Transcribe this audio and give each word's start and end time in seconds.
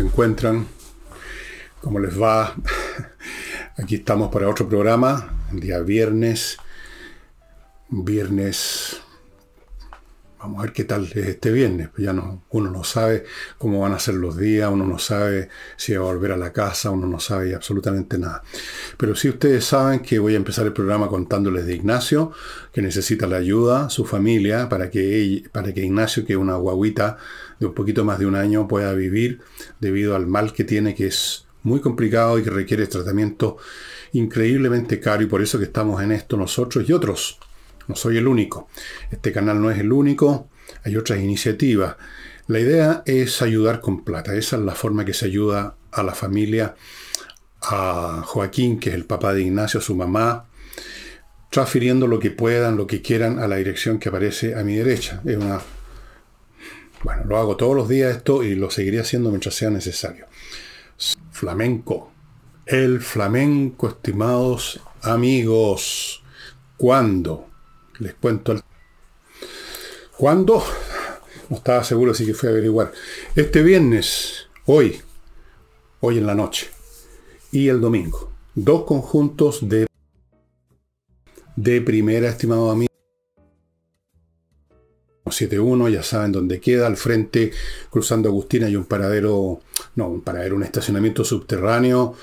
se 0.00 0.06
encuentran? 0.06 0.66
¿Cómo 1.82 1.98
les 1.98 2.18
va? 2.18 2.54
Aquí 3.76 3.96
estamos 3.96 4.30
para 4.30 4.48
otro 4.48 4.66
programa, 4.66 5.28
día 5.52 5.80
viernes. 5.80 6.56
Viernes. 7.90 9.02
Vamos 10.38 10.58
a 10.58 10.62
ver 10.62 10.72
qué 10.72 10.84
tal 10.84 11.04
es 11.04 11.16
este 11.16 11.52
viernes. 11.52 11.90
Ya 11.98 12.14
no, 12.14 12.44
uno 12.48 12.70
no 12.70 12.82
sabe 12.82 13.26
cómo 13.58 13.80
van 13.80 13.92
a 13.92 13.98
ser 13.98 14.14
los 14.14 14.38
días, 14.38 14.70
uno 14.72 14.86
no 14.86 14.98
sabe 14.98 15.50
si 15.76 15.92
va 15.92 16.08
a 16.08 16.12
volver 16.14 16.32
a 16.32 16.38
la 16.38 16.50
casa, 16.50 16.88
uno 16.88 17.06
no 17.06 17.20
sabe 17.20 17.54
absolutamente 17.54 18.16
nada. 18.16 18.42
Pero 18.96 19.14
sí 19.14 19.28
ustedes 19.28 19.66
saben 19.66 20.00
que 20.00 20.18
voy 20.18 20.32
a 20.32 20.38
empezar 20.38 20.64
el 20.64 20.72
programa 20.72 21.08
contándoles 21.08 21.66
de 21.66 21.74
Ignacio, 21.74 22.32
que 22.72 22.80
necesita 22.80 23.26
la 23.26 23.36
ayuda, 23.36 23.90
su 23.90 24.06
familia, 24.06 24.70
para 24.70 24.88
que, 24.88 25.44
para 25.52 25.74
que 25.74 25.84
Ignacio, 25.84 26.24
que 26.24 26.32
es 26.32 26.38
una 26.38 26.54
guaguita, 26.54 27.18
de 27.60 27.66
un 27.66 27.74
poquito 27.74 28.04
más 28.04 28.18
de 28.18 28.26
un 28.26 28.34
año 28.34 28.66
pueda 28.66 28.92
vivir 28.94 29.40
debido 29.78 30.16
al 30.16 30.26
mal 30.26 30.52
que 30.52 30.64
tiene, 30.64 30.94
que 30.94 31.06
es 31.06 31.46
muy 31.62 31.80
complicado 31.80 32.38
y 32.38 32.42
que 32.42 32.50
requiere 32.50 32.86
tratamiento 32.86 33.58
increíblemente 34.12 34.98
caro 34.98 35.22
y 35.22 35.26
por 35.26 35.42
eso 35.42 35.58
que 35.58 35.66
estamos 35.66 36.02
en 36.02 36.10
esto 36.10 36.36
nosotros 36.36 36.88
y 36.88 36.92
otros. 36.92 37.38
No 37.86 37.94
soy 37.94 38.16
el 38.16 38.26
único. 38.26 38.68
Este 39.10 39.30
canal 39.30 39.60
no 39.60 39.70
es 39.70 39.78
el 39.78 39.92
único, 39.92 40.48
hay 40.84 40.96
otras 40.96 41.20
iniciativas. 41.20 41.96
La 42.46 42.58
idea 42.58 43.02
es 43.04 43.42
ayudar 43.42 43.80
con 43.80 44.04
plata. 44.04 44.34
Esa 44.34 44.56
es 44.56 44.62
la 44.62 44.74
forma 44.74 45.04
que 45.04 45.14
se 45.14 45.26
ayuda 45.26 45.76
a 45.92 46.02
la 46.02 46.14
familia, 46.14 46.74
a 47.62 48.22
Joaquín, 48.24 48.80
que 48.80 48.90
es 48.90 48.94
el 48.94 49.04
papá 49.04 49.34
de 49.34 49.42
Ignacio, 49.42 49.80
su 49.80 49.94
mamá, 49.94 50.46
transfiriendo 51.50 52.06
lo 52.06 52.18
que 52.18 52.30
puedan, 52.30 52.76
lo 52.76 52.86
que 52.86 53.02
quieran 53.02 53.38
a 53.38 53.46
la 53.46 53.56
dirección 53.56 53.98
que 53.98 54.08
aparece 54.08 54.54
a 54.54 54.64
mi 54.64 54.76
derecha. 54.76 55.20
Es 55.24 55.36
una 55.36 55.60
bueno, 57.02 57.24
lo 57.24 57.38
hago 57.38 57.56
todos 57.56 57.74
los 57.74 57.88
días 57.88 58.16
esto 58.16 58.42
y 58.42 58.54
lo 58.54 58.70
seguiré 58.70 59.00
haciendo 59.00 59.30
mientras 59.30 59.54
sea 59.54 59.70
necesario. 59.70 60.26
Flamenco. 61.30 62.12
El 62.66 63.00
flamenco, 63.00 63.88
estimados 63.88 64.80
amigos. 65.02 66.22
¿Cuándo? 66.76 67.48
Les 67.98 68.14
cuento 68.14 68.52
el... 68.52 68.60
¿Cuándo? 70.16 70.62
No 71.48 71.56
estaba 71.56 71.82
seguro, 71.82 72.12
así 72.12 72.26
que 72.26 72.34
fui 72.34 72.48
a 72.48 72.52
averiguar. 72.52 72.92
Este 73.34 73.62
viernes, 73.62 74.48
hoy, 74.66 75.00
hoy 76.00 76.18
en 76.18 76.26
la 76.26 76.34
noche, 76.34 76.70
y 77.50 77.68
el 77.68 77.80
domingo. 77.80 78.30
Dos 78.54 78.84
conjuntos 78.84 79.68
de, 79.68 79.86
de 81.56 81.80
primera, 81.80 82.28
estimado 82.28 82.70
amigo. 82.70 82.89
71, 85.30 85.88
ya 85.88 86.02
saben 86.02 86.32
dónde 86.32 86.60
queda, 86.60 86.86
al 86.86 86.96
frente, 86.96 87.52
cruzando 87.90 88.28
Agustina, 88.28 88.66
hay 88.66 88.76
un 88.76 88.84
paradero, 88.84 89.60
no, 89.96 90.08
un 90.08 90.22
paradero, 90.22 90.56
un 90.56 90.62
estacionamiento 90.62 91.24
subterráneo, 91.24 92.14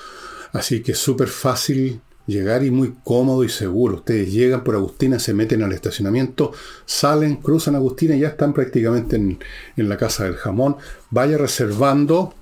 así 0.52 0.80
que 0.82 0.94
súper 0.94 1.28
fácil 1.28 2.00
llegar 2.26 2.62
y 2.62 2.70
muy 2.70 2.94
cómodo 3.02 3.42
y 3.42 3.48
seguro. 3.48 3.96
Ustedes 3.96 4.32
llegan 4.32 4.62
por 4.62 4.74
Agustina, 4.74 5.18
se 5.18 5.34
meten 5.34 5.62
al 5.62 5.72
estacionamiento, 5.72 6.52
salen, 6.84 7.36
cruzan 7.36 7.74
Agustina 7.74 8.14
y 8.14 8.20
ya 8.20 8.28
están 8.28 8.52
prácticamente 8.52 9.16
en, 9.16 9.38
en 9.76 9.88
la 9.88 9.96
casa 9.96 10.24
del 10.24 10.36
jamón. 10.36 10.76
Vaya 11.10 11.38
reservando, 11.38 12.34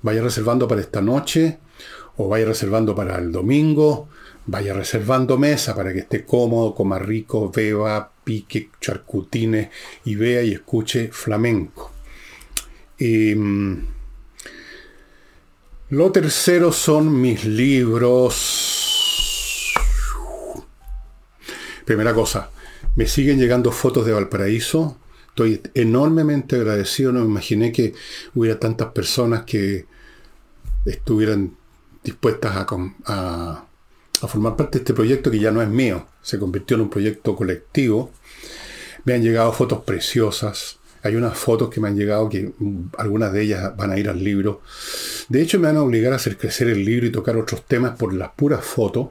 vaya 0.00 0.22
reservando 0.22 0.66
para 0.66 0.80
esta 0.80 1.02
noche 1.02 1.58
o 2.16 2.28
vaya 2.28 2.46
reservando 2.46 2.94
para 2.94 3.18
el 3.18 3.30
domingo 3.30 4.08
vaya 4.46 4.74
reservando 4.74 5.38
mesa 5.38 5.74
para 5.74 5.92
que 5.92 6.00
esté 6.00 6.24
cómodo, 6.24 6.74
coma 6.74 6.98
rico, 6.98 7.50
beba, 7.50 8.10
pique, 8.24 8.70
charcutines 8.80 9.68
y 10.04 10.14
vea 10.14 10.42
y 10.42 10.52
escuche 10.52 11.10
flamenco. 11.12 11.92
Mm, 12.98 13.78
lo 15.90 16.12
tercero 16.12 16.72
son 16.72 17.20
mis 17.20 17.44
libros. 17.44 18.14
Primera 21.84 22.14
cosa, 22.14 22.50
me 22.96 23.06
siguen 23.06 23.38
llegando 23.38 23.72
fotos 23.72 24.06
de 24.06 24.12
Valparaíso. 24.12 24.98
Estoy 25.28 25.60
enormemente 25.74 26.56
agradecido. 26.56 27.12
No 27.12 27.20
me 27.20 27.26
imaginé 27.26 27.72
que 27.72 27.94
hubiera 28.34 28.58
tantas 28.58 28.92
personas 28.92 29.44
que 29.44 29.86
estuvieran 30.84 31.56
dispuestas 32.04 32.56
a 33.06 33.64
a 34.22 34.28
formar 34.28 34.56
parte 34.56 34.78
de 34.78 34.82
este 34.82 34.94
proyecto 34.94 35.30
que 35.30 35.40
ya 35.40 35.50
no 35.50 35.60
es 35.60 35.68
mío, 35.68 36.06
se 36.22 36.38
convirtió 36.38 36.76
en 36.76 36.82
un 36.82 36.90
proyecto 36.90 37.34
colectivo. 37.34 38.10
Me 39.04 39.14
han 39.14 39.22
llegado 39.22 39.52
fotos 39.52 39.82
preciosas. 39.82 40.78
Hay 41.02 41.16
unas 41.16 41.36
fotos 41.36 41.68
que 41.68 41.80
me 41.80 41.88
han 41.88 41.96
llegado 41.96 42.28
que 42.28 42.52
mm, 42.56 42.90
algunas 42.98 43.32
de 43.32 43.42
ellas 43.42 43.76
van 43.76 43.90
a 43.90 43.98
ir 43.98 44.08
al 44.08 44.22
libro. 44.22 44.62
De 45.28 45.42
hecho, 45.42 45.58
me 45.58 45.66
van 45.66 45.76
a 45.76 45.82
obligar 45.82 46.12
a 46.12 46.16
hacer 46.16 46.36
crecer 46.36 46.68
el 46.68 46.84
libro 46.84 47.06
y 47.06 47.12
tocar 47.12 47.36
otros 47.36 47.64
temas 47.66 47.96
por 47.96 48.14
las 48.14 48.30
puras 48.30 48.64
fotos. 48.64 49.08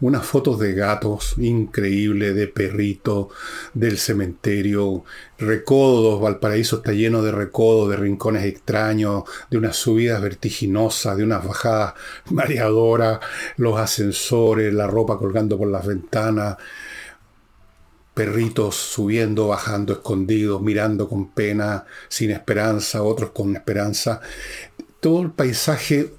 Unas 0.00 0.26
fotos 0.26 0.58
de 0.58 0.74
gatos, 0.74 1.34
increíble, 1.38 2.34
de 2.34 2.46
perrito, 2.48 3.30
del 3.72 3.98
cementerio, 3.98 5.04
recodos. 5.38 6.20
Valparaíso 6.20 6.76
está 6.76 6.92
lleno 6.92 7.22
de 7.22 7.32
recodos, 7.32 7.90
de 7.90 7.96
rincones 7.96 8.44
extraños, 8.44 9.24
de 9.50 9.58
unas 9.58 9.76
subidas 9.76 10.20
vertiginosas, 10.20 11.16
de 11.16 11.24
unas 11.24 11.46
bajadas 11.46 11.94
mareadoras, 12.30 13.20
los 13.56 13.78
ascensores, 13.78 14.74
la 14.74 14.86
ropa 14.86 15.18
colgando 15.18 15.56
por 15.56 15.68
las 15.68 15.86
ventanas 15.86 16.56
perritos 18.14 18.76
subiendo, 18.76 19.48
bajando, 19.48 19.92
escondidos, 19.92 20.60
mirando 20.62 21.08
con 21.08 21.30
pena, 21.30 21.84
sin 22.08 22.30
esperanza, 22.30 23.02
otros 23.02 23.30
con 23.30 23.54
esperanza. 23.56 24.20
Todo 25.00 25.22
el 25.22 25.30
paisaje 25.30 26.12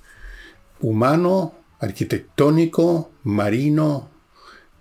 humano, 0.80 1.54
arquitectónico, 1.80 3.12
marino, 3.24 4.10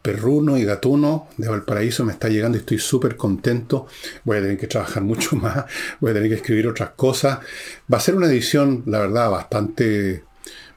perruno 0.03 0.56
y 0.56 0.65
gatuno 0.65 1.28
de 1.37 1.48
Valparaíso 1.48 2.04
me 2.04 2.12
está 2.12 2.28
llegando 2.28 2.56
y 2.56 2.60
estoy 2.60 2.78
súper 2.78 3.16
contento. 3.16 3.87
Voy 4.25 4.38
a 4.38 4.41
tener 4.41 4.59
que 4.59 4.66
trabajar 4.66 5.03
mucho 5.10 5.37
más, 5.37 5.65
voy 6.00 6.10
a 6.10 6.15
tener 6.15 6.28
que 6.28 6.37
escribir 6.37 6.69
otras 6.69 6.91
cosas. 6.91 7.41
Va 7.92 7.98
a 7.98 8.00
ser 8.00 8.15
una 8.15 8.27
edición, 8.27 8.82
la 8.87 9.00
verdad, 9.00 9.31
bastante, 9.31 10.25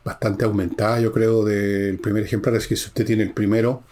bastante 0.03 0.45
aumentada, 0.45 0.99
yo 0.99 1.11
creo, 1.11 1.43
del 1.45 1.99
primer 1.99 2.23
ejemplar. 2.23 2.55
Es 2.55 2.67
que 2.67 2.75
si 2.75 2.87
usted 2.87 3.05
tiene 3.05 3.23
el 3.23 3.31
primero, 3.31 3.83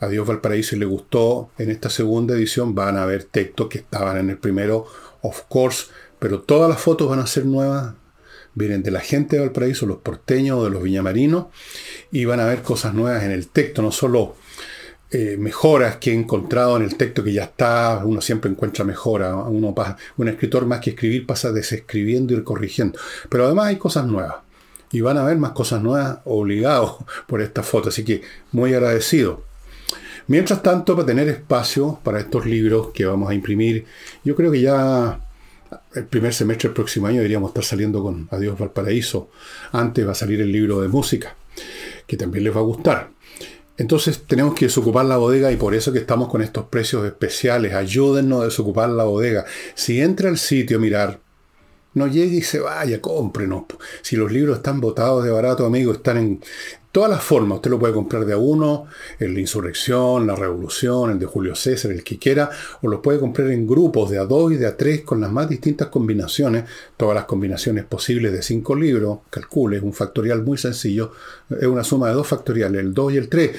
a 0.00 0.08
Dios 0.08 0.26
Valparaíso 0.26 0.76
le 0.76 0.86
gustó 0.86 1.50
en 1.58 1.70
esta 1.70 1.90
segunda 1.90 2.34
edición, 2.34 2.74
van 2.74 2.96
a 2.96 3.06
ver 3.06 3.24
textos 3.24 3.68
que 3.68 3.78
estaban 3.78 4.16
en 4.18 4.30
el 4.30 4.38
primero, 4.38 4.86
of 5.22 5.42
course, 5.48 5.86
pero 6.18 6.40
todas 6.40 6.68
las 6.68 6.80
fotos 6.80 7.08
van 7.08 7.20
a 7.20 7.26
ser 7.26 7.46
nuevas, 7.46 7.94
vienen 8.54 8.82
de 8.82 8.90
la 8.90 9.00
gente 9.00 9.36
de 9.36 9.42
Valparaíso, 9.42 9.86
los 9.86 9.98
porteños 9.98 10.58
o 10.58 10.64
de 10.64 10.70
los 10.70 10.82
viñamarinos, 10.82 11.46
y 12.10 12.24
van 12.24 12.40
a 12.40 12.46
ver 12.46 12.62
cosas 12.62 12.94
nuevas 12.94 13.22
en 13.24 13.30
el 13.30 13.48
texto, 13.48 13.82
no 13.82 13.92
solo 13.92 14.36
eh, 15.16 15.36
mejoras 15.38 15.98
que 15.98 16.10
he 16.10 16.14
encontrado 16.14 16.76
en 16.76 16.82
el 16.82 16.96
texto 16.96 17.22
que 17.22 17.32
ya 17.32 17.44
está, 17.44 18.02
uno 18.04 18.20
siempre 18.20 18.50
encuentra 18.50 18.84
mejoras, 18.84 19.32
uno 19.46 19.72
un 20.16 20.28
escritor 20.28 20.66
más 20.66 20.80
que 20.80 20.90
escribir 20.90 21.24
pasa 21.24 21.52
desescribiendo 21.52 22.34
y 22.34 22.42
corrigiendo, 22.42 22.98
pero 23.28 23.44
además 23.44 23.66
hay 23.66 23.76
cosas 23.76 24.06
nuevas. 24.06 24.36
Y 24.90 25.02
van 25.02 25.18
a 25.18 25.24
ver 25.24 25.36
más 25.36 25.52
cosas 25.52 25.82
nuevas 25.82 26.18
obligados 26.24 26.96
por 27.28 27.42
esta 27.42 27.62
foto. 27.62 27.90
Así 27.90 28.04
que 28.04 28.22
muy 28.50 28.74
agradecido. 28.74 29.42
Mientras 30.26 30.62
tanto, 30.62 30.94
para 30.94 31.06
tener 31.06 31.28
espacio 31.28 31.98
para 32.02 32.20
estos 32.20 32.46
libros 32.46 32.88
que 32.94 33.04
vamos 33.04 33.30
a 33.30 33.34
imprimir, 33.34 33.84
yo 34.24 34.34
creo 34.34 34.50
que 34.50 34.60
ya 34.60 35.20
el 35.94 36.04
primer 36.04 36.32
semestre 36.32 36.68
del 36.68 36.74
próximo 36.74 37.06
año 37.06 37.16
deberíamos 37.16 37.50
estar 37.50 37.64
saliendo 37.64 38.02
con 38.02 38.28
Adiós 38.30 38.58
Valparaíso. 38.58 39.28
Antes 39.72 40.06
va 40.06 40.12
a 40.12 40.14
salir 40.14 40.40
el 40.40 40.50
libro 40.50 40.80
de 40.80 40.88
música, 40.88 41.36
que 42.06 42.16
también 42.16 42.44
les 42.44 42.54
va 42.54 42.60
a 42.60 42.64
gustar. 42.64 43.10
Entonces 43.76 44.22
tenemos 44.26 44.54
que 44.54 44.66
desocupar 44.66 45.04
la 45.04 45.16
bodega 45.16 45.50
y 45.50 45.56
por 45.56 45.74
eso 45.74 45.92
que 45.92 45.98
estamos 45.98 46.28
con 46.28 46.42
estos 46.42 46.66
precios 46.66 47.04
especiales. 47.04 47.74
Ayúdennos 47.74 48.42
a 48.42 48.44
desocupar 48.44 48.88
la 48.88 49.04
bodega. 49.04 49.44
Si 49.74 50.00
entra 50.00 50.28
al 50.28 50.38
sitio 50.38 50.76
a 50.76 50.80
mirar, 50.80 51.20
no 51.94 52.06
llegue 52.06 52.36
y 52.36 52.42
se 52.42 52.60
vaya, 52.60 53.00
cómprenos. 53.00 53.64
Si 54.02 54.16
los 54.16 54.30
libros 54.30 54.58
están 54.58 54.80
botados 54.80 55.24
de 55.24 55.30
barato, 55.30 55.64
amigos, 55.64 55.96
están 55.96 56.18
en 56.18 56.40
todas 56.94 57.10
las 57.10 57.24
formas. 57.24 57.56
Usted 57.56 57.72
lo 57.72 57.78
puede 57.80 57.92
comprar 57.92 58.24
de 58.24 58.34
a 58.34 58.36
uno, 58.36 58.86
el 59.18 59.34
La 59.34 59.40
Insurrección, 59.40 60.28
La 60.28 60.36
Revolución, 60.36 61.10
el 61.10 61.18
de 61.18 61.26
Julio 61.26 61.56
César, 61.56 61.90
el 61.90 62.04
que 62.04 62.20
quiera, 62.20 62.50
o 62.82 62.88
lo 62.88 63.02
puede 63.02 63.18
comprar 63.18 63.50
en 63.50 63.66
grupos 63.66 64.10
de 64.10 64.18
a 64.18 64.24
dos 64.24 64.52
y 64.52 64.56
de 64.56 64.66
a 64.66 64.76
tres 64.76 65.02
con 65.02 65.20
las 65.20 65.32
más 65.32 65.48
distintas 65.48 65.88
combinaciones, 65.88 66.64
todas 66.96 67.16
las 67.16 67.24
combinaciones 67.24 67.84
posibles 67.84 68.32
de 68.32 68.42
cinco 68.42 68.76
libros, 68.76 69.18
calcule, 69.28 69.78
es 69.78 69.82
un 69.82 69.92
factorial 69.92 70.44
muy 70.44 70.56
sencillo, 70.56 71.10
es 71.50 71.66
una 71.66 71.82
suma 71.82 72.08
de 72.08 72.14
dos 72.14 72.28
factoriales, 72.28 72.80
el 72.80 72.94
2 72.94 73.12
y 73.12 73.16
el 73.16 73.28
3. 73.28 73.50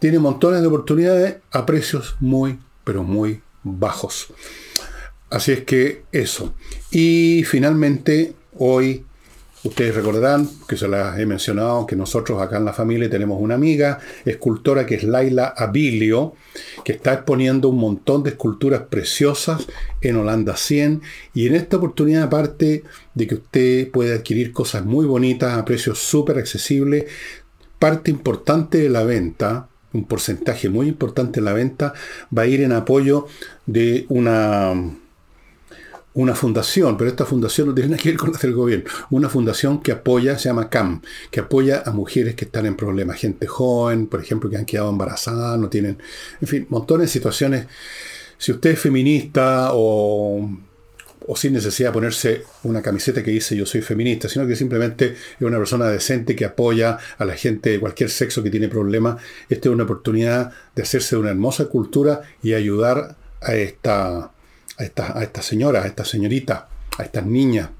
Tiene 0.00 0.18
montones 0.18 0.60
de 0.60 0.66
oportunidades 0.66 1.36
a 1.52 1.64
precios 1.64 2.16
muy, 2.18 2.58
pero 2.82 3.04
muy 3.04 3.40
bajos. 3.62 4.28
Así 5.34 5.50
es 5.50 5.64
que 5.64 6.04
eso. 6.12 6.54
Y 6.92 7.42
finalmente, 7.44 8.34
hoy 8.56 9.04
Ustedes 9.64 9.94
recordarán 9.94 10.46
que 10.68 10.76
se 10.76 10.86
las 10.86 11.18
he 11.18 11.24
mencionado 11.24 11.86
que 11.86 11.96
nosotros 11.96 12.40
acá 12.40 12.58
en 12.58 12.66
la 12.66 12.74
familia 12.74 13.08
tenemos 13.08 13.40
una 13.40 13.54
amiga 13.54 13.98
escultora 14.26 14.84
que 14.84 14.96
es 14.96 15.04
Laila 15.04 15.54
Abilio, 15.56 16.34
que 16.84 16.92
está 16.92 17.14
exponiendo 17.14 17.70
un 17.70 17.78
montón 17.78 18.22
de 18.22 18.30
esculturas 18.30 18.82
preciosas 18.90 19.66
en 20.02 20.16
Holanda 20.16 20.54
100 20.58 21.00
y 21.32 21.46
en 21.46 21.54
esta 21.54 21.78
oportunidad 21.78 22.24
aparte 22.24 22.84
de 23.14 23.26
que 23.26 23.36
usted 23.36 23.90
puede 23.90 24.12
adquirir 24.12 24.52
cosas 24.52 24.84
muy 24.84 25.06
bonitas 25.06 25.56
a 25.56 25.64
precios 25.64 25.98
súper 25.98 26.36
accesibles, 26.36 27.06
parte 27.78 28.10
importante 28.10 28.76
de 28.76 28.90
la 28.90 29.02
venta, 29.02 29.68
un 29.94 30.04
porcentaje 30.04 30.68
muy 30.68 30.88
importante 30.88 31.40
de 31.40 31.46
la 31.46 31.54
venta, 31.54 31.94
va 32.36 32.42
a 32.42 32.46
ir 32.46 32.60
en 32.60 32.72
apoyo 32.72 33.28
de 33.64 34.04
una 34.10 34.74
una 36.14 36.34
fundación, 36.34 36.96
pero 36.96 37.10
esta 37.10 37.24
fundación 37.24 37.68
no 37.68 37.74
tiene 37.74 37.90
nada 37.90 38.02
que 38.02 38.10
ver 38.10 38.18
con 38.18 38.32
la 38.32 38.38
del 38.38 38.54
gobierno, 38.54 38.84
una 39.10 39.28
fundación 39.28 39.80
que 39.82 39.92
apoya, 39.92 40.38
se 40.38 40.48
llama 40.48 40.70
CAM, 40.70 41.02
que 41.30 41.40
apoya 41.40 41.82
a 41.84 41.90
mujeres 41.90 42.36
que 42.36 42.44
están 42.44 42.66
en 42.66 42.76
problemas, 42.76 43.18
gente 43.18 43.46
joven, 43.46 44.06
por 44.06 44.20
ejemplo, 44.20 44.48
que 44.48 44.56
han 44.56 44.64
quedado 44.64 44.90
embarazadas, 44.90 45.58
no 45.58 45.68
tienen, 45.68 45.98
en 46.40 46.48
fin, 46.48 46.66
montones 46.70 47.08
de 47.08 47.12
situaciones. 47.12 47.66
Si 48.38 48.52
usted 48.52 48.70
es 48.70 48.78
feminista 48.78 49.70
o, 49.72 50.48
o 51.26 51.36
sin 51.36 51.52
necesidad 51.52 51.88
de 51.88 51.94
ponerse 51.94 52.42
una 52.62 52.82
camiseta 52.82 53.22
que 53.22 53.30
dice 53.32 53.56
yo 53.56 53.66
soy 53.66 53.82
feminista, 53.82 54.28
sino 54.28 54.46
que 54.46 54.54
simplemente 54.54 55.12
es 55.12 55.40
una 55.40 55.58
persona 55.58 55.86
decente 55.86 56.36
que 56.36 56.44
apoya 56.44 56.98
a 57.18 57.24
la 57.24 57.34
gente 57.34 57.70
de 57.70 57.80
cualquier 57.80 58.10
sexo 58.10 58.42
que 58.42 58.50
tiene 58.50 58.68
problemas, 58.68 59.20
esta 59.48 59.68
es 59.68 59.74
una 59.74 59.84
oportunidad 59.84 60.52
de 60.76 60.82
hacerse 60.82 61.16
de 61.16 61.22
una 61.22 61.30
hermosa 61.30 61.66
cultura 61.66 62.22
y 62.42 62.54
ayudar 62.54 63.16
a 63.40 63.54
esta 63.54 64.30
a 64.78 64.84
esta, 64.84 65.18
a 65.18 65.22
esta 65.22 65.42
señora, 65.42 65.82
a 65.82 65.86
esta 65.86 66.04
señorita, 66.04 66.68
a 66.98 67.02
estas 67.02 67.26
niñas. 67.26 67.70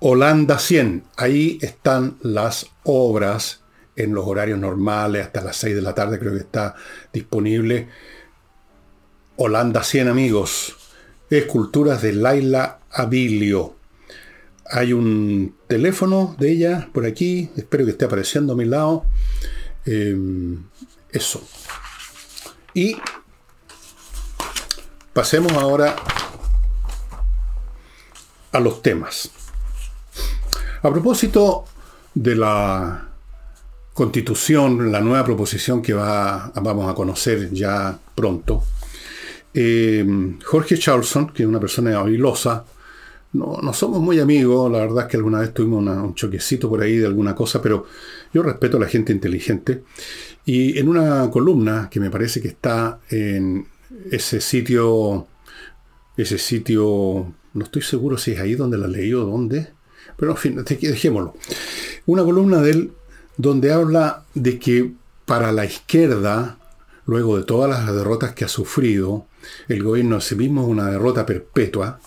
Holanda 0.00 0.58
100, 0.58 1.04
ahí 1.16 1.58
están 1.60 2.16
las 2.22 2.66
obras 2.84 3.60
en 3.96 4.14
los 4.14 4.26
horarios 4.26 4.58
normales, 4.58 5.26
hasta 5.26 5.42
las 5.42 5.56
6 5.56 5.76
de 5.76 5.82
la 5.82 5.94
tarde 5.94 6.18
creo 6.18 6.32
que 6.32 6.38
está 6.38 6.74
disponible. 7.12 7.88
Holanda 9.36 9.82
100 9.82 10.08
amigos, 10.08 10.76
esculturas 11.28 12.00
de 12.02 12.14
Laila 12.14 12.80
Abilio. 12.90 13.76
Hay 14.70 14.92
un 14.92 15.56
teléfono 15.66 16.36
de 16.38 16.52
ella 16.52 16.88
por 16.92 17.04
aquí, 17.04 17.50
espero 17.56 17.84
que 17.84 17.92
esté 17.92 18.06
apareciendo 18.06 18.54
a 18.54 18.56
mi 18.56 18.64
lado. 18.64 19.04
Em, 19.84 20.64
eso. 21.10 21.46
Y 22.74 22.96
Pasemos 25.20 25.52
ahora 25.52 25.94
a 28.52 28.58
los 28.58 28.80
temas. 28.80 29.30
A 30.80 30.90
propósito 30.90 31.66
de 32.14 32.36
la 32.36 33.06
constitución, 33.92 34.90
la 34.90 35.02
nueva 35.02 35.22
proposición 35.22 35.82
que 35.82 35.92
va, 35.92 36.50
vamos 36.54 36.90
a 36.90 36.94
conocer 36.94 37.52
ya 37.52 37.98
pronto, 38.14 38.64
eh, 39.52 40.38
Jorge 40.42 40.78
Charlson, 40.78 41.34
que 41.34 41.42
es 41.42 41.48
una 41.50 41.60
persona 41.60 41.98
habilosa, 41.98 42.64
no, 43.34 43.58
no, 43.62 43.74
somos 43.74 44.00
muy 44.00 44.20
amigos, 44.20 44.72
la 44.72 44.78
verdad 44.78 45.04
es 45.04 45.10
que 45.10 45.18
alguna 45.18 45.40
vez 45.40 45.52
tuvimos 45.52 45.84
un 45.84 46.14
choquecito 46.14 46.66
por 46.66 46.80
ahí 46.80 46.96
de 46.96 47.06
alguna 47.06 47.34
cosa, 47.34 47.60
pero 47.60 47.84
yo 48.32 48.42
respeto 48.42 48.78
a 48.78 48.80
la 48.80 48.88
gente 48.88 49.12
inteligente. 49.12 49.82
Y 50.46 50.78
en 50.78 50.88
una 50.88 51.30
columna 51.30 51.88
que 51.90 52.00
me 52.00 52.08
parece 52.08 52.40
que 52.40 52.48
está 52.48 53.00
en 53.10 53.66
ese 54.10 54.40
sitio, 54.40 55.26
ese 56.16 56.38
sitio, 56.38 57.34
no 57.52 57.64
estoy 57.64 57.82
seguro 57.82 58.18
si 58.18 58.32
es 58.32 58.40
ahí 58.40 58.54
donde 58.54 58.78
la 58.78 58.86
leí 58.86 59.12
o 59.14 59.24
dónde, 59.24 59.72
pero 60.16 60.32
en 60.32 60.36
fin, 60.36 60.64
dejémoslo. 60.64 61.34
Una 62.06 62.22
columna 62.22 62.60
de 62.60 62.70
él 62.70 62.92
donde 63.36 63.72
habla 63.72 64.24
de 64.34 64.58
que 64.58 64.92
para 65.24 65.52
la 65.52 65.64
izquierda, 65.64 66.58
luego 67.06 67.38
de 67.38 67.44
todas 67.44 67.70
las 67.70 67.94
derrotas 67.94 68.34
que 68.34 68.44
ha 68.44 68.48
sufrido, 68.48 69.26
el 69.68 69.82
gobierno 69.82 70.16
a 70.16 70.20
sí 70.20 70.34
mismo 70.34 70.62
es 70.62 70.68
una 70.68 70.90
derrota 70.90 71.26
perpetua, 71.26 72.00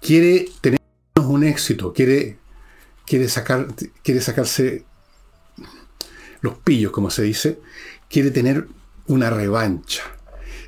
quiere 0.00 0.48
tener 0.60 0.80
un 1.16 1.44
éxito, 1.44 1.92
quiere, 1.92 2.38
quiere, 3.06 3.28
sacar, 3.28 3.68
quiere 4.02 4.20
sacarse 4.20 4.84
los 6.40 6.58
pillos, 6.58 6.92
como 6.92 7.10
se 7.10 7.22
dice, 7.22 7.60
quiere 8.08 8.30
tener 8.30 8.66
una 9.06 9.30
revancha. 9.30 10.02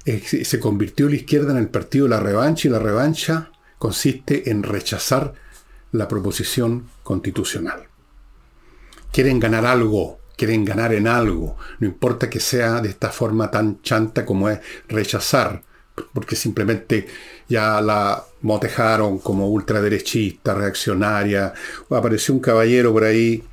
Se 0.04 0.58
convirtió 0.58 1.08
la 1.08 1.16
izquierda 1.16 1.52
en 1.52 1.58
el 1.58 1.68
partido 1.68 2.06
de 2.06 2.10
la 2.10 2.20
revancha 2.20 2.68
y 2.68 2.70
la 2.70 2.80
revancha 2.80 3.52
consiste 3.78 4.50
en 4.50 4.62
rechazar 4.62 5.34
la 5.92 6.08
proposición 6.08 6.88
constitucional. 7.02 7.84
Quieren 9.12 9.38
ganar 9.38 9.66
algo, 9.66 10.18
quieren 10.36 10.64
ganar 10.64 10.94
en 10.94 11.06
algo, 11.06 11.56
no 11.78 11.86
importa 11.86 12.30
que 12.30 12.40
sea 12.40 12.80
de 12.80 12.88
esta 12.88 13.10
forma 13.10 13.50
tan 13.50 13.82
chanta 13.82 14.24
como 14.24 14.48
es 14.48 14.58
rechazar, 14.88 15.62
porque 16.12 16.34
simplemente 16.34 17.06
ya 17.48 17.80
la 17.80 18.24
motejaron 18.40 19.18
como 19.18 19.48
ultraderechista, 19.48 20.54
reaccionaria, 20.54 21.52
apareció 21.90 22.34
un 22.34 22.40
caballero 22.40 22.92
por 22.92 23.04
ahí 23.04 23.44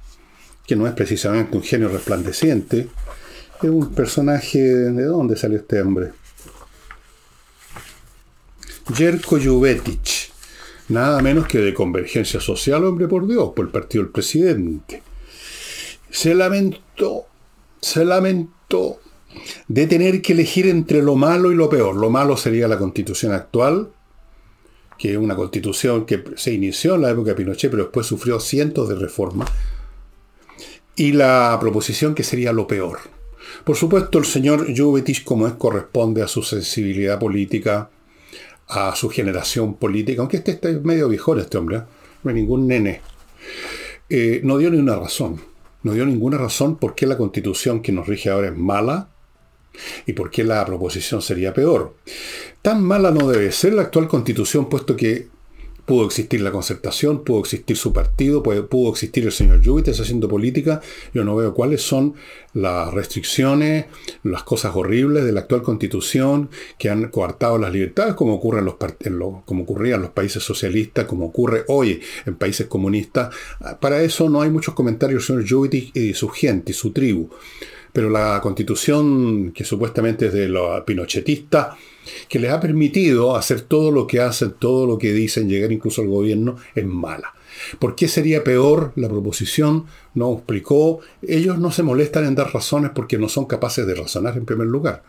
que 0.66 0.75
no 0.75 0.88
es 0.88 0.94
precisamente 0.94 1.57
un 1.57 1.63
genio 1.63 1.90
resplandeciente, 1.90 2.88
es 3.62 3.69
un 3.69 3.94
personaje, 3.94 4.60
¿de 4.60 5.04
dónde 5.04 5.36
salió 5.36 5.57
este 5.57 5.81
hombre? 5.81 6.12
Jerko 8.94 9.38
Juvetic, 9.40 10.32
nada 10.88 11.22
menos 11.22 11.48
que 11.48 11.60
de 11.60 11.74
Convergencia 11.74 12.40
Social, 12.40 12.84
hombre 12.84 13.08
por 13.08 13.28
Dios, 13.28 13.52
por 13.56 13.66
el 13.66 13.72
partido 13.72 14.04
del 14.04 14.12
presidente. 14.12 15.04
Se 16.10 16.34
lamentó, 16.34 17.26
se 17.80 18.04
lamentó 18.04 19.00
de 19.68 19.86
tener 19.86 20.22
que 20.22 20.34
elegir 20.34 20.68
entre 20.68 21.04
lo 21.04 21.16
malo 21.16 21.52
y 21.52 21.56
lo 21.56 21.70
peor. 21.70 21.96
Lo 21.96 22.10
malo 22.10 22.36
sería 22.36 22.68
la 22.68 22.80
constitución 22.80 23.32
actual, 23.32 23.90
que 24.98 25.12
es 25.12 25.18
una 25.18 25.36
constitución 25.36 26.06
que 26.06 26.24
se 26.36 26.52
inició 26.52 26.96
en 26.96 27.04
la 27.04 27.12
época 27.12 27.30
de 27.30 27.36
Pinochet, 27.36 27.70
pero 27.70 27.84
después 27.84 28.08
sufrió 28.08 28.40
cientos 28.40 28.90
de 28.90 28.96
reformas, 28.96 29.50
y 30.96 31.12
la 31.12 31.56
proposición 31.62 32.16
que 32.16 32.24
sería 32.24 32.54
lo 32.54 32.66
peor. 32.66 33.00
Por 33.64 33.76
supuesto, 33.76 34.18
el 34.18 34.26
señor 34.26 34.66
Juvetic, 34.76 35.24
como 35.24 35.48
es 35.48 35.54
corresponde 35.54 36.24
a 36.24 36.28
su 36.28 36.42
sensibilidad 36.42 37.20
política, 37.20 37.90
a 38.69 38.95
su 38.95 39.10
generación 39.10 39.75
política, 39.75 40.21
aunque 40.21 40.38
este 40.38 40.51
está 40.51 40.69
medio 40.83 41.10
viejón 41.10 41.39
este 41.39 41.57
hombre, 41.57 41.77
¿eh? 41.77 41.83
no 42.24 42.30
hay 42.30 42.36
ningún 42.36 42.68
nene, 42.68 43.01
eh, 44.10 44.42
no 44.44 44.57
dio 44.57 44.69
ni 44.69 44.77
una 44.77 44.95
razón. 44.95 45.42
No 45.81 45.94
dio 45.94 46.06
ninguna 46.06 46.38
razón 46.38 46.75
por 46.75 46.94
qué 46.94 47.06
la 47.06 47.18
constitución 47.18 47.81
que 47.81 47.94
nos 47.94 48.06
rige 48.06 48.30
ahora 48.30 48.50
es 48.50 48.57
mala 48.57 49.07
y 50.06 50.13
por 50.13 50.30
qué 50.30 50.44
la 50.44 50.66
proposición 50.66 51.21
sería 51.21 51.54
peor. 51.54 51.95
Tan 52.62 52.83
mala 52.83 53.12
no 53.12 53.30
debe 53.30 53.51
ser 53.54 53.74
la 53.74 53.83
actual 53.83 54.10
constitución, 54.10 54.68
puesto 54.68 54.95
que 54.97 55.30
Pudo 55.90 56.06
existir 56.06 56.40
la 56.42 56.52
concertación, 56.52 57.24
pudo 57.24 57.40
existir 57.40 57.76
su 57.76 57.92
partido, 57.92 58.44
pudo 58.44 58.92
existir 58.92 59.26
el 59.26 59.31
señor 59.31 59.60
Yubites 59.60 60.00
haciendo 60.00 60.30
política. 60.30 60.81
Yo 61.16 61.24
no 61.24 61.36
veo 61.36 61.56
cuáles 61.56 61.81
son 61.81 62.14
las 62.54 62.94
restricciones, 62.94 63.86
las 64.22 64.44
cosas 64.44 64.76
horribles 64.76 65.26
de 65.26 65.31
la 65.31 65.40
actual 65.40 65.64
constitución 65.64 66.52
que 66.78 66.92
han 66.92 67.08
coartado 67.08 67.58
las 67.58 67.74
libertades, 67.74 68.14
como, 68.14 68.36
ocurre 68.36 68.60
en 68.60 68.66
los, 68.66 68.76
como 69.46 69.64
ocurría 69.64 69.96
en 69.96 70.04
los 70.04 70.12
países 70.12 70.44
socialistas, 70.44 71.06
como 71.06 71.26
ocurre 71.26 71.64
hoy 71.69 72.00
en 72.28 72.36
países 72.36 72.68
comunistas. 72.68 73.34
Para 73.80 74.04
eso 74.04 74.30
no 74.30 74.44
hay 74.44 74.52
muchos 74.52 74.76
comentarios 74.76 75.24
del 75.24 75.38
señor 75.38 75.44
Yubitis 75.44 75.90
y 75.96 76.14
su 76.14 76.30
gente, 76.30 76.72
y 76.72 76.76
su 76.76 76.92
tribu. 76.92 77.31
Pero 77.92 78.12
la 78.12 78.40
constitución 78.44 79.54
que 79.54 79.64
supuestamente 79.64 80.28
es 80.28 80.34
de 80.34 80.50
los 80.50 80.81
pinochetistas, 80.81 81.69
que 82.28 82.40
les 82.40 82.52
ha 82.52 82.60
permitido 82.60 83.36
hacer 83.36 83.62
todo 83.62 83.92
lo 83.92 84.08
que 84.08 84.22
hacen, 84.22 84.54
todo 84.58 84.86
lo 84.88 84.98
que 84.98 85.14
dicen, 85.14 85.50
llegar 85.50 85.72
incluso 85.72 86.02
al 86.02 86.08
gobierno, 86.08 86.58
es 86.76 86.86
mala. 86.86 87.34
¿Por 87.80 87.96
qué 87.96 88.08
sería 88.08 88.44
peor 88.44 88.94
la 88.96 89.10
proposición? 89.10 89.86
No 90.14 90.34
explicó. 90.34 91.00
Ellos 91.22 91.58
no 91.60 91.72
se 91.72 91.84
molestan 91.84 92.26
en 92.26 92.36
dar 92.36 92.54
razones 92.54 92.92
porque 92.94 93.18
no 93.18 93.30
son 93.30 93.46
capaces 93.46 93.86
de 93.86 93.96
razonar 93.96 94.38
en 94.38 94.46
primer 94.46 94.68
lugar. 94.68 95.04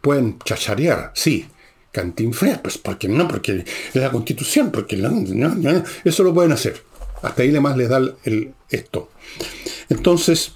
Pueden 0.00 0.38
chacharear, 0.44 1.12
sí. 1.14 1.46
Cantinflas, 1.92 2.58
pues 2.58 2.78
porque 2.78 3.08
no, 3.08 3.26
porque 3.26 3.64
es 3.92 4.00
la 4.00 4.12
constitución, 4.12 4.70
porque 4.70 5.02
eso 6.04 6.22
lo 6.22 6.32
pueden 6.32 6.52
hacer. 6.52 6.80
Hasta 7.22 7.42
ahí 7.42 7.50
más 7.60 7.76
les 7.76 7.88
da 7.88 7.98
el, 8.24 8.54
esto. 8.70 9.10
Entonces, 9.88 10.52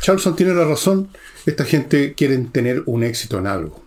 Charlson 0.00 0.34
tiene 0.34 0.54
la 0.54 0.64
razón. 0.64 1.08
Esta 1.46 1.64
gente 1.64 2.14
quiere 2.14 2.36
tener 2.38 2.82
un 2.86 3.02
éxito 3.02 3.38
en 3.38 3.46
algo. 3.46 3.82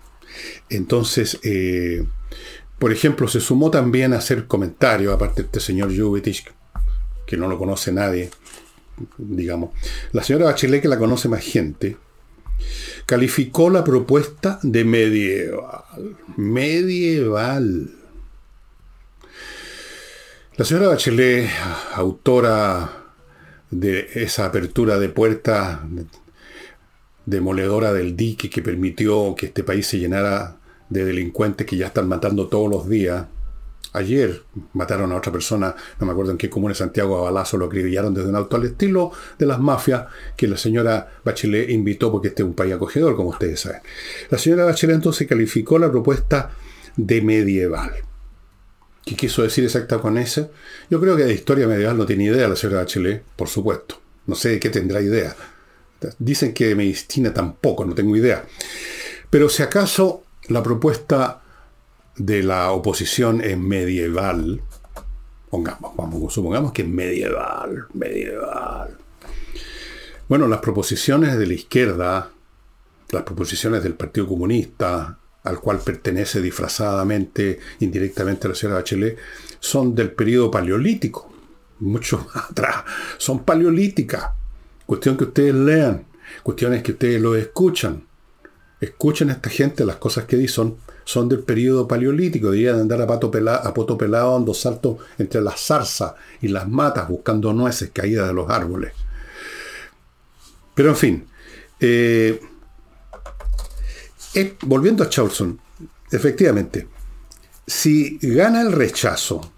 Entonces, 0.70 1.40
eh, 1.44 2.06
por 2.80 2.92
ejemplo, 2.92 3.28
se 3.28 3.40
sumó 3.40 3.72
también 3.72 4.14
a 4.14 4.18
hacer 4.18 4.48
comentarios, 4.48 5.14
aparte 5.14 5.44
de 5.44 5.46
este 5.46 5.60
señor 5.60 5.96
Jubitich, 5.96 6.52
que 7.26 7.38
no 7.38 7.48
lo 7.48 7.58
conoce 7.58 7.92
nadie, 7.92 8.30
digamos. 9.18 9.72
La 10.12 10.24
señora 10.24 10.46
Bachelet, 10.46 10.82
que 10.82 10.88
la 10.88 10.98
conoce 10.98 11.30
más 11.30 11.44
gente, 11.44 11.98
calificó 13.06 13.70
la 13.70 13.84
propuesta 13.84 14.60
de 14.64 14.84
medieval. 14.84 15.84
Medieval. 16.36 17.92
La 20.56 20.66
señora 20.66 20.90
Bachelet, 20.90 21.50
autora 21.94 23.04
de 23.72 24.10
esa 24.16 24.46
apertura 24.46 25.00
de 25.00 25.10
puertas 25.10 25.80
demoledora 27.25 27.94
del 27.94 28.15
dique 28.15 28.50
que 28.50 28.62
permitió 28.62 29.36
que 29.36 29.48
este 29.48 29.63
país 29.63 29.88
se 29.88 30.00
llenara 30.00 30.58
de 30.89 31.06
delincuentes 31.06 31.65
que 31.65 31.77
ya 31.77 31.88
están 31.88 32.08
matando 32.08 32.48
todos 32.48 32.70
los 32.70 32.88
días. 32.89 33.25
Ayer 33.94 34.42
mataron 34.74 35.12
a 35.12 35.15
otra 35.15 35.32
persona, 35.32 35.75
no 36.00 36.06
me 36.06 36.12
acuerdo 36.12 36.32
en 36.32 36.38
qué 36.38 36.50
comuna 36.50 36.72
de 36.72 36.80
Santiago, 36.80 37.27
a 37.27 37.32
lo 37.32 37.65
acribillaron 37.65 38.13
desde 38.13 38.30
un 38.30 38.36
auto 38.36 38.56
al 38.56 38.65
estilo 38.65 39.12
de 39.38 39.46
las 39.46 39.60
mafias 39.60 40.06
que 40.36 40.48
la 40.48 40.58
señora 40.58 41.12
Bachelet 41.24 41.70
invitó 41.70 42.12
porque 42.12 42.30
este 42.30 42.42
es 42.42 42.48
un 42.48 42.56
país 42.56 42.74
acogedor, 42.74 43.15
como 43.15 43.30
ustedes 43.30 43.60
saben. 43.60 43.82
La 44.32 44.39
señora 44.39 44.65
Bachelet 44.65 44.96
entonces 44.96 45.27
calificó 45.27 45.77
la 45.77 45.92
propuesta 45.92 46.51
de 46.98 47.22
medieval. 47.22 47.92
¿Qué 49.06 49.15
quiso 49.15 49.44
decir 49.44 49.63
exacta 49.63 50.00
con 50.00 50.18
eso? 50.18 50.50
Yo 50.89 51.00
creo 51.00 51.15
que 51.15 51.25
de 51.25 51.34
historia 51.34 51.68
medieval 51.68 51.98
no 51.98 52.06
tiene 52.06 52.25
idea 52.25 52.48
la 52.48 52.56
señora 52.56 52.80
Bachelet, 52.80 53.22
por 53.36 53.48
supuesto. 53.48 54.00
No 54.25 54.34
sé 54.34 54.50
de 54.50 54.60
qué 54.60 54.70
tendrá 54.70 55.01
idea. 55.01 55.36
Dicen 56.20 56.54
que 56.54 56.68
de 56.68 56.76
medicina 56.76 57.34
tampoco, 57.34 57.86
no 57.86 57.94
tengo 57.96 58.16
idea. 58.16 58.46
Pero 59.30 59.50
si 59.50 59.64
acaso 59.64 60.24
la 60.48 60.62
propuesta 60.62 61.42
de 62.16 62.44
la 62.44 62.72
oposición 62.72 63.42
es 63.42 63.58
medieval, 63.58 64.62
pongamos, 65.50 66.34
supongamos 66.34 66.72
que 66.72 66.84
es 66.84 66.88
medieval, 66.88 67.88
medieval. 67.94 68.98
Bueno, 70.28 70.48
las 70.48 70.60
proposiciones 70.60 71.38
de 71.38 71.46
la 71.46 71.54
izquierda, 71.54 72.32
las 73.10 73.24
proposiciones 73.24 73.84
del 73.84 73.96
Partido 73.96 74.28
Comunista, 74.28 75.20
al 75.44 75.60
cual 75.60 75.80
pertenece 75.80 76.42
disfrazadamente, 76.42 77.60
indirectamente 77.80 78.48
la 78.48 78.56
señora 78.56 78.80
Bachelet, 78.80 79.18
son 79.60 79.94
del 79.94 80.12
periodo 80.12 80.50
paleolítico, 80.50 81.32
mucho 81.80 82.26
más 82.34 82.52
atrás, 82.52 82.84
son 83.18 83.44
paleolíticas. 83.44 84.32
Cuestión 84.86 85.18
que 85.18 85.25
ustedes 85.25 85.56
lean, 85.56 86.06
cuestiones 86.44 86.84
que 86.84 86.94
ustedes 86.94 87.22
lo 87.22 87.36
escuchan. 87.36 88.06
Escuchen 88.80 89.30
a 89.30 89.34
esta 89.34 89.50
gente, 89.50 89.86
las 89.86 89.96
cosas 89.96 90.25
que 90.25 90.36
dicen 90.36 90.75
son, 91.06 91.30
del 91.30 91.40
periodo 91.40 91.88
paleolítico, 91.88 92.52
deberían 92.52 92.82
andar 92.82 93.02
a, 93.02 93.08
pato 93.08 93.32
pelado, 93.32 93.68
a 93.68 93.74
poto 93.74 93.98
pelado 93.98 94.34
dando 94.34 94.54
saltos 94.54 94.98
entre 95.18 95.42
las 95.42 95.60
zarzas 95.60 96.13
y 96.42 96.50
las 96.50 96.68
matas 96.68 97.08
buscando 97.08 97.54
nueces 97.54 97.92
caídas 97.94 98.28
de 98.28 98.34
los 98.34 98.50
árboles. 98.50 98.94
Pero 100.74 100.90
en 100.90 100.96
fin, 100.96 101.28
eh, 101.80 102.42
eh, 104.34 104.56
volviendo 104.63 105.04
a 105.04 105.10
Charlson, 105.10 105.60
efectivamente, 106.12 106.88
si 107.68 108.18
gana 108.22 108.62
el 108.62 108.72
rechazo, 108.72 109.52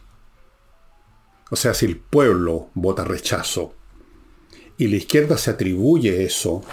o 1.49 1.55
sea, 1.55 1.73
si 1.73 1.85
el 1.85 1.97
pueblo 1.97 2.69
vota 2.73 3.03
rechazo, 3.03 3.73
y 4.77 4.87
la 4.87 4.97
izquierda 4.97 5.37
se 5.37 5.51
atribuye 5.51 6.23
eso, 6.23 6.63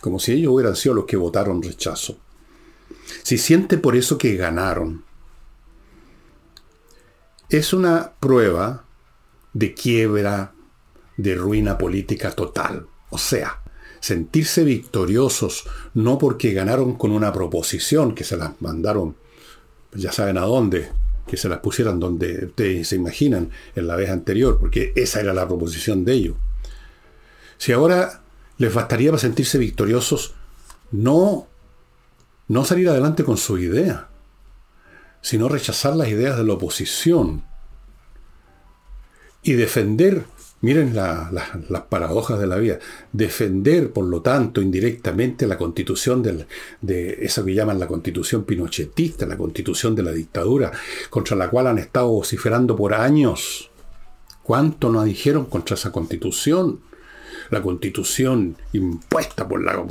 como 0.00 0.18
si 0.18 0.32
ellos 0.32 0.52
hubieran 0.52 0.76
sido 0.76 0.94
los 0.94 1.04
que 1.06 1.16
votaron 1.16 1.62
rechazo, 1.62 2.18
si 3.22 3.38
siente 3.38 3.78
por 3.78 3.96
eso 3.96 4.18
que 4.18 4.36
ganaron, 4.36 5.04
es 7.48 7.72
una 7.72 8.12
prueba 8.20 8.84
de 9.52 9.74
quiebra, 9.74 10.52
de 11.16 11.34
ruina 11.34 11.76
política 11.78 12.30
total. 12.30 12.86
O 13.10 13.18
sea, 13.18 13.60
sentirse 13.98 14.64
victoriosos 14.64 15.64
no 15.94 16.18
porque 16.18 16.52
ganaron 16.52 16.94
con 16.94 17.10
una 17.10 17.32
proposición 17.32 18.14
que 18.14 18.24
se 18.24 18.36
las 18.36 18.60
mandaron, 18.60 19.16
ya 19.92 20.12
saben 20.12 20.38
a 20.38 20.42
dónde, 20.42 20.90
que 21.26 21.36
se 21.36 21.48
las 21.48 21.58
pusieran 21.58 21.98
donde 22.00 22.46
ustedes 22.46 22.88
se 22.88 22.96
imaginan 22.96 23.50
en 23.74 23.86
la 23.86 23.96
vez 23.96 24.10
anterior, 24.10 24.58
porque 24.58 24.92
esa 24.96 25.20
era 25.20 25.34
la 25.34 25.46
proposición 25.46 26.04
de 26.04 26.12
ellos. 26.12 26.36
Si 27.60 27.72
ahora 27.72 28.22
les 28.56 28.72
bastaría 28.72 29.10
para 29.10 29.20
sentirse 29.20 29.58
victoriosos, 29.58 30.32
no, 30.92 31.46
no 32.48 32.64
salir 32.64 32.88
adelante 32.88 33.22
con 33.22 33.36
su 33.36 33.58
idea, 33.58 34.08
sino 35.20 35.46
rechazar 35.46 35.94
las 35.94 36.08
ideas 36.08 36.38
de 36.38 36.44
la 36.44 36.54
oposición 36.54 37.44
y 39.42 39.52
defender 39.52 40.24
Miren 40.62 40.94
las 40.94 41.82
paradojas 41.88 42.38
de 42.38 42.46
la 42.46 42.56
vida. 42.56 42.78
Defender, 43.12 43.94
por 43.94 44.04
lo 44.04 44.20
tanto, 44.20 44.60
indirectamente 44.60 45.46
la 45.46 45.56
constitución 45.56 46.22
de 46.82 47.18
eso 47.20 47.44
que 47.46 47.54
llaman 47.54 47.78
la 47.78 47.86
constitución 47.86 48.44
pinochetista, 48.44 49.24
la 49.24 49.38
constitución 49.38 49.94
de 49.94 50.02
la 50.02 50.12
dictadura, 50.12 50.70
contra 51.08 51.34
la 51.34 51.48
cual 51.48 51.68
han 51.68 51.78
estado 51.78 52.08
vociferando 52.08 52.76
por 52.76 52.92
años. 52.92 53.70
¿Cuánto 54.42 54.90
nos 54.90 55.06
dijeron 55.06 55.46
contra 55.46 55.76
esa 55.76 55.92
constitución? 55.92 56.80
La 57.50 57.62
constitución 57.62 58.56
impuesta 58.72 59.48
por 59.48 59.62
la... 59.62 59.82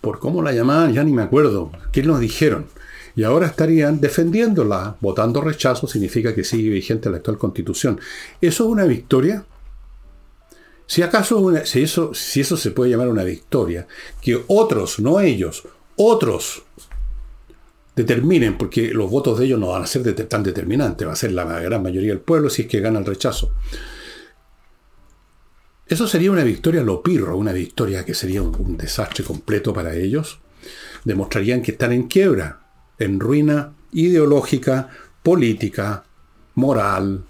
por 0.00 0.18
cómo 0.18 0.42
la 0.42 0.52
llamaban, 0.52 0.92
ya 0.92 1.04
ni 1.04 1.12
me 1.12 1.22
acuerdo. 1.22 1.72
¿Qué 1.92 2.02
nos 2.02 2.20
dijeron? 2.20 2.66
Y 3.16 3.24
ahora 3.24 3.46
estarían 3.46 4.00
defendiéndola. 4.00 4.96
Votando 5.00 5.40
rechazo 5.40 5.86
significa 5.86 6.34
que 6.34 6.44
sigue 6.44 6.70
vigente 6.70 7.10
la 7.10 7.16
actual 7.16 7.38
constitución. 7.38 8.00
¿Eso 8.40 8.64
es 8.64 8.70
una 8.70 8.84
victoria? 8.84 9.44
Si 10.86 11.02
acaso 11.02 11.52
si, 11.64 11.82
eso, 11.82 12.14
si 12.14 12.40
eso 12.40 12.56
se 12.56 12.70
puede 12.70 12.90
llamar 12.90 13.08
una 13.08 13.24
victoria, 13.24 13.86
que 14.22 14.42
otros, 14.46 15.00
no 15.00 15.20
ellos, 15.20 15.64
otros 15.96 16.62
determinen, 17.94 18.56
porque 18.56 18.94
los 18.94 19.10
votos 19.10 19.38
de 19.38 19.46
ellos 19.46 19.58
no 19.58 19.68
van 19.68 19.82
a 19.82 19.86
ser 19.86 20.14
tan 20.28 20.42
determinantes, 20.42 21.06
va 21.06 21.12
a 21.12 21.16
ser 21.16 21.32
la 21.32 21.44
gran 21.44 21.82
mayoría 21.82 22.10
del 22.10 22.20
pueblo 22.20 22.48
si 22.48 22.62
es 22.62 22.68
que 22.68 22.80
gana 22.80 23.00
el 23.00 23.04
rechazo. 23.04 23.52
Eso 25.88 26.06
sería 26.06 26.30
una 26.30 26.44
victoria 26.44 26.82
lo 26.82 27.02
pirro, 27.02 27.36
una 27.36 27.52
victoria 27.52 28.04
que 28.04 28.14
sería 28.14 28.42
un 28.42 28.76
desastre 28.76 29.24
completo 29.24 29.72
para 29.72 29.94
ellos. 29.94 30.38
Demostrarían 31.04 31.62
que 31.62 31.72
están 31.72 31.92
en 31.92 32.08
quiebra, 32.08 32.60
en 32.98 33.18
ruina 33.18 33.72
ideológica, 33.92 34.90
política, 35.22 36.04
moral, 36.54 37.24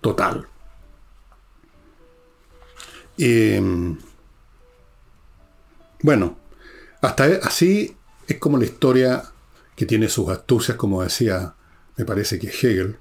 total. 0.00 0.46
Em, 3.18 3.98
bueno, 6.02 6.38
hasta 7.02 7.28
e, 7.28 7.40
así 7.42 7.96
es 8.26 8.38
como 8.38 8.56
la 8.56 8.64
historia 8.64 9.24
que 9.76 9.84
tiene 9.84 10.08
sus 10.08 10.30
astucias, 10.30 10.78
como 10.78 11.02
decía, 11.02 11.54
me 11.96 12.06
parece 12.06 12.38
que 12.38 12.48
Hegel, 12.48 12.96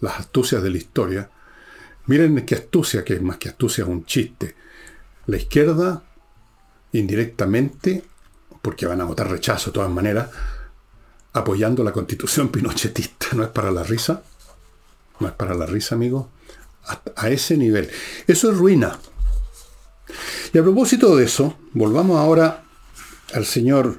las 0.00 0.18
astucias 0.18 0.62
de 0.62 0.70
la 0.70 0.78
historia. 0.78 1.30
Miren 2.06 2.44
qué 2.44 2.54
astucia, 2.54 3.04
que 3.04 3.14
es 3.14 3.22
más 3.22 3.38
que 3.38 3.48
astucia, 3.48 3.82
es 3.82 3.88
un 3.88 4.04
chiste. 4.04 4.54
La 5.26 5.36
izquierda, 5.36 6.02
indirectamente, 6.92 8.04
porque 8.60 8.86
van 8.86 9.00
a 9.00 9.04
votar 9.04 9.30
rechazo 9.30 9.70
de 9.70 9.74
todas 9.74 9.90
maneras, 9.90 10.30
apoyando 11.32 11.82
la 11.82 11.92
constitución 11.92 12.48
pinochetista. 12.52 13.28
¿No 13.32 13.42
es 13.42 13.50
para 13.50 13.70
la 13.70 13.82
risa? 13.82 14.22
¿No 15.20 15.28
es 15.28 15.34
para 15.34 15.54
la 15.54 15.66
risa, 15.66 15.94
amigo? 15.94 16.30
a 17.16 17.30
ese 17.30 17.56
nivel. 17.56 17.88
Eso 18.26 18.50
es 18.50 18.58
ruina. 18.58 18.98
Y 20.52 20.58
a 20.58 20.62
propósito 20.62 21.16
de 21.16 21.24
eso, 21.24 21.56
volvamos 21.72 22.18
ahora 22.18 22.64
al 23.32 23.46
señor 23.46 23.98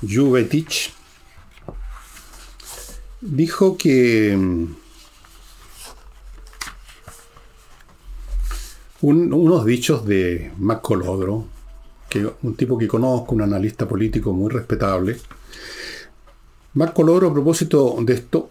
Juvetich. 0.00 0.92
Dijo 3.20 3.76
que 3.76 4.68
unos 9.10 9.64
dichos 9.64 10.04
de 10.04 10.50
Mac 10.58 10.80
Colodro, 10.82 11.46
que 12.08 12.28
un 12.42 12.54
tipo 12.56 12.76
que 12.76 12.88
conozco, 12.88 13.34
un 13.34 13.42
analista 13.42 13.86
político 13.86 14.32
muy 14.32 14.50
respetable. 14.50 15.16
Mac 16.74 16.92
Colodro, 16.92 17.28
a 17.28 17.32
propósito 17.32 17.96
de 18.00 18.14
esto, 18.14 18.50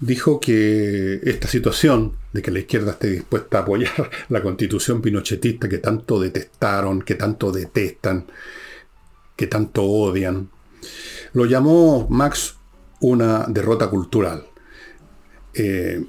dijo 0.00 0.40
que 0.40 1.20
esta 1.22 1.46
situación 1.46 2.16
de 2.32 2.42
que 2.42 2.50
la 2.50 2.58
izquierda 2.58 2.92
esté 2.92 3.10
dispuesta 3.10 3.58
a 3.58 3.60
apoyar 3.62 4.10
la 4.28 4.42
constitución 4.42 5.00
pinochetista 5.00 5.68
que 5.68 5.78
tanto 5.78 6.18
detestaron, 6.18 7.02
que 7.02 7.14
tanto 7.14 7.52
detestan, 7.52 8.26
que 9.36 9.46
tanto 9.46 9.84
odian, 9.84 10.50
lo 11.32 11.46
llamó 11.46 12.08
Max 12.10 12.56
una 13.00 13.46
derrota 13.48 13.88
cultural. 13.88 14.46
Eh, 15.54 16.04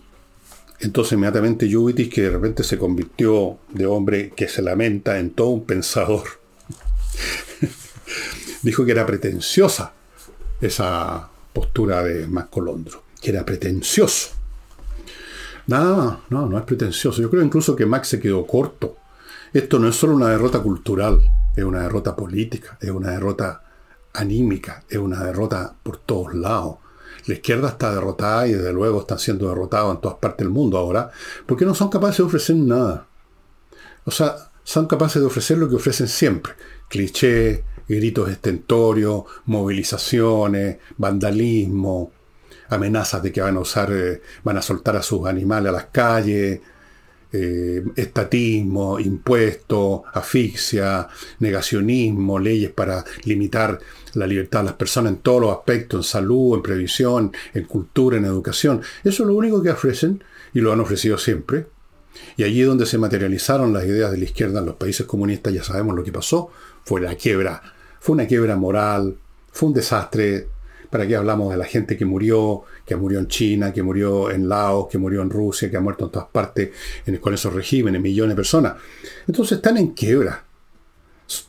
entonces 0.84 1.14
inmediatamente 1.14 1.72
Juvitis, 1.72 2.10
que 2.10 2.24
de 2.24 2.30
repente 2.30 2.64
se 2.64 2.78
convirtió 2.78 3.58
de 3.70 3.86
hombre 3.86 4.32
que 4.36 4.48
se 4.48 4.62
lamenta 4.62 5.18
en 5.20 5.32
todo 5.32 5.50
un 5.50 5.66
pensador, 5.66 6.24
dijo 8.62 8.86
que 8.86 8.92
era 8.92 9.06
pretenciosa 9.06 9.94
esa 10.62 11.30
postura 11.54 12.04
de 12.04 12.28
Max 12.28 12.50
Colondro 12.52 13.04
que 13.24 13.32
era 13.32 13.46
pretencioso. 13.46 14.32
Nada 15.68 16.20
no, 16.30 16.46
no 16.46 16.58
es 16.58 16.66
pretencioso. 16.66 17.22
Yo 17.22 17.30
creo 17.30 17.42
incluso 17.42 17.74
que 17.74 17.86
Max 17.86 18.10
se 18.10 18.20
quedó 18.20 18.46
corto. 18.46 18.98
Esto 19.54 19.80
no 19.80 19.88
es 19.88 19.96
solo 19.96 20.16
una 20.16 20.28
derrota 20.28 20.60
cultural, 20.60 21.22
es 21.56 21.64
una 21.64 21.84
derrota 21.84 22.16
política, 22.16 22.78
es 22.82 22.90
una 22.90 23.12
derrota 23.12 23.64
anímica, 24.14 24.84
es 24.90 24.98
una 24.98 25.24
derrota 25.24 25.74
por 25.82 25.98
todos 25.98 26.34
lados. 26.34 26.78
La 27.26 27.36
izquierda 27.36 27.70
está 27.70 27.94
derrotada 27.94 28.48
y 28.48 28.54
desde 28.54 28.74
luego 28.74 29.02
están 29.02 29.20
siendo 29.20 29.48
derrotados 29.48 29.96
en 29.96 30.02
todas 30.02 30.18
partes 30.18 30.46
del 30.46 30.50
mundo 30.50 30.78
ahora, 30.78 31.12
porque 31.46 31.66
no 31.66 31.74
son 31.74 31.90
capaces 31.90 32.18
de 32.18 32.24
ofrecer 32.24 32.56
nada. 32.56 33.08
O 34.06 34.12
sea, 34.12 34.36
son 34.64 34.88
capaces 34.88 35.22
de 35.22 35.28
ofrecer 35.28 35.58
lo 35.58 35.70
que 35.70 35.76
ofrecen 35.76 36.08
siempre. 36.08 36.54
Clichés, 36.90 37.62
gritos 37.88 38.30
estentorios, 38.30 39.24
movilizaciones, 39.46 40.78
vandalismo, 40.98 42.12
amenazas 42.70 43.24
de 43.24 43.32
que 43.32 43.42
van 43.42 43.58
a 43.58 43.62
usar, 43.62 43.92
eh, 43.92 44.22
van 44.44 44.58
a 44.58 44.62
soltar 44.62 44.96
a 44.96 45.04
sus 45.04 45.26
animales 45.28 45.70
a 45.70 45.74
las 45.74 45.86
calles, 45.86 46.60
eh, 47.34 47.84
estatismo, 47.96 49.00
impuestos, 49.00 50.02
asfixia, 50.14 51.08
negacionismo, 51.40 52.38
leyes 52.38 52.70
para 52.70 53.04
limitar 53.24 53.80
la 54.14 54.28
libertad 54.28 54.60
de 54.60 54.66
las 54.66 54.76
personas 54.76 55.14
en 55.14 55.18
todos 55.20 55.42
los 55.42 55.52
aspectos, 55.52 56.06
en 56.06 56.12
salud, 56.12 56.56
en 56.56 56.62
previsión, 56.62 57.32
en 57.54 57.64
cultura, 57.66 58.18
en 58.18 58.26
educación. 58.26 58.82
Eso 59.04 59.24
es 59.24 59.28
lo 59.28 59.36
único 59.36 59.64
que 59.64 59.72
ofrecen 59.72 60.24
y 60.54 60.60
lo 60.60 60.72
han 60.72 60.80
ofrecido 60.80 61.18
siempre. 61.18 61.66
Y 62.38 62.44
allí 62.44 62.62
donde 62.62 62.86
se 62.86 63.00
materializaron 63.00 63.74
las 63.74 63.86
ideas 63.86 64.12
de 64.12 64.20
la 64.20 64.26
izquierda 64.26 64.60
en 64.60 64.68
los 64.68 64.76
países 64.76 65.06
comunistas, 65.08 65.54
ya 65.54 65.64
sabemos 65.64 65.96
lo 65.96 66.04
que 66.04 66.12
pasó, 66.12 66.52
fue 66.84 67.02
la 67.02 67.16
quiebra. 67.16 67.62
Fue 68.00 68.14
una 68.14 68.28
quiebra 68.28 68.56
moral, 68.56 69.18
fue 69.52 69.70
un 69.70 69.74
desastre. 69.74 70.48
¿Para 70.94 71.08
qué 71.08 71.16
hablamos 71.16 71.50
de 71.50 71.58
la 71.58 71.66
gente 71.66 71.98
que 71.98 72.06
murió, 72.06 72.66
que 72.86 72.96
murió 72.96 73.18
en 73.18 73.28
China, 73.28 73.74
que 73.74 73.82
murió 73.82 74.30
en 74.30 74.48
Laos, 74.48 74.90
que 74.92 75.00
murió 75.00 75.24
en 75.24 75.32
Rusia, 75.32 75.68
que 75.72 75.76
ha 75.76 75.80
muerto 75.80 76.06
en 76.06 76.12
todas 76.12 76.28
partes 76.28 76.70
con 77.20 77.34
esos 77.34 77.52
regímenes, 77.52 78.00
millones 78.00 78.34
de 78.34 78.36
personas? 78.36 78.76
Entonces 79.26 79.54
están 79.58 79.78
en 79.78 79.88
quiebra. 79.96 80.46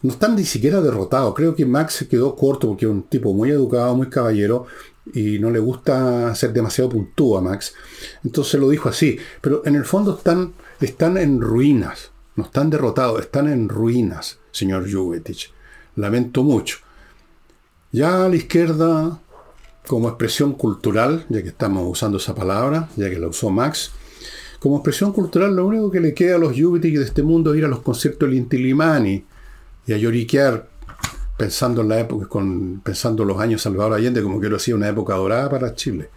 No 0.00 0.12
están 0.12 0.34
ni 0.34 0.46
siquiera 0.46 0.80
derrotados. 0.80 1.34
Creo 1.34 1.54
que 1.54 1.66
Max 1.66 1.92
se 1.92 2.08
quedó 2.08 2.34
corto 2.34 2.68
porque 2.68 2.86
es 2.86 2.90
un 2.90 3.02
tipo 3.02 3.34
muy 3.34 3.50
educado, 3.50 3.94
muy 3.94 4.08
caballero, 4.08 4.64
y 5.12 5.38
no 5.38 5.50
le 5.50 5.58
gusta 5.58 6.34
ser 6.34 6.54
demasiado 6.54 6.88
puntúo 6.88 7.36
a 7.36 7.42
Max. 7.42 7.74
Entonces 8.24 8.58
lo 8.58 8.70
dijo 8.70 8.88
así. 8.88 9.18
Pero 9.42 9.60
en 9.66 9.74
el 9.74 9.84
fondo 9.84 10.16
están, 10.16 10.54
están 10.80 11.18
en 11.18 11.42
ruinas. 11.42 12.12
No 12.36 12.44
están 12.44 12.70
derrotados, 12.70 13.20
están 13.20 13.52
en 13.52 13.68
ruinas, 13.68 14.38
señor 14.52 14.90
Juvetich. 14.90 15.52
Lamento 15.96 16.42
mucho. 16.42 16.78
Ya 17.92 18.26
la 18.26 18.36
izquierda, 18.36 19.20
como 19.86 20.08
expresión 20.08 20.54
cultural, 20.54 21.26
ya 21.28 21.42
que 21.42 21.48
estamos 21.48 21.84
usando 21.86 22.18
esa 22.18 22.34
palabra, 22.34 22.88
ya 22.96 23.10
que 23.10 23.18
la 23.18 23.28
usó 23.28 23.50
Max, 23.50 23.92
como 24.58 24.76
expresión 24.76 25.12
cultural, 25.12 25.54
lo 25.54 25.66
único 25.66 25.90
que 25.90 26.00
le 26.00 26.14
queda 26.14 26.36
a 26.36 26.38
los 26.38 26.58
Juvetich 26.58 26.96
de 26.96 27.04
este 27.04 27.22
mundo 27.22 27.52
es 27.52 27.58
ir 27.58 27.66
a 27.66 27.68
los 27.68 27.82
conciertos 27.82 28.28
del 28.28 28.38
Intilimani 28.38 29.24
y 29.86 29.92
a 29.92 29.98
lloriquear 29.98 30.68
pensando 31.36 31.82
en 31.82 31.88
la 31.88 32.00
época, 32.00 32.26
con, 32.26 32.80
pensando 32.80 33.24
los 33.24 33.38
años 33.38 33.60
Salvador 33.60 33.92
Allende 33.92 34.22
como 34.22 34.40
que 34.40 34.48
lo 34.48 34.56
hacía 34.56 34.74
una 34.74 34.88
época 34.88 35.14
dorada 35.14 35.50
para 35.50 35.74
Chile. 35.74 36.08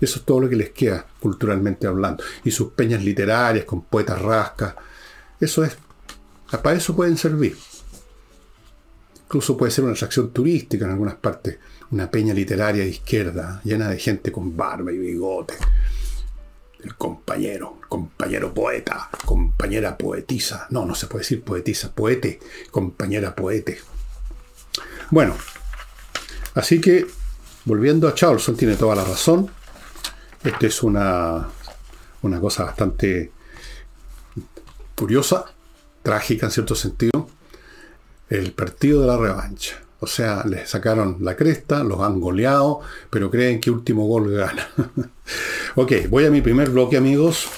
Eso 0.00 0.18
es 0.18 0.24
todo 0.26 0.40
lo 0.40 0.48
que 0.50 0.56
les 0.56 0.70
queda, 0.70 1.06
culturalmente 1.20 1.86
hablando. 1.86 2.22
Y 2.44 2.50
sus 2.50 2.72
peñas 2.72 3.02
literarias 3.02 3.64
con 3.64 3.84
poetas 3.84 4.20
rascas. 4.20 4.74
Eso 5.40 5.64
es. 5.64 5.76
Para 6.62 6.76
eso 6.76 6.94
pueden 6.94 7.16
servir. 7.16 7.56
Incluso 9.24 9.56
puede 9.56 9.72
ser 9.72 9.84
una 9.84 9.94
atracción 9.94 10.30
turística 10.30 10.84
en 10.84 10.90
algunas 10.90 11.14
partes. 11.14 11.58
Una 11.94 12.10
peña 12.10 12.34
literaria 12.34 12.82
de 12.82 12.90
izquierda, 12.90 13.60
llena 13.62 13.88
de 13.88 14.00
gente 14.00 14.32
con 14.32 14.56
barba 14.56 14.90
y 14.90 14.98
bigote. 14.98 15.54
El 16.82 16.96
compañero, 16.96 17.78
compañero 17.88 18.52
poeta, 18.52 19.08
compañera 19.24 19.96
poetisa. 19.96 20.66
No, 20.70 20.84
no 20.84 20.96
se 20.96 21.06
puede 21.06 21.22
decir 21.22 21.44
poetisa, 21.44 21.94
poete, 21.94 22.40
compañera 22.72 23.32
poete. 23.32 23.78
Bueno, 25.10 25.36
así 26.54 26.80
que, 26.80 27.06
volviendo 27.64 28.08
a 28.08 28.14
Charleston, 28.16 28.56
tiene 28.56 28.74
toda 28.74 28.96
la 28.96 29.04
razón. 29.04 29.48
Esta 30.42 30.66
es 30.66 30.82
una, 30.82 31.48
una 32.22 32.40
cosa 32.40 32.64
bastante 32.64 33.30
curiosa, 34.96 35.44
trágica 36.02 36.46
en 36.46 36.50
cierto 36.50 36.74
sentido. 36.74 37.30
El 38.28 38.50
partido 38.52 39.02
de 39.02 39.06
la 39.06 39.16
revancha. 39.16 39.83
O 40.00 40.06
sea, 40.06 40.44
les 40.44 40.68
sacaron 40.68 41.18
la 41.20 41.36
cresta, 41.36 41.82
los 41.82 42.00
han 42.00 42.20
goleado, 42.20 42.80
pero 43.10 43.30
creen 43.30 43.60
que 43.60 43.70
último 43.70 44.06
gol 44.06 44.30
gana. 44.30 44.68
ok, 45.76 45.92
voy 46.10 46.26
a 46.26 46.30
mi 46.30 46.42
primer 46.42 46.70
bloque, 46.70 46.96
amigos. 46.96 47.48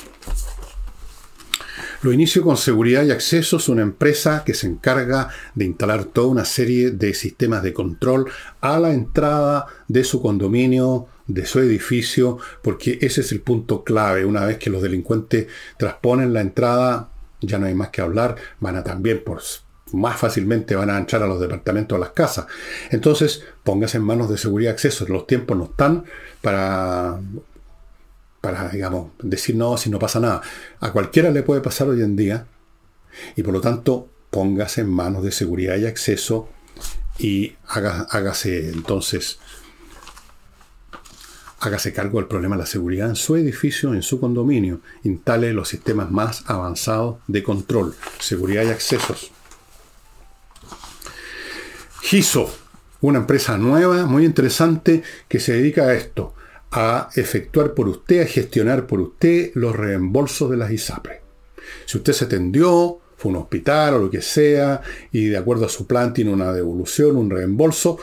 Lo 2.02 2.12
inicio 2.12 2.42
con 2.42 2.56
Seguridad 2.56 3.04
y 3.04 3.10
Accesos, 3.10 3.68
una 3.68 3.82
empresa 3.82 4.44
que 4.44 4.54
se 4.54 4.66
encarga 4.66 5.30
de 5.54 5.64
instalar 5.64 6.04
toda 6.04 6.28
una 6.28 6.44
serie 6.44 6.90
de 6.92 7.14
sistemas 7.14 7.62
de 7.62 7.72
control 7.72 8.30
a 8.60 8.78
la 8.78 8.92
entrada 8.92 9.66
de 9.88 10.04
su 10.04 10.22
condominio, 10.22 11.08
de 11.26 11.46
su 11.46 11.58
edificio, 11.58 12.38
porque 12.62 12.98
ese 13.00 13.22
es 13.22 13.32
el 13.32 13.40
punto 13.40 13.82
clave. 13.82 14.24
Una 14.24 14.44
vez 14.44 14.58
que 14.58 14.70
los 14.70 14.82
delincuentes 14.82 15.48
transponen 15.78 16.32
la 16.32 16.42
entrada, 16.42 17.08
ya 17.40 17.58
no 17.58 17.66
hay 17.66 17.74
más 17.74 17.88
que 17.88 18.02
hablar, 18.02 18.36
van 18.60 18.76
a 18.76 18.84
también 18.84 19.24
por 19.24 19.42
más 19.92 20.18
fácilmente 20.18 20.74
van 20.74 20.90
a 20.90 20.98
entrar 20.98 21.22
a 21.22 21.26
los 21.26 21.40
departamentos, 21.40 21.96
a 21.96 22.00
las 22.00 22.10
casas. 22.10 22.46
Entonces, 22.90 23.44
póngase 23.62 23.98
en 23.98 24.04
manos 24.04 24.28
de 24.28 24.38
seguridad 24.38 24.70
y 24.70 24.74
accesos. 24.74 25.08
Los 25.08 25.26
tiempos 25.26 25.56
no 25.56 25.64
están 25.64 26.04
para 26.42 27.20
para, 28.46 28.68
digamos, 28.68 29.10
decir 29.20 29.56
no, 29.56 29.76
si 29.76 29.90
no 29.90 29.98
pasa 29.98 30.20
nada. 30.20 30.40
A 30.78 30.92
cualquiera 30.92 31.32
le 31.32 31.42
puede 31.42 31.60
pasar 31.60 31.88
hoy 31.88 32.00
en 32.00 32.14
día 32.14 32.46
y 33.34 33.42
por 33.42 33.52
lo 33.52 33.60
tanto 33.60 34.08
póngase 34.30 34.82
en 34.82 34.88
manos 34.88 35.24
de 35.24 35.32
seguridad 35.32 35.76
y 35.76 35.86
acceso 35.86 36.48
y 37.18 37.56
hágase 37.66 38.70
entonces, 38.70 39.40
hágase 41.58 41.92
cargo 41.92 42.18
del 42.18 42.28
problema 42.28 42.54
de 42.54 42.62
la 42.62 42.66
seguridad 42.66 43.08
en 43.08 43.16
su 43.16 43.34
edificio, 43.34 43.94
en 43.94 44.02
su 44.02 44.20
condominio. 44.20 44.80
Instale 45.02 45.52
los 45.52 45.68
sistemas 45.68 46.12
más 46.12 46.44
avanzados 46.46 47.16
de 47.26 47.42
control, 47.42 47.96
seguridad 48.20 48.62
y 48.62 48.68
accesos. 48.68 49.32
GISO, 52.08 52.48
una 53.00 53.18
empresa 53.18 53.58
nueva, 53.58 54.06
muy 54.06 54.24
interesante, 54.24 55.02
que 55.26 55.40
se 55.40 55.54
dedica 55.54 55.88
a 55.88 55.94
esto 55.94 56.34
a 56.70 57.08
efectuar 57.16 57.74
por 57.74 57.88
usted, 57.88 58.22
a 58.22 58.26
gestionar 58.26 58.86
por 58.86 59.00
usted 59.00 59.50
los 59.54 59.74
reembolsos 59.74 60.48
de 60.48 60.56
las 60.56 60.70
ISAPRE. 60.70 61.20
Si 61.84 61.98
usted 61.98 62.12
se 62.12 62.26
atendió, 62.26 63.00
fue 63.16 63.32
a 63.32 63.34
un 63.34 63.42
hospital 63.42 63.94
o 63.94 63.98
lo 63.98 64.08
que 64.08 64.22
sea, 64.22 64.82
y 65.10 65.24
de 65.24 65.36
acuerdo 65.36 65.66
a 65.66 65.68
su 65.68 65.88
plan 65.88 66.14
tiene 66.14 66.32
una 66.32 66.52
devolución, 66.52 67.16
un 67.16 67.28
reembolso, 67.28 67.98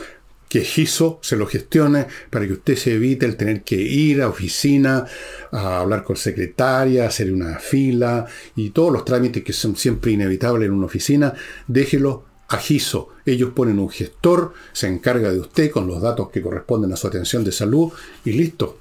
que 0.50 0.66
GISO 0.66 1.20
se 1.22 1.38
lo 1.38 1.48
gestione 1.48 2.08
para 2.30 2.46
que 2.46 2.54
usted 2.54 2.76
se 2.76 2.96
evite 2.96 3.26
el 3.26 3.38
tener 3.38 3.64
que 3.64 3.78
ir 3.78 4.22
a 4.22 4.28
oficina, 4.28 5.06
a 5.50 5.80
hablar 5.80 6.04
con 6.04 6.18
secretaria, 6.18 7.08
hacer 7.08 7.32
una 7.32 7.58
fila 7.58 8.26
y 8.58 8.72
todos 8.72 8.92
los 8.92 9.06
trámites 9.06 9.46
que 9.46 9.54
son 9.54 9.78
siempre 9.78 10.12
inevitables 10.12 10.68
en 10.68 10.74
una 10.74 10.88
oficina, 10.88 11.34
déjelo 11.70 12.33
a 12.50 12.58
GISO. 12.58 13.10
Ellos 13.26 13.52
ponen 13.54 13.80
un 13.80 13.90
gestor, 13.90 14.54
se 14.72 14.88
encarga 14.88 15.32
de 15.32 15.40
usted 15.40 15.72
con 15.72 15.88
los 15.88 16.02
datos 16.02 16.30
que 16.30 16.42
corresponden 16.42 16.92
a 16.94 16.96
su 16.96 17.08
atención 17.08 17.44
de 17.44 17.52
salud 17.52 17.92
y 18.26 18.34
listo. 18.34 18.80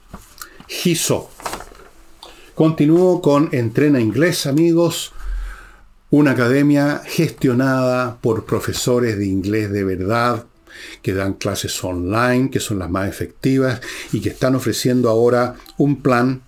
GISO. 0.69 1.31
Continúo 2.55 3.23
con 3.23 3.49
Entrena 3.53 4.01
Inglés, 4.01 4.47
amigos. 4.47 5.13
Una 6.11 6.33
academia 6.33 7.01
gestionada 7.07 8.19
por 8.21 8.45
profesores 8.45 9.17
de 9.17 9.27
inglés 9.27 9.73
de 9.73 9.85
verdad, 9.85 10.45
que 11.01 11.15
dan 11.15 11.35
clases 11.35 11.83
online, 11.83 12.51
que 12.51 12.61
son 12.61 12.79
las 12.79 12.91
más 12.91 13.09
efectivas 13.09 13.81
y 14.13 14.21
que 14.21 14.31
están 14.31 14.55
ofreciendo 14.55 15.09
ahora 15.09 15.57
un 15.79 16.03
plan 16.03 16.43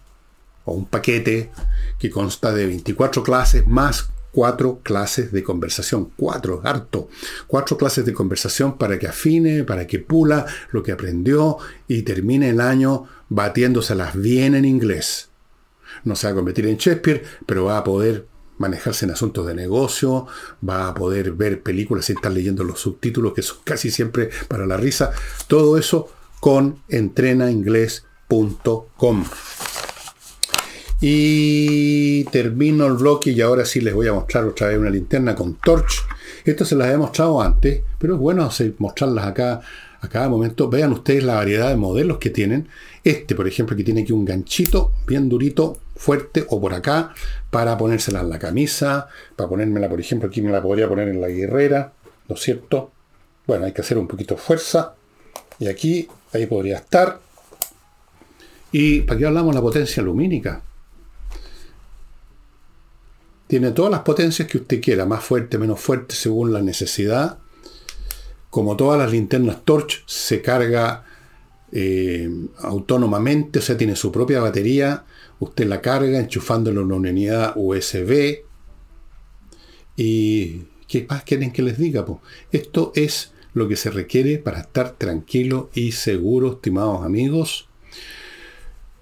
o 0.67 0.73
un 0.73 0.87
paquete 0.87 1.51
que 1.99 2.11
consta 2.11 2.53
de 2.53 2.67
24 2.67 3.23
clases 3.23 3.67
más 3.67 4.11
cuatro 4.35 4.81
clases 4.83 5.31
de 5.31 5.45
conversación, 5.45 6.11
cuatro, 6.17 6.61
harto, 6.65 7.09
cuatro 7.47 7.79
clases 7.79 8.05
de 8.05 8.13
conversación 8.13 8.77
para 8.77 8.99
que 8.99 9.07
afine, 9.07 9.63
para 9.63 9.87
que 9.87 10.01
pula 10.01 10.45
lo 10.73 10.83
que 10.83 10.91
aprendió 10.91 11.59
y 11.87 12.03
termine 12.03 12.51
el 12.51 12.61
año 12.61 13.05
batiéndoselas 13.29 14.21
bien 14.21 14.57
en 14.57 14.65
inglés. 14.65 15.29
No 16.03 16.17
se 16.17 16.27
va 16.27 16.33
a 16.33 16.35
convertir 16.35 16.67
en 16.67 16.77
Shakespeare, 16.77 17.23
pero 17.47 17.67
va 17.67 17.79
a 17.79 17.85
poder 17.85 18.27
manejarse 18.59 19.05
en 19.05 19.13
asuntos 19.13 19.47
de 19.47 19.55
negocio, 19.55 20.27
va 20.69 20.89
a 20.89 20.95
poder 20.95 21.31
ver 21.33 21.63
películas 21.63 22.07
sin 22.07 22.17
estar 22.17 22.33
leyendo 22.33 22.65
los 22.65 22.81
subtítulos, 22.81 23.35
que 23.35 23.43
son 23.43 23.59
casi 23.63 23.93
siempre 23.93 24.31
para 24.49 24.67
la 24.67 24.77
risa. 24.77 25.13
Todo 25.47 25.79
eso 25.79 26.09
con 26.41 26.83
entrenainglés.com. 26.89 29.25
Y 31.07 32.25
termino 32.25 32.87
el 32.87 32.95
bloque 32.95 33.33
y 33.33 33.43
ahora 33.43 33.67
sí 33.67 33.83
les 33.83 33.93
voy 33.93 34.09
a 34.09 34.15
mostrar 34.15 34.47
otra 34.47 34.69
vez 34.69 34.79
una 34.79 34.89
linterna 34.89 35.35
con 35.35 35.57
torch. 35.57 36.03
Esto 36.47 36.65
se 36.65 36.77
las 36.77 36.91
he 36.91 36.97
mostrado 36.97 37.43
antes, 37.43 37.83
pero 37.99 38.15
es 38.15 38.21
bueno 38.21 38.49
mostrarlas 38.79 39.27
acá 39.27 39.61
a 40.01 40.09
cada 40.09 40.31
momento. 40.31 40.71
Vean 40.71 40.93
ustedes 40.93 41.23
la 41.23 41.35
variedad 41.35 41.69
de 41.69 41.77
modelos 41.77 42.17
que 42.17 42.31
tienen. 42.31 42.69
Este, 43.05 43.35
por 43.35 43.47
ejemplo, 43.47 43.77
que 43.77 43.85
tiene 43.85 44.01
aquí 44.01 44.13
un 44.13 44.25
ganchito 44.25 44.93
bien 45.07 45.29
durito, 45.29 45.77
fuerte, 45.95 46.47
o 46.49 46.59
por 46.59 46.73
acá, 46.73 47.13
para 47.51 47.77
ponérsela 47.77 48.23
en 48.23 48.31
la 48.31 48.39
camisa, 48.39 49.09
para 49.37 49.51
ponérmela, 49.51 49.91
por 49.91 50.01
ejemplo, 50.01 50.29
aquí 50.31 50.41
me 50.41 50.53
la 50.53 50.63
podría 50.63 50.89
poner 50.89 51.09
en 51.09 51.21
la 51.21 51.29
guerrera, 51.29 51.93
¿no 52.31 52.35
es 52.35 52.41
cierto? 52.41 52.93
Bueno, 53.47 53.67
hay 53.67 53.73
que 53.73 53.83
hacer 53.83 53.99
un 53.99 54.09
poquito 54.09 54.37
de 54.37 54.41
fuerza. 54.41 54.95
Y 55.59 55.67
aquí, 55.67 56.09
ahí 56.33 56.47
podría 56.47 56.79
estar. 56.79 57.21
¿Y 58.73 59.03
para 59.03 59.19
qué 59.19 59.27
hablamos 59.27 59.53
de 59.53 59.57
la 59.57 59.63
potencia 59.63 60.03
lumínica? 60.03 60.63
Tiene 63.47 63.73
todas 63.73 63.91
las 63.91 64.01
potencias 64.01 64.49
que 64.49 64.59
usted 64.59 64.81
quiera, 64.81 65.05
más 65.05 65.23
fuerte, 65.23 65.59
menos 65.59 65.81
fuerte, 65.81 66.15
según 66.15 66.53
la 66.53 66.63
necesidad. 66.63 67.39
Como 68.51 68.77
todas 68.77 68.99
las 68.99 69.13
linternas 69.13 69.65
Torch, 69.65 70.05
se 70.07 70.41
carga 70.41 71.05
eh, 71.73 72.31
autónomamente, 72.59 73.59
o 73.59 73.63
sea, 73.63 73.77
tiene 73.77 73.97
su 73.97 74.11
propia 74.11 74.41
batería. 74.41 75.05
Usted 75.41 75.67
la 75.67 75.83
carga 75.83 76.19
enchufándolo 76.19 76.81
en 76.81 76.93
una 76.93 77.11
unidad 77.11 77.53
USB. 77.57 78.39
¿Y 79.97 80.63
qué 80.89 81.07
más 81.09 81.25
quieren 81.25 81.53
que 81.53 81.63
les 81.63 81.77
diga? 81.77 82.07
Esto 82.51 82.93
es 82.95 83.33
lo 83.53 83.69
que 83.69 83.77
se 83.77 83.91
requiere 83.91 84.39
para 84.39 84.61
estar 84.61 84.93
tranquilo 84.93 85.71
y 85.75 85.93
seguro, 85.93 86.55
estimados 86.55 87.05
amigos, 87.05 87.69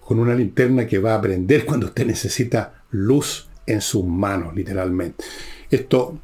con 0.01 0.19
una 0.19 0.35
linterna 0.35 0.87
que 0.87 0.99
va 0.99 1.15
a 1.15 1.21
prender 1.21 1.65
cuando 1.65 1.87
usted 1.87 2.07
necesita 2.07 2.85
luz 2.91 3.49
en 3.66 3.81
sus 3.81 4.05
manos, 4.05 4.55
literalmente. 4.55 5.25
Esto, 5.70 6.18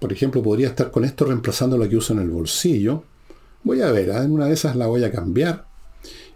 por 0.00 0.12
ejemplo, 0.12 0.42
podría 0.42 0.68
estar 0.68 0.90
con 0.90 1.04
esto 1.04 1.24
reemplazando 1.24 1.76
lo 1.76 1.88
que 1.88 1.96
uso 1.96 2.12
en 2.12 2.20
el 2.20 2.30
bolsillo. 2.30 3.04
Voy 3.62 3.80
a 3.82 3.90
ver, 3.90 4.08
¿eh? 4.08 4.16
en 4.16 4.32
una 4.32 4.46
de 4.46 4.54
esas 4.54 4.76
la 4.76 4.86
voy 4.86 5.04
a 5.04 5.10
cambiar 5.10 5.66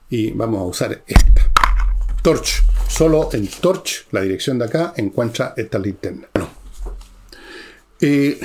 y 0.09 0.33
vamos 0.33 0.61
a 0.61 0.65
usar 0.65 1.03
esta. 1.07 1.51
Torch. 2.23 2.65
Solo 2.89 3.31
en 3.33 3.47
Torch, 3.47 4.07
la 4.11 4.21
dirección 4.21 4.59
de 4.59 4.65
acá, 4.67 4.93
encuentra 4.97 5.55
esta 5.57 5.79
linterna. 5.79 6.29
Eh, 8.01 8.39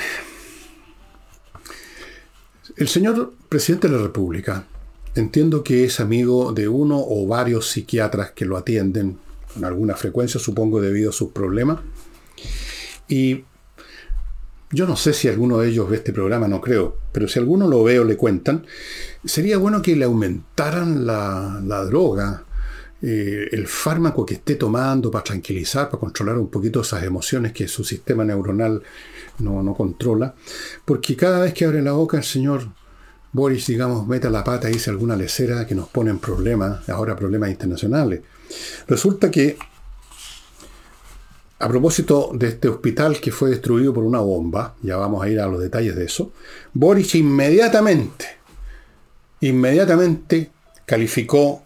el 2.76 2.88
señor 2.88 3.34
presidente 3.48 3.88
de 3.88 3.96
la 3.96 4.02
República, 4.02 4.66
entiendo 5.14 5.64
que 5.64 5.84
es 5.84 5.98
amigo 5.98 6.52
de 6.52 6.68
uno 6.68 6.98
o 6.98 7.26
varios 7.26 7.68
psiquiatras 7.68 8.30
que 8.30 8.44
lo 8.44 8.56
atienden 8.56 9.18
con 9.56 9.64
alguna 9.64 9.94
frecuencia, 9.94 10.38
supongo 10.38 10.80
debido 10.80 11.10
a 11.10 11.12
sus 11.12 11.32
problemas. 11.32 11.80
Y 13.08 13.44
yo 14.70 14.86
no 14.86 14.96
sé 14.96 15.12
si 15.12 15.28
alguno 15.28 15.58
de 15.58 15.68
ellos 15.68 15.88
ve 15.88 15.96
este 15.96 16.12
programa, 16.12 16.46
no 16.46 16.60
creo, 16.60 16.98
pero 17.12 17.26
si 17.26 17.38
alguno 17.38 17.66
lo 17.68 17.82
ve 17.82 17.98
o 17.98 18.04
le 18.04 18.16
cuentan, 18.16 18.66
sería 19.24 19.58
bueno 19.58 19.80
que 19.80 19.96
le 19.96 20.04
aumentaran 20.04 21.06
la, 21.06 21.84
droga, 21.88 22.44
eh, 23.00 23.48
el 23.52 23.66
fármaco 23.66 24.26
que 24.26 24.34
esté 24.34 24.56
tomando 24.56 25.10
para 25.10 25.24
tranquilizar, 25.24 25.88
para 25.88 26.00
controlar 26.00 26.36
un 26.36 26.50
poquito 26.50 26.82
esas 26.82 27.02
emociones 27.04 27.52
que 27.52 27.68
su 27.68 27.84
sistema 27.84 28.24
neuronal 28.24 28.82
no, 29.38 29.62
no 29.62 29.74
controla, 29.74 30.34
porque 30.84 31.16
cada 31.16 31.40
vez 31.40 31.54
que 31.54 31.64
abre 31.64 31.80
la 31.80 31.92
boca 31.92 32.18
el 32.18 32.24
señor 32.24 32.68
Boris, 33.32 33.66
digamos, 33.66 34.06
mete 34.06 34.30
la 34.30 34.42
pata 34.42 34.68
y 34.68 34.74
dice 34.74 34.90
alguna 34.90 35.14
lecera 35.14 35.66
que 35.66 35.74
nos 35.74 35.88
pone 35.88 36.10
en 36.10 36.18
problemas, 36.18 36.88
ahora 36.88 37.14
problemas 37.14 37.50
internacionales. 37.50 38.22
Resulta 38.86 39.30
que, 39.30 39.56
a 41.58 41.68
propósito 41.68 42.30
de 42.34 42.48
este 42.48 42.68
hospital 42.68 43.20
que 43.20 43.32
fue 43.32 43.50
destruido 43.50 43.94
por 43.94 44.04
una 44.04 44.20
bomba, 44.20 44.74
ya 44.82 44.96
vamos 44.96 45.24
a 45.24 45.28
ir 45.28 45.40
a 45.40 45.46
los 45.46 45.60
detalles 45.60 45.96
de 45.96 46.04
eso, 46.04 46.32
Boris 46.72 47.14
inmediatamente, 47.14 48.26
inmediatamente 49.40 50.50
calificó 50.84 51.62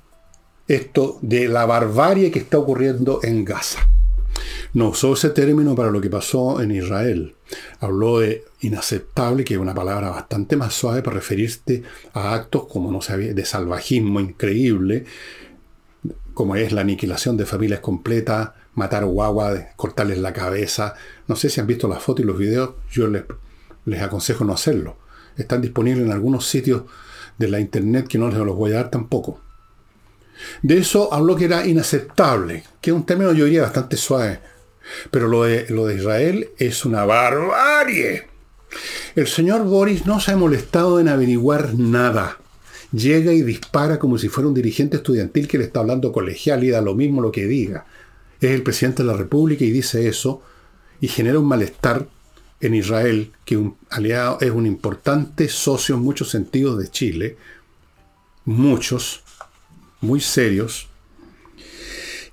esto 0.66 1.18
de 1.20 1.48
la 1.48 1.66
barbarie 1.66 2.30
que 2.30 2.38
está 2.38 2.58
ocurriendo 2.58 3.20
en 3.22 3.44
Gaza. 3.44 3.80
No 4.72 4.90
usó 4.90 5.14
ese 5.14 5.30
término 5.30 5.74
para 5.74 5.90
lo 5.90 6.00
que 6.00 6.08
pasó 6.08 6.60
en 6.62 6.70
Israel. 6.70 7.34
Habló 7.80 8.20
de 8.20 8.44
inaceptable, 8.60 9.42
que 9.42 9.54
es 9.54 9.60
una 9.60 9.74
palabra 9.74 10.10
bastante 10.10 10.56
más 10.56 10.74
suave 10.74 11.02
para 11.02 11.16
referirse 11.16 11.82
a 12.12 12.34
actos 12.34 12.66
como 12.66 12.92
no 12.92 13.00
sabía, 13.00 13.34
de 13.34 13.44
salvajismo 13.44 14.20
increíble, 14.20 15.06
como 16.34 16.56
es 16.56 16.72
la 16.72 16.80
aniquilación 16.80 17.36
de 17.36 17.46
familias 17.46 17.80
completas, 17.80 18.50
matar 18.74 19.04
guagua, 19.04 19.68
cortarles 19.76 20.18
la 20.18 20.32
cabeza. 20.32 20.94
No 21.26 21.36
sé 21.36 21.50
si 21.50 21.60
han 21.60 21.66
visto 21.66 21.88
las 21.88 22.02
fotos 22.02 22.24
y 22.24 22.26
los 22.26 22.38
videos, 22.38 22.70
yo 22.90 23.06
les, 23.08 23.24
les 23.84 24.02
aconsejo 24.02 24.44
no 24.44 24.54
hacerlo. 24.54 24.96
Están 25.36 25.60
disponibles 25.60 26.04
en 26.04 26.12
algunos 26.12 26.46
sitios 26.46 26.82
de 27.38 27.48
la 27.48 27.60
internet 27.60 28.06
que 28.08 28.18
no 28.18 28.28
les 28.28 28.38
los 28.38 28.56
voy 28.56 28.72
a 28.72 28.76
dar 28.76 28.90
tampoco. 28.90 29.40
De 30.62 30.78
eso 30.78 31.12
habló 31.12 31.36
que 31.36 31.44
era 31.44 31.66
inaceptable, 31.66 32.64
que 32.80 32.90
es 32.90 32.96
un 32.96 33.04
término 33.04 33.32
yo 33.32 33.44
diría 33.44 33.62
bastante 33.62 33.96
suave. 33.96 34.40
Pero 35.10 35.28
lo 35.28 35.44
de, 35.44 35.66
lo 35.68 35.86
de 35.86 35.96
Israel 35.96 36.50
es 36.58 36.84
una 36.84 37.04
barbarie. 37.04 38.28
El 39.14 39.26
señor 39.26 39.64
Boris 39.64 40.06
no 40.06 40.20
se 40.20 40.32
ha 40.32 40.36
molestado 40.36 41.00
en 41.00 41.08
averiguar 41.08 41.74
nada. 41.74 42.38
Llega 42.92 43.32
y 43.32 43.42
dispara 43.42 43.98
como 43.98 44.18
si 44.18 44.28
fuera 44.28 44.48
un 44.48 44.54
dirigente 44.54 44.96
estudiantil 44.96 45.46
que 45.46 45.58
le 45.58 45.64
está 45.64 45.80
hablando 45.80 46.12
colegial 46.12 46.64
y 46.64 46.70
da 46.70 46.80
lo 46.80 46.94
mismo 46.94 47.20
lo 47.20 47.30
que 47.30 47.46
diga. 47.46 47.86
Es 48.40 48.50
el 48.50 48.62
presidente 48.62 49.02
de 49.02 49.08
la 49.08 49.16
República 49.16 49.64
y 49.64 49.70
dice 49.70 50.08
eso 50.08 50.42
y 51.00 51.08
genera 51.08 51.38
un 51.38 51.46
malestar 51.46 52.08
en 52.60 52.74
Israel, 52.74 53.32
que 53.44 53.56
un 53.56 53.76
aliado 53.88 54.38
es 54.40 54.50
un 54.50 54.66
importante 54.66 55.48
socio 55.48 55.94
en 55.94 56.02
muchos 56.02 56.28
sentidos 56.30 56.78
de 56.78 56.90
Chile, 56.90 57.36
muchos, 58.44 59.22
muy 60.00 60.20
serios. 60.20 60.88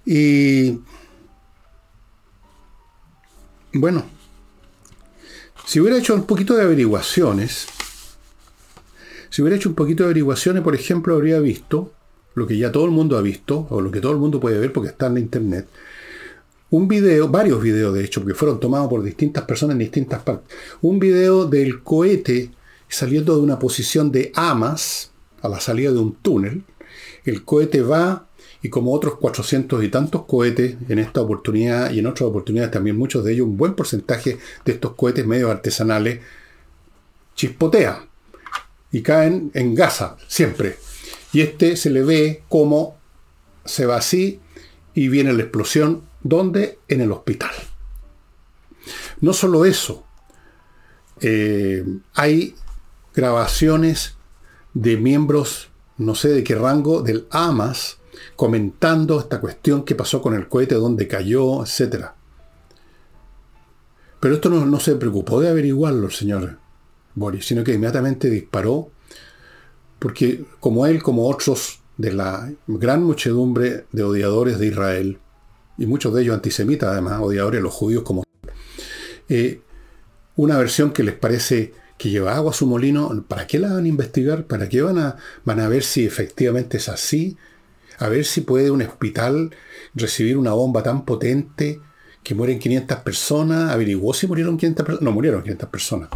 Y 0.06 0.80
bueno, 3.74 4.06
si 5.66 5.80
hubiera 5.80 5.98
hecho 5.98 6.14
un 6.16 6.26
poquito 6.26 6.56
de 6.56 6.64
averiguaciones, 6.64 7.68
si 9.30 9.42
hubiera 9.42 9.58
hecho 9.58 9.70
un 9.70 9.76
poquito 9.76 10.04
de 10.04 10.08
averiguaciones, 10.08 10.64
por 10.64 10.76
ejemplo, 10.76 11.16
habría 11.16 11.40
visto 11.40 11.92
lo 12.36 12.46
que 12.46 12.58
ya 12.58 12.72
todo 12.72 12.86
el 12.86 12.92
mundo 12.92 13.18
ha 13.18 13.22
visto, 13.22 13.66
o 13.72 13.82
lo 13.82 13.90
que 13.90 14.00
todo 14.00 14.12
el 14.12 14.20
mundo 14.20 14.40
puede 14.40 14.60
ver 14.60 14.72
porque 14.72 14.90
está 14.90 15.08
en 15.08 15.16
la 15.16 15.20
internet, 15.20 15.68
un 16.70 16.88
video, 16.88 17.30
varios 17.30 17.62
videos 17.62 17.94
de 17.96 18.04
hecho, 18.04 18.22
porque 18.22 18.36
fueron 18.36 18.60
tomados 18.60 18.90
por 18.90 19.02
distintas 19.02 19.44
personas 19.46 19.74
en 19.74 19.80
distintas 19.80 20.22
partes, 20.22 20.56
un 20.82 21.00
video 21.00 21.46
del 21.46 21.82
cohete 21.82 22.52
saliendo 22.88 23.36
de 23.36 23.42
una 23.42 23.58
posición 23.58 24.12
de 24.12 24.32
amas 24.36 25.12
a 25.42 25.50
la 25.50 25.60
salida 25.60 25.92
de 25.92 26.00
un 26.00 26.14
túnel, 26.14 26.64
el 27.26 27.44
cohete 27.44 27.82
va 27.82 28.28
y 28.62 28.70
como 28.70 28.94
otros 28.94 29.16
400 29.18 29.84
y 29.84 29.90
tantos 29.90 30.26
cohetes 30.26 30.76
en 30.90 31.00
esta 31.00 31.22
oportunidad 31.22 31.92
y 31.92 32.00
en 32.00 32.08
otras 32.08 32.30
oportunidades 32.30 32.72
también 32.72 32.98
muchos 32.98 33.24
de 33.24 33.34
ellos, 33.34 33.48
un 33.48 33.58
buen 33.58 33.74
porcentaje 33.74 34.38
de 34.66 34.72
estos 34.72 34.94
cohetes 34.94 35.26
medio 35.26 35.50
artesanales 35.50 36.20
chispotean 37.36 38.08
y 38.92 39.02
caen 39.02 39.52
en 39.54 39.76
Gaza, 39.76 40.18
siempre. 40.28 40.78
Y 41.34 41.42
este 41.42 41.76
se 41.76 41.90
le 41.90 42.04
ve 42.04 42.44
como 42.50 42.98
se 43.66 43.86
va 43.86 43.98
así 43.98 44.40
y 44.94 45.10
viene 45.10 45.34
la 45.34 45.44
explosión, 45.44 46.04
¿dónde? 46.24 46.80
En 46.88 47.02
el 47.02 47.12
hospital. 47.12 47.52
No 49.20 49.34
solo 49.34 49.66
eso, 49.66 50.06
eh, 51.22 51.84
hay 52.14 52.56
grabaciones 53.14 54.16
de 54.74 54.98
miembros, 54.98 55.70
no 55.98 56.16
sé 56.16 56.30
de 56.30 56.44
qué 56.44 56.56
rango, 56.56 57.02
del 57.02 57.28
AMAS, 57.32 57.98
comentando 58.36 59.20
esta 59.20 59.40
cuestión 59.40 59.84
que 59.84 59.96
pasó 59.96 60.22
con 60.22 60.36
el 60.36 60.48
cohete, 60.48 60.76
dónde 60.76 61.08
cayó, 61.08 61.64
etc. 61.64 62.08
Pero 64.20 64.36
esto 64.36 64.50
no, 64.50 64.80
se 64.80 64.96
preocupó 64.96 65.42
de 65.42 65.50
averiguarlo 65.50 66.08
el 66.08 66.14
señor 66.14 66.60
Sino 67.42 67.64
que 67.64 67.74
inmediatamente 67.74 68.30
disparó, 68.30 68.92
porque 70.00 70.46
como 70.60 70.86
él, 70.86 71.02
como 71.02 71.28
otros 71.28 71.80
de 71.98 72.14
la 72.14 72.52
gran 72.68 73.04
muchedumbre 73.04 73.86
de 73.92 74.04
odiadores 74.04 74.60
de 74.60 74.68
Israel, 74.68 75.20
y 75.78 75.86
muchos 75.86 76.14
de 76.14 76.24
ellos 76.24 76.36
antisemitas 76.36 76.90
además, 76.90 77.20
odiadores 77.22 77.60
de 77.60 77.64
los 77.64 77.74
judíos 77.74 78.04
como... 78.04 78.24
Eh, 79.30 79.62
una 80.36 80.58
versión 80.58 80.92
que 80.92 81.04
les 81.04 81.16
parece 81.16 81.74
que 81.98 82.10
lleva 82.10 82.36
agua 82.36 82.52
a 82.52 82.54
su 82.54 82.68
molino, 82.68 83.26
¿para 83.28 83.48
qué 83.48 83.58
la 83.58 83.74
van 83.74 83.86
a 83.86 83.88
investigar? 83.88 84.46
¿Para 84.46 84.70
qué 84.70 84.84
van 84.84 85.00
a, 85.00 85.16
van 85.46 85.60
a 85.60 85.68
ver 85.68 85.84
si 85.84 86.06
efectivamente 86.06 86.78
es 86.78 86.90
así? 86.90 87.38
a 88.00 88.10
ver 88.10 88.26
si 88.26 88.42
puede 88.42 88.72
un 88.72 88.82
hospital 88.82 89.56
recibir 89.96 90.38
una 90.38 90.54
bomba 90.54 90.84
tan 90.84 91.06
potente 91.06 91.80
que 92.24 92.36
mueren 92.36 92.60
500 92.60 93.00
personas, 93.00 93.72
averiguó 93.72 94.14
si 94.14 94.28
murieron 94.28 94.58
500 94.58 94.86
personas, 94.86 95.04
no 95.04 95.12
murieron 95.12 95.42
500 95.42 95.70
personas, 95.70 96.10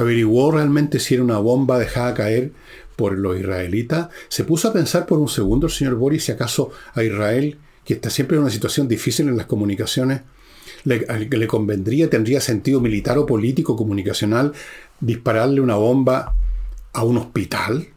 averiguó 0.00 0.50
realmente 0.50 0.98
si 0.98 1.14
era 1.14 1.22
una 1.22 1.38
bomba 1.38 1.78
dejada 1.78 2.14
caer 2.14 2.52
por 2.96 3.18
los 3.18 3.38
israelitas, 3.38 4.08
se 4.28 4.44
puso 4.44 4.68
a 4.68 4.72
pensar 4.72 5.06
por 5.06 5.18
un 5.18 5.28
segundo 5.28 5.66
el 5.66 5.72
señor 5.72 5.94
Boris 5.96 6.24
si 6.24 6.32
acaso 6.32 6.70
a 6.94 7.02
Israel, 7.02 7.58
que 7.84 7.94
está 7.94 8.10
siempre 8.10 8.36
en 8.36 8.42
una 8.42 8.50
situación 8.50 8.88
difícil 8.88 9.28
en 9.28 9.36
las 9.36 9.46
comunicaciones, 9.46 10.22
le, 10.84 11.06
le 11.06 11.46
convendría, 11.46 12.08
tendría 12.08 12.40
sentido 12.40 12.80
militar 12.80 13.18
o 13.18 13.26
político, 13.26 13.76
comunicacional, 13.76 14.52
dispararle 15.00 15.60
una 15.60 15.76
bomba 15.76 16.34
a 16.92 17.04
un 17.04 17.18
hospital 17.18 17.88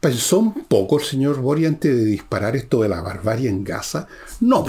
¿Pensó 0.00 0.38
un 0.38 0.64
poco 0.66 0.98
el 0.98 1.04
señor 1.04 1.40
Bori 1.40 1.66
antes 1.66 1.94
de 1.94 2.04
disparar 2.04 2.56
esto 2.56 2.82
de 2.82 2.88
la 2.88 3.02
barbarie 3.02 3.48
en 3.48 3.64
Gaza? 3.64 4.06
No, 4.40 4.64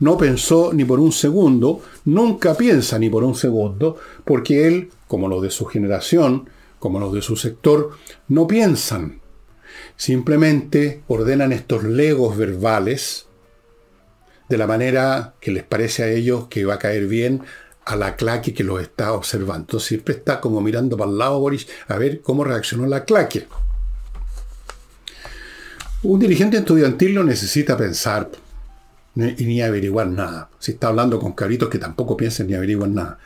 no 0.00 0.16
pensó 0.16 0.72
ni 0.72 0.84
por 0.84 1.00
un 1.00 1.12
segundo, 1.12 1.80
nunca 2.04 2.54
piensa 2.54 2.98
ni 2.98 3.08
por 3.08 3.24
un 3.24 3.34
segundo, 3.34 3.96
porque 4.24 4.66
él, 4.66 4.90
como 5.06 5.28
los 5.28 5.42
de 5.42 5.50
su 5.50 5.66
generación, 5.66 6.48
como 6.78 7.00
los 7.00 7.12
de 7.12 7.22
su 7.22 7.36
sector, 7.36 7.92
no 8.28 8.46
piensan. 8.46 9.20
Simplemente 9.96 11.02
ordenan 11.08 11.52
estos 11.52 11.84
legos 11.84 12.36
verbales 12.36 13.26
de 14.48 14.58
la 14.58 14.66
manera 14.66 15.34
que 15.40 15.50
les 15.50 15.64
parece 15.64 16.04
a 16.04 16.08
ellos 16.08 16.46
que 16.48 16.64
va 16.64 16.74
a 16.74 16.78
caer 16.78 17.06
bien 17.06 17.42
a 17.84 17.96
la 17.96 18.16
claque 18.16 18.52
que 18.52 18.64
los 18.64 18.80
está 18.80 19.12
observando. 19.12 19.80
Siempre 19.80 20.14
está 20.14 20.40
como 20.40 20.60
mirando 20.60 20.96
para 20.96 21.10
el 21.10 21.18
lado 21.18 21.40
Boris 21.40 21.66
a 21.88 21.96
ver 21.96 22.20
cómo 22.20 22.44
reaccionó 22.44 22.86
la 22.86 23.04
claque. 23.04 23.46
Un 26.02 26.20
dirigente 26.20 26.58
estudiantil 26.58 27.14
no 27.14 27.24
necesita 27.24 27.76
pensar 27.76 28.30
ni 29.14 29.62
averiguar 29.62 30.08
nada. 30.08 30.50
Si 30.58 30.72
está 30.72 30.88
hablando 30.88 31.18
con 31.18 31.32
cabritos 31.32 31.70
que 31.70 31.78
tampoco 31.78 32.16
piensan 32.16 32.48
ni 32.48 32.54
averiguan 32.54 32.94
nada. 32.94 33.18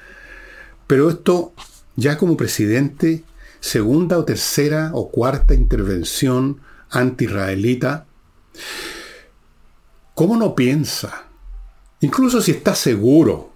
Pero 0.91 1.09
esto, 1.09 1.53
ya 1.95 2.19
como 2.19 2.37
presidente, 2.37 3.23
segunda 3.61 4.19
o 4.19 4.25
tercera 4.25 4.91
o 4.93 5.09
cuarta 5.09 5.55
intervención 5.55 6.63
anti-israelita, 6.91 8.07
¿cómo 10.17 10.37
no 10.37 10.57
piensa? 10.57 11.27
Incluso 12.01 12.41
si 12.41 12.51
está 12.51 12.75
seguro 12.75 13.53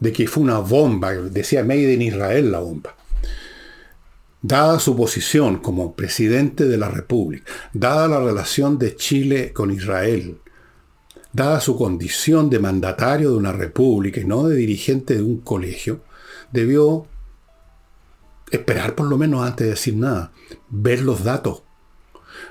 de 0.00 0.12
que 0.12 0.26
fue 0.26 0.42
una 0.42 0.58
bomba, 0.58 1.12
decía 1.12 1.62
Made 1.62 1.94
Israel 1.94 2.50
la 2.50 2.58
bomba, 2.58 2.96
dada 4.42 4.80
su 4.80 4.96
posición 4.96 5.58
como 5.58 5.94
presidente 5.94 6.64
de 6.64 6.76
la 6.76 6.88
República, 6.88 7.52
dada 7.72 8.08
la 8.08 8.18
relación 8.18 8.80
de 8.80 8.96
Chile 8.96 9.52
con 9.52 9.70
Israel, 9.70 10.38
dada 11.32 11.60
su 11.60 11.76
condición 11.76 12.50
de 12.50 12.58
mandatario 12.58 13.30
de 13.30 13.36
una 13.36 13.52
república 13.52 14.20
y 14.20 14.24
no 14.24 14.48
de 14.48 14.56
dirigente 14.56 15.14
de 15.14 15.22
un 15.22 15.38
colegio, 15.38 16.00
debió 16.52 17.06
esperar 18.50 18.94
por 18.94 19.06
lo 19.06 19.18
menos 19.18 19.46
antes 19.46 19.66
de 19.66 19.70
decir 19.72 19.96
nada, 19.96 20.32
ver 20.68 21.02
los 21.02 21.24
datos. 21.24 21.62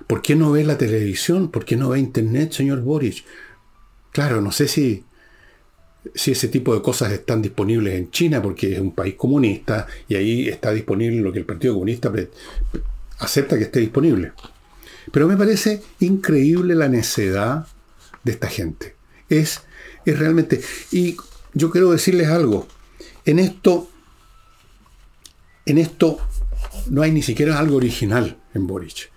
¿Por 0.08 0.22
qué 0.22 0.36
no 0.36 0.52
ve 0.52 0.64
la 0.64 0.78
televisión? 0.78 1.50
¿Por 1.50 1.66
qué 1.66 1.76
no 1.76 1.90
ve 1.90 2.00
internet, 2.00 2.52
señor 2.52 2.82
Boris? 2.82 3.24
Claro, 4.12 4.42
no 4.42 4.52
sé 4.52 4.68
si, 4.68 5.04
si 6.14 6.32
ese 6.32 6.48
tipo 6.48 6.74
de 6.74 6.82
cosas 6.82 7.12
están 7.12 7.42
disponibles 7.42 7.96
en 7.96 8.12
China, 8.12 8.42
porque 8.42 8.74
es 8.74 8.80
un 8.80 8.94
país 8.94 9.16
comunista 9.16 9.88
y 10.08 10.16
ahí 10.16 10.50
está 10.50 10.72
disponible 10.72 11.22
lo 11.22 11.32
que 11.32 11.40
el 11.40 11.46
Partido 11.46 11.74
Comunista 11.74 12.12
acepta 13.20 13.58
que 13.58 13.66
esté 13.66 13.80
disponible. 13.80 14.34
Pero 15.12 15.28
me 15.28 15.38
parece 15.38 15.82
increíble 16.00 16.76
la 16.76 16.90
necedad 16.90 17.68
de 18.24 18.32
esta 18.32 18.48
gente. 18.48 18.96
Es, 19.30 19.62
es 20.06 20.18
realmente... 20.18 20.62
Y 20.92 21.16
yo 21.54 21.70
quiero 21.70 21.92
decirles 21.92 22.28
algo. 22.28 22.68
En 23.26 23.40
esto, 23.40 23.90
en 25.66 25.80
esto 25.80 26.20
no 26.90 27.02
hay 27.02 27.12
ni 27.12 27.24
siquiera 27.24 27.60
algo 27.60 27.78
original 27.78 28.38
en 28.54 28.68
Boric. 28.68 29.12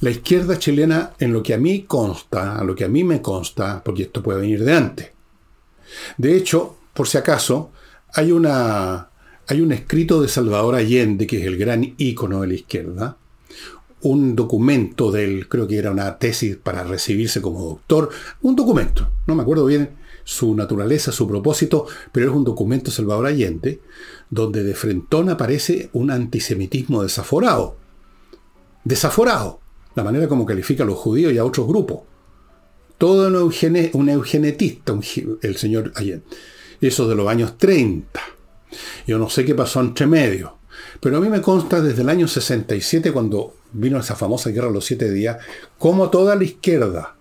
La 0.00 0.10
izquierda 0.10 0.58
chilena, 0.58 1.12
en 1.18 1.32
lo 1.32 1.42
que 1.42 1.54
a 1.54 1.58
mí 1.58 1.84
consta, 1.84 2.58
a 2.58 2.64
lo 2.64 2.74
que 2.74 2.84
a 2.84 2.88
mí 2.88 3.04
me 3.04 3.22
consta, 3.22 3.82
porque 3.82 4.02
esto 4.02 4.22
puede 4.22 4.40
venir 4.40 4.64
de 4.64 4.72
antes. 4.74 5.10
De 6.18 6.36
hecho, 6.36 6.76
por 6.92 7.06
si 7.06 7.16
acaso, 7.16 7.70
hay, 8.12 8.32
una, 8.32 9.08
hay 9.46 9.60
un 9.60 9.72
escrito 9.72 10.20
de 10.20 10.28
Salvador 10.28 10.74
Allende, 10.74 11.26
que 11.26 11.40
es 11.40 11.46
el 11.46 11.56
gran 11.56 11.94
ícono 11.96 12.40
de 12.40 12.48
la 12.48 12.54
izquierda, 12.54 13.16
un 14.02 14.36
documento 14.36 15.10
del, 15.10 15.48
creo 15.48 15.66
que 15.66 15.78
era 15.78 15.90
una 15.90 16.18
tesis 16.18 16.56
para 16.56 16.82
recibirse 16.82 17.40
como 17.40 17.64
doctor, 17.64 18.10
un 18.42 18.56
documento, 18.56 19.10
no 19.26 19.34
me 19.34 19.42
acuerdo 19.42 19.64
bien 19.64 20.03
su 20.24 20.54
naturaleza, 20.54 21.12
su 21.12 21.28
propósito, 21.28 21.86
pero 22.10 22.30
es 22.30 22.36
un 22.36 22.44
documento 22.44 22.90
Salvador 22.90 23.26
Allende, 23.26 23.80
donde 24.30 24.62
de 24.62 24.74
frentón 24.74 25.28
aparece 25.28 25.90
un 25.92 26.10
antisemitismo 26.10 27.02
desaforado. 27.02 27.76
Desaforado, 28.82 29.60
la 29.94 30.02
manera 30.02 30.28
como 30.28 30.46
califica 30.46 30.82
a 30.82 30.86
los 30.86 30.98
judíos 30.98 31.32
y 31.32 31.38
a 31.38 31.44
otros 31.44 31.66
grupos. 31.66 32.00
Todo 32.98 33.28
un, 33.28 34.08
eugenetista, 34.08 34.94
el 35.42 35.56
señor 35.56 35.92
Allende. 35.94 36.24
Eso 36.80 37.08
de 37.08 37.14
los 37.14 37.28
años 37.28 37.58
30. 37.58 38.20
Yo 39.06 39.18
no 39.18 39.28
sé 39.28 39.44
qué 39.44 39.54
pasó 39.54 39.80
entre 39.80 40.06
medio. 40.06 40.58
Pero 41.00 41.18
a 41.18 41.20
mí 41.20 41.28
me 41.28 41.40
consta 41.40 41.80
desde 41.80 42.02
el 42.02 42.08
año 42.08 42.26
67, 42.28 43.12
cuando 43.12 43.54
vino 43.72 43.98
esa 43.98 44.16
famosa 44.16 44.50
guerra 44.50 44.68
de 44.68 44.74
los 44.74 44.84
siete 44.84 45.10
días, 45.10 45.38
como 45.78 46.10
toda 46.10 46.34
la 46.36 46.44
izquierda, 46.44 47.13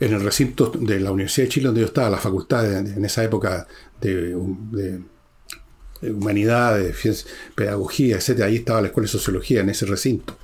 en 0.00 0.14
el 0.14 0.22
recinto 0.22 0.72
de 0.74 0.98
la 0.98 1.12
Universidad 1.12 1.46
de 1.46 1.50
Chile, 1.50 1.66
donde 1.66 1.82
yo 1.82 1.86
estaba, 1.86 2.10
la 2.10 2.16
facultad 2.16 2.74
en 2.74 3.04
esa 3.04 3.22
época 3.22 3.66
de, 4.00 4.34
humanidad, 6.02 6.78
de 6.78 6.94
pedagogía, 7.54 8.16
etc., 8.16 8.42
ahí 8.42 8.56
estaba 8.56 8.80
la 8.80 8.88
escuela 8.88 9.06
de 9.06 9.12
sociología, 9.12 9.60
en 9.60 9.68
ese 9.68 9.86
recinto. 9.86 10.36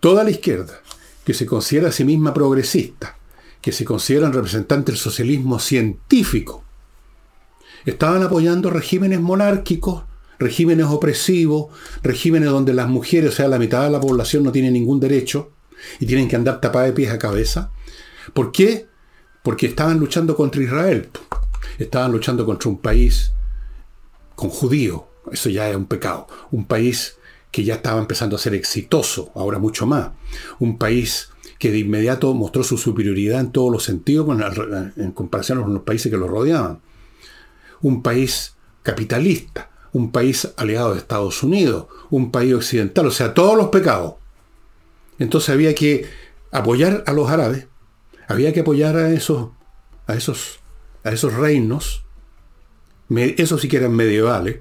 Toda 0.00 0.22
la 0.22 0.30
izquierda, 0.30 0.80
que 1.24 1.34
se 1.34 1.46
considera 1.46 1.88
a 1.88 1.92
sí 1.92 2.04
misma 2.04 2.34
progresista, 2.34 3.16
que 3.62 3.72
se 3.72 3.84
consideran 3.84 4.32
representantes 4.32 4.94
del 4.94 5.02
socialismo 5.02 5.58
científico, 5.58 6.62
estaban 7.86 8.22
apoyando 8.22 8.70
regímenes 8.70 9.20
monárquicos 9.20 10.04
regímenes 10.38 10.86
opresivos, 10.86 11.68
regímenes 12.02 12.50
donde 12.50 12.74
las 12.74 12.88
mujeres, 12.88 13.32
o 13.32 13.36
sea, 13.36 13.48
la 13.48 13.58
mitad 13.58 13.84
de 13.84 13.90
la 13.90 14.00
población 14.00 14.42
no 14.42 14.52
tiene 14.52 14.70
ningún 14.70 15.00
derecho 15.00 15.52
y 16.00 16.06
tienen 16.06 16.28
que 16.28 16.36
andar 16.36 16.60
tapadas 16.60 16.88
de 16.88 16.94
pies 16.94 17.10
a 17.10 17.18
cabeza. 17.18 17.70
¿Por 18.32 18.52
qué? 18.52 18.86
Porque 19.42 19.66
estaban 19.66 19.98
luchando 19.98 20.36
contra 20.36 20.62
Israel. 20.62 21.08
Estaban 21.78 22.12
luchando 22.12 22.44
contra 22.44 22.68
un 22.70 22.78
país 22.78 23.32
con 24.34 24.50
judíos. 24.50 25.02
Eso 25.30 25.48
ya 25.48 25.68
es 25.68 25.76
un 25.76 25.86
pecado. 25.86 26.26
Un 26.50 26.66
país 26.66 27.16
que 27.50 27.64
ya 27.64 27.76
estaba 27.76 28.00
empezando 28.00 28.36
a 28.36 28.38
ser 28.38 28.54
exitoso, 28.54 29.32
ahora 29.34 29.58
mucho 29.58 29.86
más. 29.86 30.10
Un 30.58 30.78
país 30.78 31.30
que 31.58 31.70
de 31.70 31.78
inmediato 31.78 32.34
mostró 32.34 32.62
su 32.62 32.76
superioridad 32.76 33.40
en 33.40 33.50
todos 33.50 33.72
los 33.72 33.84
sentidos 33.84 34.28
en 34.96 35.12
comparación 35.12 35.62
con 35.62 35.74
los 35.74 35.82
países 35.82 36.12
que 36.12 36.18
lo 36.18 36.28
rodeaban. 36.28 36.80
Un 37.80 38.02
país 38.02 38.54
capitalista, 38.82 39.70
un 39.92 40.12
país 40.12 40.52
aliado 40.56 40.92
de 40.92 40.98
Estados 40.98 41.42
Unidos, 41.42 41.86
un 42.10 42.30
país 42.30 42.54
occidental, 42.54 43.06
o 43.06 43.10
sea, 43.10 43.32
todos 43.32 43.56
los 43.56 43.68
pecados. 43.68 44.14
Entonces 45.18 45.50
había 45.50 45.74
que 45.74 46.06
apoyar 46.52 47.04
a 47.06 47.12
los 47.12 47.30
árabes, 47.30 47.66
había 48.28 48.52
que 48.52 48.60
apoyar 48.60 48.96
a 48.96 49.10
esos, 49.10 49.50
a 50.06 50.14
esos, 50.14 50.60
a 51.04 51.10
esos 51.10 51.34
reinos, 51.34 52.04
esos 53.08 53.60
sí 53.60 53.68
que 53.68 53.76
eran 53.76 53.94
medievales, 53.94 54.60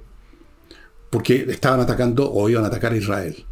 porque 1.09 1.45
estaban 1.49 1.79
atacando 1.79 2.31
o 2.31 2.49
iban 2.49 2.63
a 2.63 2.67
atacar 2.67 2.93
a 2.93 2.97
Israel. 2.97 3.45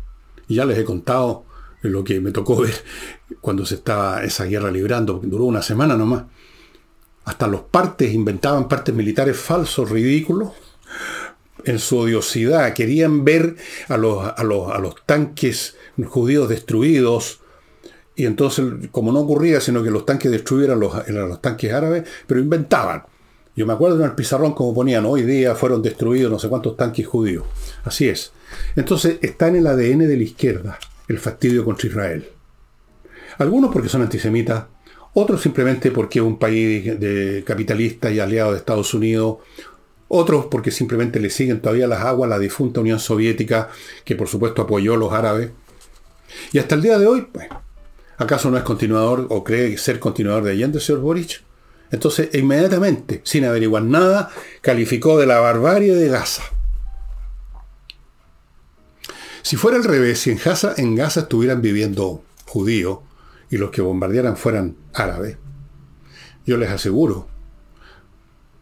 Y 0.47 0.55
ya 0.55 0.65
les 0.65 0.77
he 0.77 0.83
contado 0.83 1.45
lo 1.81 2.03
que 2.03 2.19
me 2.19 2.31
tocó 2.31 2.57
ver 2.61 2.73
cuando 3.41 3.65
se 3.65 3.75
estaba 3.75 4.23
esa 4.23 4.45
guerra 4.45 4.71
librando, 4.71 5.21
duró 5.23 5.45
una 5.45 5.61
semana 5.61 5.95
nomás. 5.95 6.23
Hasta 7.25 7.47
los 7.47 7.61
partes 7.61 8.13
inventaban 8.13 8.67
partes 8.67 8.93
militares 8.93 9.37
falsos, 9.37 9.89
ridículos, 9.89 10.51
en 11.65 11.79
su 11.79 11.97
odiosidad, 11.97 12.73
querían 12.73 13.23
ver 13.23 13.55
a 13.87 13.97
los, 13.97 14.25
a 14.25 14.43
los, 14.43 14.95
tanques 15.05 15.77
judíos 16.05 16.49
destruidos, 16.49 17.39
y 18.15 18.25
entonces, 18.25 18.65
como 18.91 19.11
no 19.11 19.19
ocurría, 19.19 19.59
sino 19.59 19.83
que 19.83 19.89
los 19.89 20.05
tanques 20.05 20.31
destruyeran 20.31 20.79
los, 20.79 21.07
los 21.07 21.41
tanques 21.41 21.73
árabes, 21.73 22.03
pero 22.27 22.39
inventaban. 22.39 23.03
Yo 23.55 23.65
me 23.67 23.73
acuerdo 23.73 23.97
en 23.99 24.05
el 24.05 24.15
pizarrón 24.15 24.53
como 24.53 24.73
ponían, 24.73 25.05
hoy 25.05 25.23
día 25.23 25.55
fueron 25.55 25.81
destruidos 25.81 26.31
no 26.31 26.39
sé 26.39 26.49
cuántos 26.49 26.75
tanques 26.75 27.05
judíos. 27.05 27.45
Así 27.83 28.07
es. 28.07 28.31
Entonces 28.75 29.17
está 29.21 29.47
en 29.47 29.57
el 29.57 29.67
ADN 29.67 29.99
de 29.99 30.17
la 30.17 30.23
izquierda 30.23 30.79
el 31.07 31.19
fastidio 31.19 31.63
contra 31.65 31.87
Israel. 31.87 32.29
Algunos 33.37 33.71
porque 33.71 33.89
son 33.89 34.01
antisemitas, 34.01 34.65
otros 35.13 35.41
simplemente 35.41 35.91
porque 35.91 36.19
es 36.19 36.25
un 36.25 36.39
país 36.39 36.99
de 36.99 37.43
capitalista 37.45 38.11
y 38.11 38.19
aliado 38.19 38.51
de 38.51 38.57
Estados 38.57 38.93
Unidos, 38.93 39.37
otros 40.07 40.45
porque 40.45 40.71
simplemente 40.71 41.19
le 41.19 41.29
siguen 41.29 41.61
todavía 41.61 41.87
las 41.87 42.01
aguas 42.01 42.29
la 42.29 42.39
difunta 42.39 42.81
Unión 42.81 42.99
Soviética, 42.99 43.69
que 44.05 44.15
por 44.15 44.27
supuesto 44.27 44.61
apoyó 44.61 44.93
a 44.93 44.97
los 44.97 45.11
árabes. 45.11 45.51
Y 46.51 46.59
hasta 46.59 46.75
el 46.75 46.81
día 46.81 46.97
de 46.97 47.07
hoy, 47.07 47.27
¿acaso 48.17 48.49
no 48.51 48.57
es 48.57 48.63
continuador 48.63 49.27
o 49.29 49.43
cree 49.43 49.77
ser 49.77 49.99
continuador 49.99 50.43
de 50.43 50.51
Allende, 50.51 50.79
señor 50.79 51.01
Boric? 51.01 51.43
Entonces, 51.91 52.29
inmediatamente, 52.33 53.21
sin 53.23 53.45
averiguar 53.45 53.83
nada, 53.83 54.31
calificó 54.61 55.19
de 55.19 55.27
la 55.27 55.39
barbarie 55.39 55.93
de 55.93 56.09
Gaza. 56.09 56.43
Si 59.43 59.57
fuera 59.57 59.77
al 59.77 59.83
revés, 59.83 60.19
si 60.19 60.31
en 60.31 60.39
Gaza, 60.43 60.73
en 60.77 60.95
Gaza 60.95 61.21
estuvieran 61.21 61.61
viviendo 61.61 62.23
judíos 62.47 62.99
y 63.51 63.57
los 63.57 63.69
que 63.69 63.81
bombardearan 63.81 64.37
fueran 64.37 64.77
árabes, 64.93 65.37
yo 66.45 66.57
les 66.57 66.71
aseguro 66.71 67.27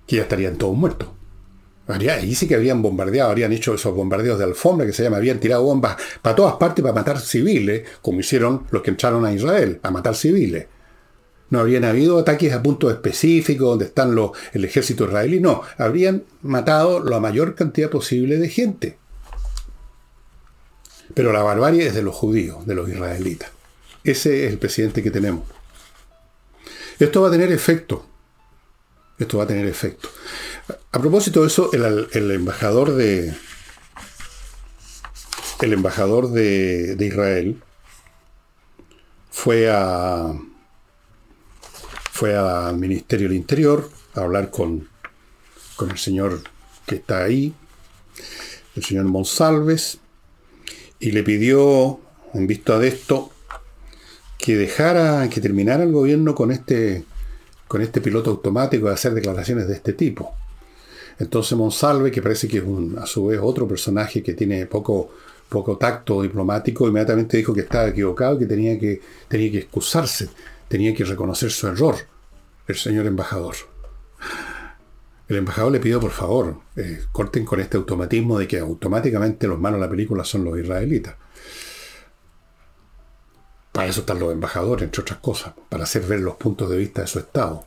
que 0.08 0.18
ya 0.18 0.24
estarían 0.24 0.58
todos 0.58 0.76
muertos. 0.76 1.08
Ahí 1.94 2.36
sí 2.36 2.48
que 2.48 2.56
habrían 2.56 2.82
bombardeado, 2.82 3.30
habrían 3.30 3.52
hecho 3.52 3.74
esos 3.74 3.94
bombardeos 3.94 4.38
de 4.38 4.46
alfombra 4.46 4.86
que 4.86 4.94
se 4.94 5.04
llama, 5.04 5.18
habían 5.18 5.40
tirado 5.40 5.64
bombas 5.64 5.98
para 6.22 6.36
todas 6.36 6.56
partes 6.56 6.82
para 6.84 6.94
matar 6.94 7.20
civiles, 7.20 7.84
como 8.02 8.20
hicieron 8.20 8.66
los 8.72 8.82
que 8.82 8.92
entraron 8.92 9.26
a 9.26 9.34
Israel, 9.34 9.80
a 9.84 9.92
matar 9.92 10.16
civiles. 10.16 10.68
No 11.50 11.60
habrían 11.60 11.84
habido 11.84 12.18
ataques 12.18 12.54
a 12.54 12.64
puntos 12.64 12.92
específicos 12.92 13.68
donde 13.68 13.86
están 13.86 14.16
los, 14.16 14.32
el 14.54 14.64
ejército 14.64 15.06
israelí, 15.06 15.40
no, 15.40 15.62
habrían 15.78 16.24
matado 16.42 17.04
la 17.04 17.20
mayor 17.20 17.56
cantidad 17.56 17.90
posible 17.90 18.38
de 18.38 18.50
gente. 18.50 18.98
Pero 21.14 21.34
la 21.34 21.44
barbarie 21.44 21.88
es 21.88 21.94
de 21.94 22.04
los 22.04 22.16
judíos, 22.16 22.66
de 22.66 22.76
los 22.76 22.90
israelitas. 22.90 23.52
Ese 24.04 24.46
es 24.46 24.52
el 24.52 24.58
presidente 24.58 25.04
que 25.04 25.12
tenemos. 25.12 25.44
Esto 27.00 27.22
va 27.22 27.28
a 27.28 27.32
tener 27.32 27.52
efecto. 27.52 28.06
Esto 29.20 29.38
va 29.38 29.44
a 29.44 29.48
tener 29.48 29.66
efecto. 29.66 30.10
A 30.92 31.00
propósito 31.00 31.42
de 31.42 31.48
eso, 31.48 31.72
el, 31.74 32.32
embajador 32.32 32.94
de. 32.96 33.34
El 35.62 35.74
embajador 35.74 36.32
de, 36.32 36.98
Israel 37.00 37.62
fue 39.32 39.70
al 39.70 40.38
Ministerio 42.78 43.28
del 43.28 43.38
Interior 43.38 43.90
a 44.16 44.22
hablar 44.22 44.52
con, 44.52 44.88
con 45.76 45.92
el 45.92 45.98
señor 45.98 46.42
que 46.86 46.96
está 46.96 47.24
ahí, 47.24 47.54
el 48.76 48.84
señor 48.84 49.06
Monsalves, 49.06 50.00
y 51.00 51.12
le 51.12 51.24
pidió, 51.24 52.00
en 52.34 52.48
vista 52.48 52.78
de 52.80 52.88
esto, 52.90 53.32
que 54.38 54.56
dejara, 54.56 55.30
que 55.30 55.42
terminara 55.42 55.84
el 55.84 55.92
gobierno 55.92 56.36
con 56.36 56.52
este, 56.52 57.06
con 57.68 57.82
este 57.82 58.02
piloto 58.02 58.32
automático 58.32 58.88
de 58.88 58.94
hacer 58.94 59.14
declaraciones 59.14 59.68
de 59.68 59.76
este 59.76 59.94
tipo. 59.94 60.36
Entonces 61.22 61.56
Monsalve, 61.56 62.10
que 62.10 62.20
parece 62.20 62.48
que 62.48 62.58
es 62.58 62.64
a 62.98 63.06
su 63.06 63.28
vez 63.28 63.40
otro 63.42 63.68
personaje 63.68 64.24
que 64.24 64.34
tiene 64.34 64.66
poco, 64.66 65.12
poco 65.50 65.78
tacto 65.78 66.24
diplomático, 66.24 66.88
inmediatamente 66.88 67.38
dijo 67.38 67.54
que 67.54 67.62
estaba 67.62 67.90
equivocado, 67.90 68.40
que 68.40 68.48
tenía 68.48 68.80
que, 68.80 69.00
tenía 69.28 69.52
que 69.52 69.60
excusarse, 69.60 70.30
tenía 70.68 70.96
que 70.96 71.06
reconocer 71.06 71.52
su 71.52 71.68
error, 71.68 71.96
el 72.68 72.76
señor 72.76 73.06
embajador. 73.06 73.56
El 75.28 75.38
embajador 75.38 75.72
le 75.72 75.80
pidió, 75.80 76.00
por 76.00 76.10
favor, 76.10 76.56
eh, 76.76 77.04
corten 77.12 77.46
con 77.46 77.60
este 77.60 77.78
automatismo 77.78 78.40
de 78.40 78.48
que 78.48 78.58
automáticamente 78.58 79.48
los 79.48 79.60
malos 79.60 79.80
de 79.80 79.86
la 79.86 79.92
película 79.92 80.24
son 80.24 80.44
los 80.44 80.58
israelitas. 80.58 81.18
Para 83.72 83.88
eso 83.88 84.00
están 84.00 84.18
los 84.18 84.32
embajadores, 84.32 84.86
entre 84.86 85.04
otras 85.04 85.20
cosas, 85.20 85.54
para 85.70 85.84
hacer 85.84 86.02
ver 86.02 86.22
los 86.22 86.36
puntos 86.38 86.68
de 86.68 86.78
vista 86.78 87.02
de 87.02 87.08
su 87.08 87.20
Estado. 87.20 87.64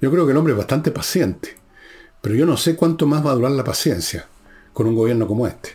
Yo 0.00 0.10
creo 0.10 0.26
que 0.26 0.32
el 0.32 0.36
hombre 0.36 0.52
es 0.52 0.58
bastante 0.58 0.90
paciente, 0.90 1.58
pero 2.20 2.34
yo 2.34 2.46
no 2.46 2.56
sé 2.56 2.76
cuánto 2.76 3.06
más 3.06 3.24
va 3.24 3.32
a 3.32 3.34
durar 3.34 3.52
la 3.52 3.64
paciencia 3.64 4.26
con 4.72 4.86
un 4.86 4.94
gobierno 4.94 5.26
como 5.26 5.46
este. 5.46 5.70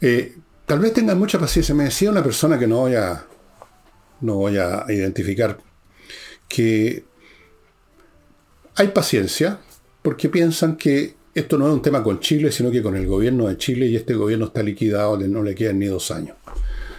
Eh, 0.00 0.36
tal 0.66 0.78
vez 0.78 0.92
tengan 0.92 1.18
mucha 1.18 1.38
paciencia. 1.38 1.74
Me 1.74 1.84
decía 1.84 2.10
una 2.10 2.22
persona 2.22 2.58
que 2.58 2.66
no 2.66 2.78
voy 2.78 2.94
a, 2.94 3.24
no 4.20 4.34
voy 4.36 4.58
a 4.58 4.84
identificar, 4.88 5.58
que 6.48 7.04
hay 8.76 8.88
paciencia 8.88 9.58
porque 10.02 10.28
piensan 10.28 10.76
que 10.76 11.16
esto 11.34 11.58
no 11.58 11.66
es 11.66 11.72
un 11.72 11.82
tema 11.82 12.02
con 12.02 12.20
Chile, 12.20 12.50
sino 12.52 12.70
que 12.70 12.82
con 12.82 12.96
el 12.96 13.06
gobierno 13.06 13.48
de 13.48 13.56
Chile 13.56 13.86
y 13.86 13.96
este 13.96 14.14
gobierno 14.14 14.46
está 14.46 14.62
liquidado, 14.62 15.18
no 15.18 15.42
le 15.42 15.54
quedan 15.54 15.78
ni 15.78 15.86
dos 15.86 16.10
años. 16.10 16.36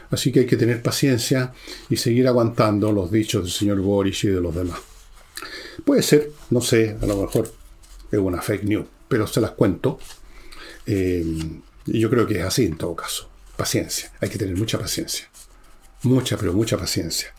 Así 0.10 0.32
que 0.32 0.42
hay 0.42 0.46
que 0.46 0.58
tener 0.58 0.82
paciencia 0.82 1.54
y 1.90 1.98
seguir 1.98 2.28
aguantando 2.28 2.92
los 2.92 3.12
dichos 3.12 3.44
del 3.44 3.52
señor 3.52 3.82
Boris 3.82 4.24
y 4.24 4.28
de 4.28 4.42
los 4.42 4.54
demás. 4.54 4.97
Puede 5.86 6.04
ser, 6.04 6.32
no 6.50 6.62
sé, 6.62 6.98
a 7.02 7.06
lo 7.06 7.18
mejor 7.18 7.52
es 8.12 8.20
una 8.20 8.42
fake 8.42 8.64
news, 8.64 8.86
pero 9.08 9.28
se 9.28 9.42
las 9.42 9.52
cuento. 9.52 10.00
Eh, 10.86 11.26
yo 11.86 12.10
creo 12.10 12.28
que 12.28 12.40
es 12.40 12.46
así 12.46 12.66
en 12.66 12.78
todo 12.78 12.96
caso. 12.96 13.30
Paciencia, 13.56 14.12
hay 14.20 14.30
que 14.30 14.38
tener 14.38 14.56
mucha 14.56 14.78
paciencia. 14.78 15.30
Mucha, 16.04 16.38
pero 16.38 16.54
mucha 16.54 16.78
paciencia. 16.78 17.34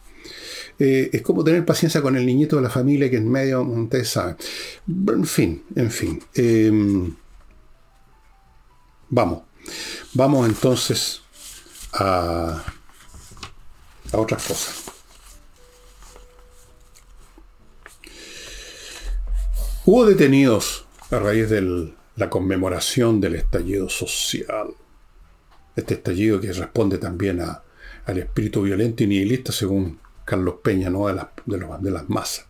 Eh, 0.78 1.10
es 1.12 1.22
como 1.22 1.42
tener 1.42 1.64
paciencia 1.64 2.00
con 2.00 2.16
el 2.16 2.24
niñito 2.24 2.56
de 2.56 2.62
la 2.62 2.70
familia 2.70 3.10
que 3.10 3.16
en 3.16 3.28
medio, 3.28 3.62
ustedes 3.62 4.08
saben. 4.08 4.36
En 4.86 5.26
fin, 5.26 5.64
en 5.74 5.90
fin. 5.90 6.22
Eh, 6.34 6.70
vamos. 9.08 9.42
Vamos 10.14 10.48
entonces 10.48 11.20
a, 11.92 12.64
otras 14.12 14.42
cosas. 14.46 14.84
Hubo 19.90 20.04
detenidos 20.04 20.84
a 21.10 21.18
raíz 21.18 21.48
de 21.48 21.94
la 22.16 22.28
conmemoración 22.28 23.22
del 23.22 23.36
estallido 23.36 23.88
social. 23.88 24.66
Este 25.76 25.94
estallido 25.94 26.38
que 26.42 26.52
responde 26.52 26.98
también 26.98 27.40
al 27.40 28.18
espíritu 28.18 28.60
violento 28.60 29.02
y 29.02 29.06
nihilista, 29.06 29.50
según 29.50 29.98
Carlos 30.26 30.56
Peña, 30.62 30.90
¿no? 30.90 31.06
de, 31.06 31.14
de, 31.46 31.66
de 31.80 31.90
las 31.90 32.06
masas. 32.06 32.44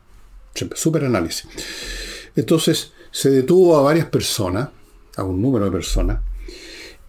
Super 0.74 1.04
análisis. 1.04 1.48
Entonces, 2.34 2.92
se 3.12 3.30
detuvo 3.30 3.76
a 3.76 3.82
varias 3.82 4.06
personas, 4.06 4.70
a 5.16 5.22
un 5.22 5.40
número 5.40 5.66
de 5.66 5.70
personas, 5.70 6.20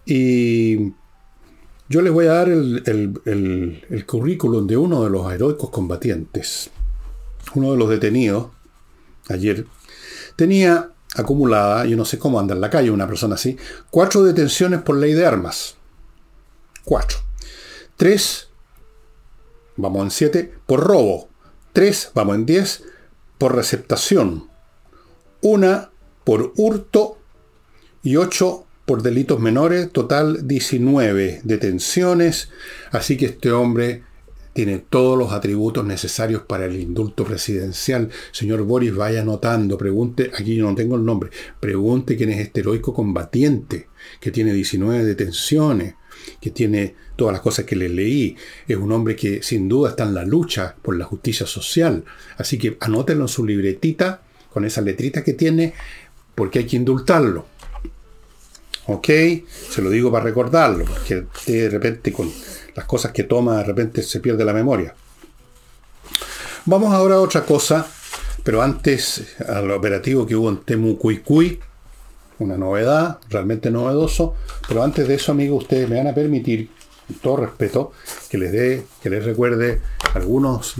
y 0.06 0.92
yo 1.88 2.02
les 2.02 2.12
voy 2.12 2.26
a 2.26 2.34
dar 2.34 2.48
el, 2.50 4.04
currículum 4.06 4.68
de 4.68 4.76
uno 4.76 5.02
de 5.02 5.10
los 5.10 5.32
heroicos 5.32 5.70
combatientes. 5.70 6.70
Uno 7.56 7.72
de 7.72 7.78
los 7.78 7.90
detenidos, 7.90 8.50
ayer, 9.28 9.66
tenía 10.40 10.88
acumulada, 11.16 11.84
yo 11.84 11.98
no 11.98 12.06
sé 12.06 12.18
cómo 12.18 12.40
anda 12.40 12.54
en 12.54 12.62
la 12.62 12.70
calle 12.70 12.90
una 12.90 13.06
persona 13.06 13.34
así, 13.34 13.58
cuatro 13.90 14.24
detenciones 14.24 14.80
por 14.80 14.96
ley 14.96 15.12
de 15.12 15.26
armas. 15.26 15.74
Cuatro. 16.82 17.18
Tres, 17.98 18.48
vamos 19.76 20.02
en 20.04 20.10
siete, 20.10 20.54
por 20.64 20.80
robo. 20.80 21.28
Tres, 21.74 22.10
vamos 22.14 22.36
en 22.36 22.46
diez, 22.46 22.84
por 23.36 23.54
receptación. 23.54 24.48
Una 25.42 25.90
por 26.24 26.54
hurto 26.56 27.18
y 28.02 28.16
ocho 28.16 28.64
por 28.86 29.02
delitos 29.02 29.40
menores, 29.40 29.92
total 29.92 30.48
19 30.48 31.42
detenciones, 31.44 32.48
así 32.92 33.18
que 33.18 33.26
este 33.26 33.52
hombre 33.52 34.04
tiene 34.52 34.78
todos 34.78 35.16
los 35.18 35.32
atributos 35.32 35.84
necesarios 35.84 36.42
para 36.42 36.66
el 36.66 36.80
indulto 36.80 37.24
presidencial. 37.24 38.10
Señor 38.32 38.62
Boris, 38.62 38.94
vaya 38.94 39.22
anotando, 39.22 39.78
pregunte, 39.78 40.30
aquí 40.36 40.58
no 40.58 40.74
tengo 40.74 40.96
el 40.96 41.04
nombre, 41.04 41.30
pregunte 41.60 42.16
quién 42.16 42.30
es 42.30 42.40
este 42.40 42.60
heroico 42.60 42.92
combatiente 42.92 43.88
que 44.20 44.30
tiene 44.30 44.52
19 44.52 45.04
detenciones, 45.04 45.94
que 46.40 46.50
tiene 46.50 46.94
todas 47.16 47.32
las 47.32 47.42
cosas 47.42 47.64
que 47.64 47.76
le 47.76 47.88
leí. 47.88 48.36
Es 48.66 48.76
un 48.76 48.92
hombre 48.92 49.16
que 49.16 49.42
sin 49.42 49.68
duda 49.68 49.90
está 49.90 50.04
en 50.04 50.14
la 50.14 50.24
lucha 50.24 50.74
por 50.82 50.96
la 50.96 51.04
justicia 51.04 51.46
social. 51.46 52.04
Así 52.36 52.58
que 52.58 52.76
anótenlo 52.80 53.24
en 53.24 53.28
su 53.28 53.44
libretita, 53.44 54.22
con 54.52 54.64
esa 54.64 54.80
letrita 54.80 55.22
que 55.22 55.34
tiene, 55.34 55.74
porque 56.34 56.60
hay 56.60 56.66
que 56.66 56.76
indultarlo. 56.76 57.46
¿Ok? 58.86 59.08
Se 59.70 59.82
lo 59.82 59.90
digo 59.90 60.10
para 60.10 60.24
recordarlo, 60.24 60.84
porque 60.84 61.24
de 61.46 61.70
repente 61.70 62.12
con 62.12 62.30
las 62.74 62.84
cosas 62.86 63.12
que 63.12 63.24
toma, 63.24 63.58
de 63.58 63.64
repente 63.64 64.02
se 64.02 64.20
pierde 64.20 64.44
la 64.44 64.52
memoria. 64.52 64.94
Vamos 66.66 66.92
ahora 66.92 67.16
a 67.16 67.20
otra 67.20 67.44
cosa, 67.44 67.86
pero 68.44 68.62
antes 68.62 69.36
al 69.48 69.70
operativo 69.70 70.26
que 70.26 70.36
hubo 70.36 70.48
en 70.48 70.58
Temu 70.58 70.96
Cuicuy, 70.96 71.58
una 72.38 72.56
novedad, 72.56 73.18
realmente 73.28 73.70
novedoso, 73.70 74.34
pero 74.66 74.82
antes 74.82 75.06
de 75.06 75.14
eso, 75.14 75.32
amigos, 75.32 75.64
ustedes 75.64 75.88
me 75.88 75.96
van 75.96 76.08
a 76.08 76.14
permitir, 76.14 76.70
con 77.06 77.16
todo 77.16 77.36
respeto, 77.38 77.92
que 78.28 78.38
les 78.38 78.52
dé, 78.52 78.86
que 79.02 79.10
les 79.10 79.24
recuerde 79.24 79.80
algunos 80.14 80.74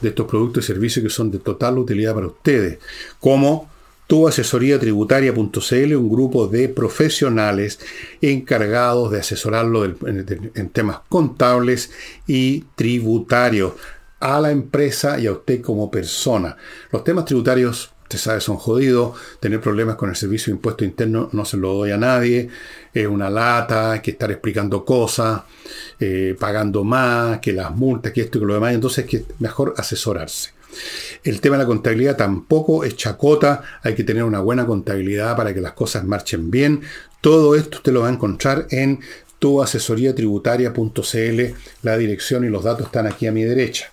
de 0.00 0.08
estos 0.08 0.26
productos 0.26 0.64
y 0.64 0.66
servicios 0.66 1.02
que 1.02 1.10
son 1.10 1.30
de 1.30 1.38
total 1.38 1.78
utilidad 1.78 2.14
para 2.14 2.26
ustedes, 2.26 2.78
como 3.18 3.68
tu 4.10 4.26
asesoría 4.26 4.76
tributaria.cl, 4.76 5.94
un 5.94 6.10
grupo 6.10 6.48
de 6.48 6.68
profesionales 6.68 7.78
encargados 8.20 9.12
de 9.12 9.20
asesorarlo 9.20 9.84
en, 9.84 10.70
temas 10.72 11.02
contables 11.08 11.92
y 12.26 12.64
tributarios 12.74 13.74
a 14.18 14.40
la 14.40 14.50
empresa 14.50 15.20
y 15.20 15.28
a 15.28 15.32
usted 15.32 15.60
como 15.60 15.92
persona. 15.92 16.56
Los 16.90 17.04
temas 17.04 17.24
tributarios, 17.24 17.92
usted 18.02 18.18
sabe, 18.18 18.40
son 18.40 18.56
jodidos. 18.56 19.16
Tener 19.38 19.60
problemas 19.60 19.94
con 19.94 20.10
el 20.10 20.16
servicio 20.16 20.46
de 20.46 20.56
impuesto 20.56 20.84
interno 20.84 21.28
no 21.30 21.44
se 21.44 21.56
lo 21.56 21.72
doy 21.74 21.92
a 21.92 21.96
nadie. 21.96 22.48
Es 22.92 23.06
una 23.06 23.30
lata, 23.30 24.02
que 24.02 24.10
estar 24.10 24.32
explicando 24.32 24.84
cosas, 24.84 25.42
eh, 26.00 26.34
pagando 26.36 26.82
más, 26.82 27.38
que 27.38 27.52
las 27.52 27.70
multas, 27.76 28.10
que 28.10 28.22
esto 28.22 28.38
y 28.38 28.40
que 28.40 28.46
lo 28.48 28.54
demás. 28.54 28.74
Entonces 28.74 29.04
es 29.04 29.08
que 29.08 29.24
mejor 29.38 29.72
asesorarse. 29.76 30.50
El 31.22 31.40
tema 31.40 31.56
de 31.56 31.64
la 31.64 31.66
contabilidad 31.66 32.16
tampoco 32.16 32.84
es 32.84 32.96
chacota, 32.96 33.62
hay 33.82 33.94
que 33.94 34.04
tener 34.04 34.24
una 34.24 34.40
buena 34.40 34.66
contabilidad 34.66 35.36
para 35.36 35.52
que 35.52 35.60
las 35.60 35.72
cosas 35.72 36.04
marchen 36.04 36.50
bien. 36.50 36.80
Todo 37.20 37.54
esto 37.54 37.78
usted 37.78 37.92
lo 37.92 38.00
va 38.00 38.08
a 38.08 38.12
encontrar 38.12 38.66
en 38.70 39.00
tuasesoriatributaria.cl, 39.38 41.40
la 41.82 41.96
dirección 41.96 42.44
y 42.44 42.48
los 42.48 42.64
datos 42.64 42.86
están 42.86 43.06
aquí 43.06 43.26
a 43.26 43.32
mi 43.32 43.42
derecha. 43.42 43.90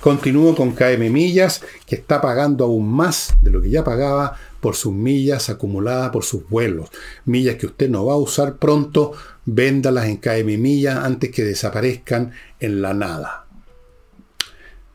Continúo 0.00 0.54
con 0.54 0.72
KM 0.72 1.10
Millas, 1.10 1.62
que 1.86 1.96
está 1.96 2.20
pagando 2.20 2.64
aún 2.64 2.92
más 2.92 3.34
de 3.40 3.50
lo 3.50 3.62
que 3.62 3.70
ya 3.70 3.82
pagaba 3.82 4.38
por 4.60 4.76
sus 4.76 4.92
millas 4.92 5.48
acumuladas 5.48 6.10
por 6.10 6.24
sus 6.24 6.46
vuelos. 6.48 6.90
Millas 7.24 7.56
que 7.56 7.66
usted 7.66 7.88
no 7.88 8.04
va 8.04 8.12
a 8.12 8.18
usar 8.18 8.58
pronto, 8.58 9.12
véndalas 9.46 10.06
en 10.06 10.18
KM 10.18 10.58
Millas 10.58 10.98
antes 10.98 11.30
que 11.30 11.44
desaparezcan 11.44 12.32
en 12.60 12.82
la 12.82 12.92
nada 12.92 13.43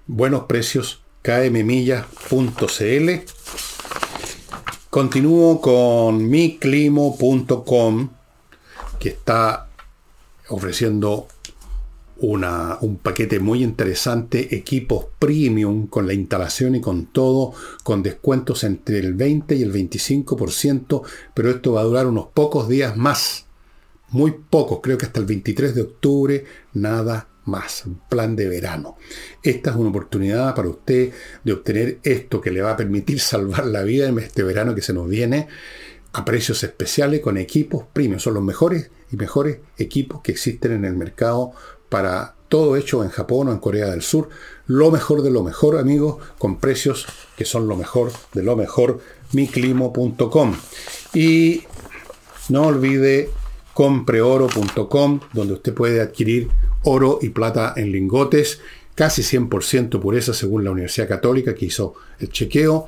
buenos 0.10 0.45
precios 0.45 1.01
kmmillas.cl. 1.22 3.10
Continúo 4.89 5.62
con 5.62 6.28
miclimo.com, 6.28 8.10
que 8.99 9.10
está 9.10 9.68
ofreciendo 10.47 11.28
un 12.22 12.99
paquete 13.01 13.39
muy 13.39 13.64
interesante, 13.64 14.55
equipos 14.55 15.05
premium 15.20 15.86
con 15.88 16.07
la 16.07 16.14
instalación 16.14 16.76
y 16.76 16.82
con 16.82 17.05
todo, 17.05 17.53
con 17.84 18.01
descuentos 18.01 18.64
entre 18.64 18.97
el 18.97 19.14
20 19.14 19.55
y 19.55 19.62
el 19.62 19.72
25%, 19.72 21.03
pero 21.36 21.51
esto 21.51 21.74
va 21.74 21.82
a 21.82 21.86
durar 21.86 22.07
unos 22.07 22.26
pocos 22.34 22.68
días 22.68 22.97
más, 22.97 23.45
muy 24.10 24.32
pocos, 24.32 24.80
creo 24.82 24.97
que 24.97 25.05
hasta 25.05 25.20
el 25.20 25.28
23 25.28 25.76
de 25.76 25.82
octubre, 25.84 26.45
nada 26.74 27.28
más, 27.50 27.84
plan 28.08 28.36
de 28.36 28.47
verano. 28.47 28.97
Esta 29.43 29.72
es 29.72 29.76
una 29.76 29.89
oportunidad 29.89 30.56
para 30.56 30.70
usted 30.70 31.12
de 31.43 31.54
obtener 31.54 32.00
esto 32.04 32.39
que 32.39 32.52
le 32.52 32.62
va 32.62 32.72
a 32.72 32.78
permitir 32.78 33.20
salvar 33.20 33.66
la 33.66 33.84
vida 33.84 34.08
en 34.08 34.18
este 34.20 34.43
verano 34.43 34.76
que 34.76 34.82
se 34.82 34.93
nos 34.93 35.10
viene 35.10 35.47
a 36.14 36.26
precios 36.26 36.64
especiales 36.64 37.20
con 37.20 37.38
equipos 37.38 37.86
premium. 37.91 38.20
Son 38.20 38.34
los 38.34 38.43
mejores 38.43 38.91
y 39.12 39.18
mejores 39.18 39.60
equipos 39.78 40.22
que 40.22 40.32
existen 40.32 40.72
en 40.72 40.86
el 40.86 40.95
mercado 40.95 41.52
para 41.89 42.36
todo 42.47 42.76
hecho 42.76 43.04
en 43.04 43.10
Japón 43.10 43.47
o 43.47 43.52
en 43.52 43.60
Corea 43.60 43.88
del 43.88 44.02
Sur. 44.02 44.30
Lo 44.66 44.91
mejor 44.91 45.22
de 45.22 45.32
lo 45.32 45.43
mejor, 45.43 45.78
amigos, 45.78 46.18
con 46.38 46.60
precios 46.60 47.06
que 47.38 47.45
son 47.45 47.68
lo 47.68 47.76
mejor 47.76 48.12
de 48.34 48.43
lo 48.43 48.56
mejor, 48.56 49.00
miclimo.com. 49.34 50.56
Y 51.14 51.64
no 52.50 52.64
olvide 52.64 53.30
compreoro.com, 53.74 55.20
donde 55.32 55.54
usted 55.54 55.74
puede 55.74 56.02
adquirir 56.02 56.50
oro 56.84 57.19
y 57.21 57.30
plata 57.30 57.73
en 57.75 57.91
lingotes, 57.91 58.61
casi 58.95 59.21
100% 59.21 59.99
pureza 59.99 60.34
según 60.34 60.63
la 60.63 60.71
Universidad 60.71 61.07
Católica 61.07 61.55
que 61.55 61.65
hizo 61.65 61.93
el 62.19 62.30
chequeo. 62.30 62.88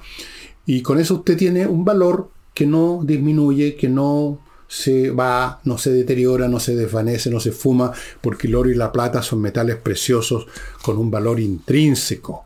Y 0.65 0.81
con 0.81 0.99
eso 0.99 1.15
usted 1.15 1.37
tiene 1.37 1.67
un 1.67 1.83
valor 1.83 2.29
que 2.53 2.65
no 2.65 3.01
disminuye, 3.03 3.75
que 3.75 3.89
no 3.89 4.39
se 4.67 5.11
va, 5.11 5.59
no 5.65 5.77
se 5.77 5.91
deteriora, 5.91 6.47
no 6.47 6.59
se 6.59 6.75
desvanece, 6.75 7.29
no 7.29 7.41
se 7.41 7.51
fuma, 7.51 7.91
porque 8.21 8.47
el 8.47 8.55
oro 8.55 8.69
y 8.69 8.75
la 8.75 8.91
plata 8.91 9.21
son 9.21 9.41
metales 9.41 9.75
preciosos 9.75 10.47
con 10.81 10.97
un 10.97 11.11
valor 11.11 11.41
intrínseco. 11.41 12.45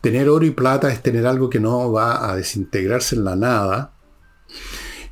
Tener 0.00 0.28
oro 0.28 0.46
y 0.46 0.50
plata 0.50 0.92
es 0.92 1.02
tener 1.02 1.26
algo 1.26 1.50
que 1.50 1.58
no 1.58 1.90
va 1.90 2.30
a 2.30 2.36
desintegrarse 2.36 3.16
en 3.16 3.24
la 3.24 3.34
nada 3.34 3.92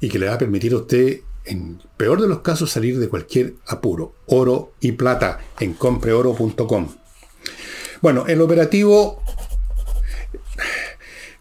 y 0.00 0.08
que 0.08 0.18
le 0.20 0.28
va 0.28 0.34
a 0.34 0.38
permitir 0.38 0.74
a 0.74 0.76
usted, 0.76 1.22
en 1.44 1.80
peor 1.96 2.20
de 2.20 2.28
los 2.28 2.40
casos, 2.40 2.70
salir 2.70 2.98
de 2.98 3.08
cualquier 3.08 3.54
apuro. 3.66 4.14
Oro 4.26 4.72
y 4.80 4.92
plata 4.92 5.40
en 5.60 5.74
compreoro.com. 5.74 6.88
Bueno, 8.00 8.26
el 8.26 8.40
operativo 8.40 9.22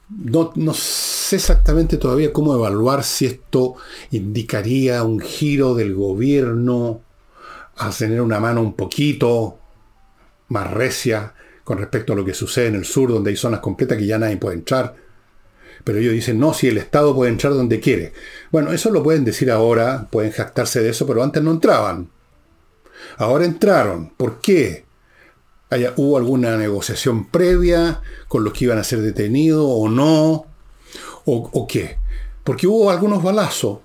no, 0.10 0.52
no 0.56 0.74
sé 0.74 1.38
exactamente 1.38 1.98
todavía 1.98 2.34
cómo 2.34 2.54
evaluar 2.54 3.04
si 3.04 3.26
esto 3.26 3.76
indicaría 4.12 5.04
un 5.04 5.20
giro 5.20 5.74
del 5.74 5.94
gobierno 5.96 7.02
a 7.78 7.90
tener 7.90 8.22
una 8.22 8.40
mano 8.40 8.62
un 8.62 8.74
poquito 8.74 9.58
más 10.50 10.72
recia 10.72 11.34
con 11.64 11.78
respecto 11.78 12.14
a 12.14 12.16
lo 12.16 12.26
que 12.26 12.34
sucede 12.34 12.68
en 12.68 12.76
el 12.76 12.86
sur, 12.86 13.10
donde 13.10 13.32
hay 13.32 13.38
zonas 13.38 13.62
completas 13.62 13.98
que 13.98 14.06
ya 14.06 14.20
nadie 14.20 14.38
puede 14.38 14.58
entrar. 14.58 14.96
Pero 15.84 16.00
ellos 16.00 16.14
dicen, 16.14 16.40
no, 16.40 16.54
si 16.54 16.68
el 16.68 16.78
Estado 16.78 17.14
puede 17.14 17.32
entrar 17.32 17.54
donde 17.54 17.80
quiere. 17.80 18.14
Bueno, 18.52 18.72
eso 18.72 18.90
lo 18.90 19.04
pueden 19.04 19.26
decir 19.26 19.52
ahora, 19.52 20.08
pueden 20.10 20.32
jactarse 20.32 20.82
de 20.82 20.90
eso, 20.90 21.06
pero 21.06 21.24
antes 21.24 21.44
no 21.44 21.52
entraban. 21.52 22.10
Ahora 23.18 23.46
entraron. 23.46 24.12
¿Por 24.16 24.40
qué? 24.40 24.86
¿Hubo 25.96 26.18
alguna 26.18 26.56
negociación 26.58 27.28
previa 27.30 28.02
con 28.28 28.44
los 28.44 28.54
que 28.54 28.66
iban 28.66 28.78
a 28.78 28.84
ser 28.84 29.02
detenidos 29.02 29.66
o 29.68 29.90
no? 29.90 30.46
¿O, 31.26 31.68
qué? 31.68 31.98
Porque 32.44 32.68
hubo 32.68 32.92
algunos 32.92 33.24
balazos, 33.24 33.80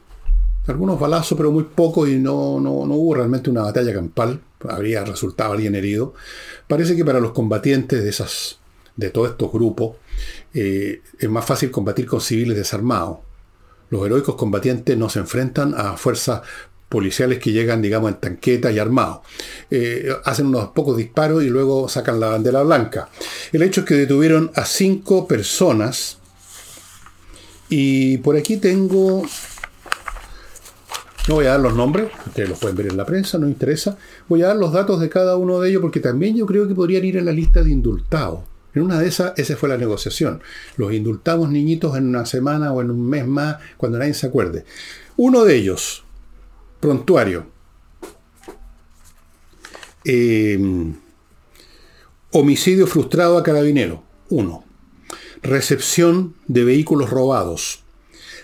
algunos 0.67 0.99
balazos, 0.99 1.37
pero 1.37 1.51
muy 1.51 1.65
pocos 1.65 2.09
y 2.09 2.17
no, 2.17 2.61
no, 2.61 2.73
hubo 2.73 3.15
realmente 3.15 3.49
una 3.49 3.63
batalla 3.63 3.95
campal. 3.95 4.41
Habría 4.69 5.05
resultado 5.05 5.53
alguien 5.53 5.75
herido. 5.77 6.15
Parece 6.67 6.97
que 6.97 7.05
para 7.05 7.21
los 7.21 7.31
combatientes 7.33 8.03
de, 8.03 8.11
esas, 8.11 8.59
de 8.99 9.11
todos 9.11 9.31
estos 9.31 9.51
grupos 9.51 9.97
eh, 10.53 11.03
es 11.19 11.31
más 11.31 11.47
fácil 11.47 11.71
combatir 11.71 12.07
con 12.07 12.21
civiles 12.21 12.57
desarmados. 12.57 13.19
Los 13.91 14.05
heroicos 14.05 14.35
combatientes 14.35 14.99
no 14.99 15.09
se 15.09 15.21
enfrentan 15.21 15.73
a 15.75 15.97
fuerzas 15.97 16.43
policiales 16.89 17.39
que 17.39 17.53
llegan, 17.53 17.81
digamos, 17.81 18.11
en 18.11 18.17
tanqueta 18.19 18.73
y 18.73 18.79
armados. 18.79 19.21
Eh, 19.71 20.11
hacen 20.25 20.47
unos 20.47 20.71
pocos 20.71 20.97
disparos 20.97 21.45
y 21.45 21.49
luego 21.49 21.89
sacan 21.89 22.19
la 22.19 22.29
bandera 22.29 22.63
blanca. 22.63 23.09
El 23.53 23.63
hecho 23.63 23.83
es 23.83 23.87
que 23.87 23.95
detuvieron 23.95 24.51
a 24.55 24.65
cinco 24.67 25.27
personas 25.27 26.19
y 27.69 28.19
por 28.19 28.37
aquí 28.37 28.57
tengo... 28.57 29.23
No 31.29 31.35
voy 31.35 31.45
a 31.45 31.51
dar 31.51 31.61
los 31.61 31.75
nombres, 31.75 32.11
ustedes 32.27 32.49
los 32.49 32.59
pueden 32.59 32.77
ver 32.77 32.87
en 32.87 32.97
la 32.97 33.05
prensa, 33.05 33.39
no 33.39 33.47
interesa. 33.47 33.99
Voy 34.29 34.43
a 34.43 34.49
dar 34.49 34.57
los 34.57 34.73
datos 34.73 34.99
de 34.99 35.11
cada 35.11 35.37
uno 35.37 35.61
de 35.61 35.69
ellos 35.69 35.83
porque 35.83 36.01
también 36.01 36.35
yo 36.35 36.47
creo 36.47 36.67
que 36.67 36.75
podrían 36.75 37.05
ir 37.05 37.19
en 37.19 37.27
la 37.27 37.33
lista 37.33 37.63
de 37.63 37.71
indultados. 37.71 38.41
En 38.75 38.83
una 38.83 38.99
de 38.99 39.09
esas, 39.09 39.39
esa 39.39 39.57
fue 39.57 39.69
la 39.69 39.77
negociación. 39.77 40.43
Los 40.77 40.93
indultamos 40.93 41.51
niñitos 41.51 41.97
en 41.97 42.09
una 42.09 42.27
semana 42.27 42.73
o 42.73 42.81
en 42.81 42.91
un 42.91 43.09
mes 43.09 43.27
más, 43.27 43.57
cuando 43.77 43.99
nadie 43.99 44.15
se 44.15 44.27
acuerde. 44.27 44.65
Uno 45.17 45.45
de 45.45 45.57
ellos, 45.57 46.05
prontuario. 46.81 47.47
Eh, 50.05 50.59
homicidio 52.33 52.87
frustrado 52.87 53.39
a 53.39 53.43
carabinero. 53.43 54.03
Uno 54.31 54.69
recepción 55.43 56.35
de 56.47 56.65
vehículos 56.65 57.11
robados, 57.11 57.83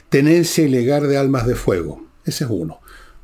tenencia 0.09 0.65
ilegal 0.65 1.09
de 1.09 1.17
almas 1.17 1.47
de 1.47 1.55
fuego. 1.55 2.05
Ese 2.25 2.45
es 2.45 2.51
uno. 2.51 2.81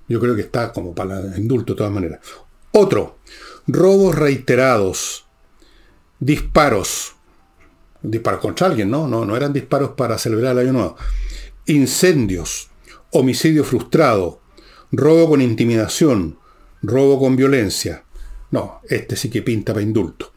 Yo 0.08 0.20
creo 0.20 0.34
que 0.34 0.42
está 0.42 0.72
como 0.72 0.94
para 0.94 1.36
indulto 1.36 1.72
de 1.72 1.78
todas 1.78 1.92
maneras. 1.92 2.20
Otro, 2.72 3.18
robos 3.66 4.14
reiterados, 4.16 5.26
disparos, 6.20 7.14
disparos 8.02 8.40
contra 8.40 8.68
alguien, 8.68 8.90
¿no? 8.90 9.08
No, 9.08 9.24
no 9.24 9.36
eran 9.36 9.52
disparos 9.52 9.90
para 9.90 10.18
celebrar 10.18 10.52
el 10.52 10.68
año 10.68 10.72
nuevo. 10.72 10.96
Incendios, 11.66 12.70
homicidio 13.10 13.64
frustrado, 13.64 14.40
robo 14.92 15.30
con 15.30 15.40
intimidación, 15.40 16.38
robo 16.82 17.18
con 17.18 17.36
violencia. 17.36 18.04
No, 18.50 18.80
este 18.88 19.16
sí 19.16 19.30
que 19.30 19.42
pinta 19.42 19.72
para 19.72 19.82
indulto. 19.82 20.32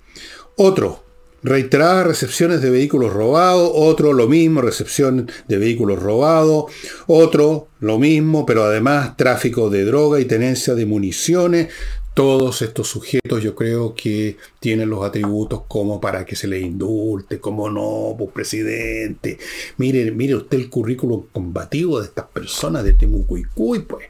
Otro, 0.55 1.03
reiteradas 1.41 2.07
recepciones 2.07 2.61
de 2.61 2.69
vehículos 2.69 3.11
robados, 3.11 3.69
otro 3.73 4.13
lo 4.13 4.27
mismo, 4.27 4.61
recepción 4.61 5.29
de 5.47 5.57
vehículos 5.57 6.01
robados, 6.01 6.71
otro 7.07 7.67
lo 7.79 7.99
mismo, 7.99 8.45
pero 8.45 8.63
además 8.63 9.17
tráfico 9.17 9.69
de 9.69 9.83
droga 9.83 10.19
y 10.19 10.25
tenencia 10.25 10.73
de 10.75 10.85
municiones. 10.85 11.69
Todos 12.13 12.61
estos 12.61 12.87
sujetos 12.87 13.41
yo 13.41 13.55
creo 13.55 13.95
que 13.95 14.37
tienen 14.59 14.89
los 14.89 15.03
atributos 15.03 15.63
como 15.67 15.99
para 15.99 16.25
que 16.25 16.35
se 16.35 16.47
les 16.47 16.63
indulte, 16.63 17.39
como 17.39 17.69
no, 17.69 18.15
pues 18.17 18.31
presidente. 18.31 19.39
Mire, 19.77 20.11
mire 20.11 20.35
usted 20.35 20.57
el 20.59 20.69
currículum 20.69 21.25
combativo 21.31 21.99
de 21.99 22.05
estas 22.07 22.25
personas 22.27 22.83
de 22.83 22.93
Temucuicuy, 22.93 23.79
pues. 23.79 24.07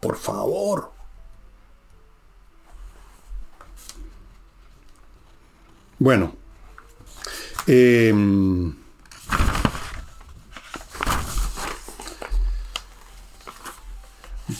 Por 0.00 0.16
favor. 0.16 0.90
Bueno, 5.98 6.34
Em, 7.66 8.74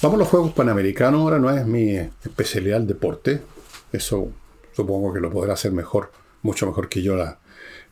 vamos 0.03 0.15
a 0.15 0.19
los 0.19 0.29
Juegos 0.29 0.53
Panamericanos, 0.53 1.21
ahora 1.21 1.39
no 1.39 1.51
es 1.51 1.67
mi 1.67 1.97
especialidad 1.97 2.81
el 2.81 2.87
deporte, 2.87 3.41
eso 3.93 4.31
supongo 4.73 5.13
que 5.13 5.21
lo 5.21 5.31
podrá 5.31 5.55
hacer 5.55 5.73
mejor, 5.73 6.11
mucho 6.43 6.67
mejor 6.67 6.89
que 6.89 7.03
yo 7.03 7.17
la 7.17 7.39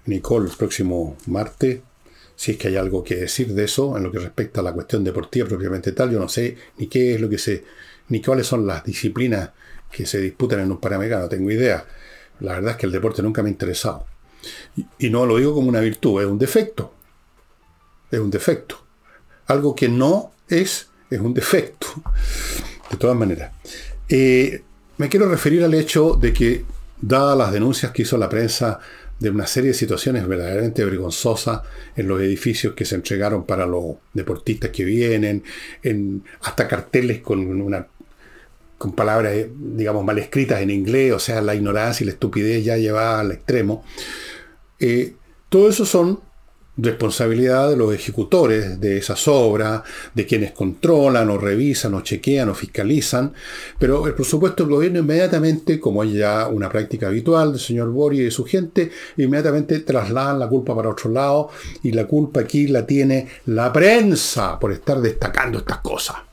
Nicole 0.07 0.49
el 0.49 0.57
próximo 0.57 1.17
martes, 1.27 1.81
si 2.37 2.53
es 2.53 2.57
que 2.57 2.69
hay 2.69 2.77
algo 2.77 3.03
que 3.03 3.17
decir 3.17 3.53
de 3.53 3.65
eso 3.65 3.97
en 3.97 4.05
lo 4.05 4.13
que 4.13 4.21
respecta 4.21 4.61
a 4.61 4.65
la 4.65 4.73
cuestión 4.73 5.03
deportiva 5.03 5.49
propiamente 5.49 5.93
tal, 5.93 6.11
yo 6.11 6.21
no 6.21 6.29
sé 6.29 6.57
ni 6.77 6.87
qué 6.87 7.15
es 7.15 7.21
lo 7.21 7.29
que 7.29 7.39
se, 7.39 7.65
ni 8.09 8.23
cuáles 8.23 8.47
son 8.47 8.67
las 8.67 8.85
disciplinas 8.85 9.51
que 9.91 10.07
se 10.07 10.21
disputan 10.21 10.61
en 10.61 10.71
un 10.71 10.79
Panamericano, 10.79 11.23
no 11.23 11.29
tengo 11.29 11.51
idea. 11.51 11.85
La 12.41 12.55
verdad 12.55 12.73
es 12.73 12.77
que 12.77 12.87
el 12.87 12.93
deporte 12.93 13.23
nunca 13.23 13.43
me 13.43 13.49
ha 13.49 13.53
interesado. 13.53 14.07
Y 14.99 15.11
no 15.11 15.27
lo 15.27 15.39
digo 15.39 15.55
como 15.55 15.69
una 15.69 15.81
virtud, 15.81 16.23
es 16.23 16.29
un 16.29 16.39
defecto. 16.39 16.95
Es 18.11 18.21
un 18.21 18.31
defecto. 18.31 18.79
Algo 19.47 19.75
que 19.75 19.89
no 19.89 20.33
es, 20.49 20.89
es 21.11 21.21
un 21.21 21.35
defecto. 21.35 21.87
De 22.91 22.97
todas 22.97 23.17
maneras. 23.17 23.53
Eh, 24.09 24.63
me 24.97 25.09
quiero 25.09 25.29
referir 25.29 25.63
al 25.63 25.75
hecho 25.75 26.15
de 26.15 26.33
que, 26.33 26.65
dadas 27.01 27.39
las 27.39 27.53
denuncias 27.53 27.93
que 27.93 28.03
hizo 28.03 28.19
la 28.19 28.29
prensa 28.29 28.81
de 29.19 29.31
una 29.31 29.47
serie 29.47 29.69
de 29.69 29.75
situaciones 29.75 30.27
verdaderamente 30.27 30.85
vergonzosas 30.85 31.63
en 31.97 32.07
los 32.07 32.21
edificios 32.21 32.75
que 32.75 32.85
se 32.85 32.95
entregaron 32.95 33.45
para 33.45 33.67
los 33.67 33.97
deportistas 34.15 34.71
que 34.71 34.85
vienen, 34.85 35.43
en, 35.83 36.25
hasta 36.43 36.69
carteles 36.69 37.21
con 37.21 37.41
una 37.61 37.87
con 38.77 38.93
palabras, 38.93 39.35
digamos, 39.57 40.05
mal 40.05 40.21
escritas 40.21 40.61
en 40.61 40.71
inglés, 40.71 41.13
o 41.13 41.19
sea, 41.19 41.41
la 41.41 41.57
ignorancia 41.57 42.05
y 42.05 42.07
la 42.07 42.13
estupidez 42.13 42.65
ya 42.65 42.77
llevada 42.77 43.19
al 43.19 43.33
extremo. 43.33 43.85
Eh, 44.79 45.15
todo 45.49 45.69
eso 45.69 45.85
son 45.85 46.21
responsabilidad 46.79 47.69
de 47.69 47.77
los 47.77 47.93
ejecutores 47.93 48.81
de 48.81 48.99
esas 48.99 49.27
obras, 49.29 49.83
de 50.15 50.27
quienes 50.27 50.53
controlan 50.53 51.29
o 51.29 51.37
revisan 51.37 51.95
o 51.95 52.03
chequean 52.03 52.49
o 52.49 52.55
fiscalizan, 52.55 53.33
pero 53.79 54.03
por 54.15 54.25
supuesto 54.25 54.63
el 54.63 54.71
gobierno 54.71 55.01
inmediatamente, 55.01 55.81
como 55.81 56.05
es 56.05 56.13
ya 56.13 56.49
una 56.49 56.69
práctica 56.69 57.09
habitual 57.09 57.53
del 57.53 57.61
señor 57.61 57.91
Bori 57.91 58.21
y 58.21 58.25
de 58.25 58.31
su 58.31 58.45
gente, 58.45 58.91
inmediatamente 59.17 59.81
trasladan 59.81 60.39
la 60.39 60.49
culpa 60.49 60.75
para 60.75 60.91
otro 60.91 61.11
lado 61.11 61.51
y 61.83 61.93
la 61.93 62.07
culpa 62.07 62.41
aquí 62.41 62.69
la 62.69 62.87
tiene 62.87 63.29
la 63.47 63.73
prensa 63.73 64.59
por 64.59 64.73
estar 64.73 65.01
destacando 65.01 65.59
estas 65.59 65.79
cosas. 65.79 66.28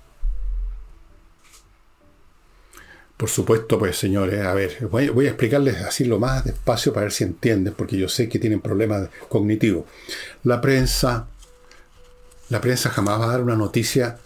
Por 3.17 3.29
supuesto, 3.29 3.79
pues 3.79 3.97
señores, 3.97 4.41
a 4.41 4.53
ver, 4.53 4.87
voy, 4.91 5.25
a 5.25 5.29
explicarles 5.29 5.77
así 5.77 6.03
lo 6.03 6.19
más 6.19 6.43
despacio 6.43 6.91
para 6.91 7.05
ver 7.05 7.13
si 7.13 7.23
entienden, 7.23 7.73
porque 7.73 7.97
yo 7.97 8.09
sé 8.09 8.27
que 8.27 8.39
tienen 8.39 8.59
problemas 8.59 9.07
cognitivos. 9.29 9.85
La 10.43 10.59
prensa, 10.59 11.27
la 12.49 12.59
prensa 12.59 12.89
jamás 12.89 13.21
va 13.21 13.25
a 13.25 13.31
dar 13.31 13.41
una 13.41 13.55
noticia 13.55 14.17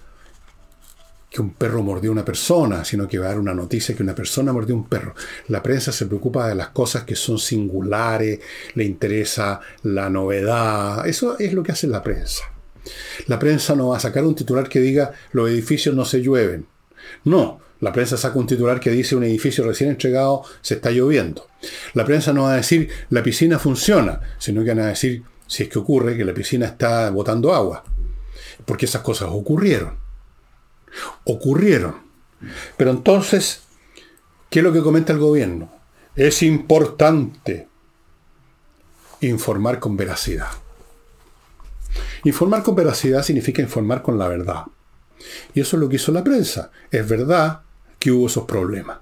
que 1.29 1.39
un 1.39 1.53
perro 1.53 1.83
mordió 1.83 2.09
a 2.09 2.13
una 2.13 2.25
persona, 2.25 2.83
sino 2.83 3.07
que 3.07 3.19
va 3.19 3.27
a 3.27 3.29
dar 3.29 3.39
una 3.39 3.53
noticia 3.53 3.95
que 3.95 4.01
una 4.01 4.15
persona 4.15 4.51
mordió 4.51 4.73
a 4.73 4.79
un 4.79 4.87
perro. 4.87 5.13
La 5.49 5.61
prensa 5.61 5.91
se 5.91 6.07
preocupa 6.07 6.47
de 6.47 6.55
las 6.55 6.69
cosas 6.69 7.03
que 7.03 7.15
son 7.15 7.37
singulares, 7.37 8.39
le 8.73 8.85
interesa 8.85 9.59
la 9.83 10.09
novedad. 10.09 11.07
Eso 11.07 11.37
es 11.37 11.53
lo 11.53 11.61
que 11.61 11.73
hace 11.73 11.85
la 11.85 12.01
prensa. 12.01 12.45
La 13.27 13.37
prensa 13.37 13.75
no 13.75 13.89
va 13.89 13.97
a 13.97 13.99
sacar 13.99 14.23
un 14.23 14.33
titular 14.33 14.67
que 14.67 14.79
diga 14.79 15.11
los 15.31 15.47
edificios 15.47 15.93
no 15.93 16.05
se 16.05 16.21
llueven. 16.21 16.65
No, 17.25 17.59
la 17.81 17.93
prensa 17.93 18.17
saca 18.17 18.37
un 18.37 18.47
titular 18.47 18.79
que 18.79 18.91
dice 18.91 19.15
un 19.15 19.23
edificio 19.23 19.65
recién 19.65 19.91
entregado 19.91 20.43
se 20.61 20.75
está 20.75 20.91
lloviendo. 20.91 21.47
La 21.93 22.05
prensa 22.05 22.33
no 22.33 22.43
va 22.43 22.53
a 22.53 22.57
decir 22.57 22.89
la 23.09 23.23
piscina 23.23 23.57
funciona, 23.57 24.19
sino 24.37 24.63
que 24.63 24.69
van 24.69 24.79
a 24.79 24.87
decir 24.87 25.23
si 25.47 25.63
es 25.63 25.69
que 25.69 25.79
ocurre 25.79 26.17
que 26.17 26.25
la 26.25 26.33
piscina 26.33 26.65
está 26.65 27.09
botando 27.09 27.53
agua. 27.53 27.83
Porque 28.65 28.85
esas 28.85 29.01
cosas 29.01 29.29
ocurrieron. 29.31 29.97
Ocurrieron. 31.23 31.95
Pero 32.75 32.91
entonces, 32.91 33.61
¿qué 34.49 34.59
es 34.59 34.63
lo 34.63 34.73
que 34.73 34.81
comenta 34.81 35.13
el 35.13 35.19
gobierno? 35.19 35.71
Es 36.15 36.43
importante 36.43 37.67
informar 39.21 39.79
con 39.79 39.95
veracidad. 39.95 40.49
Informar 42.25 42.63
con 42.63 42.75
veracidad 42.75 43.23
significa 43.23 43.61
informar 43.61 44.01
con 44.01 44.17
la 44.19 44.27
verdad. 44.27 44.65
Y 45.53 45.61
eso 45.61 45.77
es 45.77 45.81
lo 45.81 45.89
que 45.89 45.95
hizo 45.95 46.11
la 46.11 46.23
prensa. 46.23 46.71
Es 46.91 47.07
verdad 47.07 47.61
que 47.99 48.11
hubo 48.11 48.27
esos 48.27 48.45
problemas. 48.45 48.99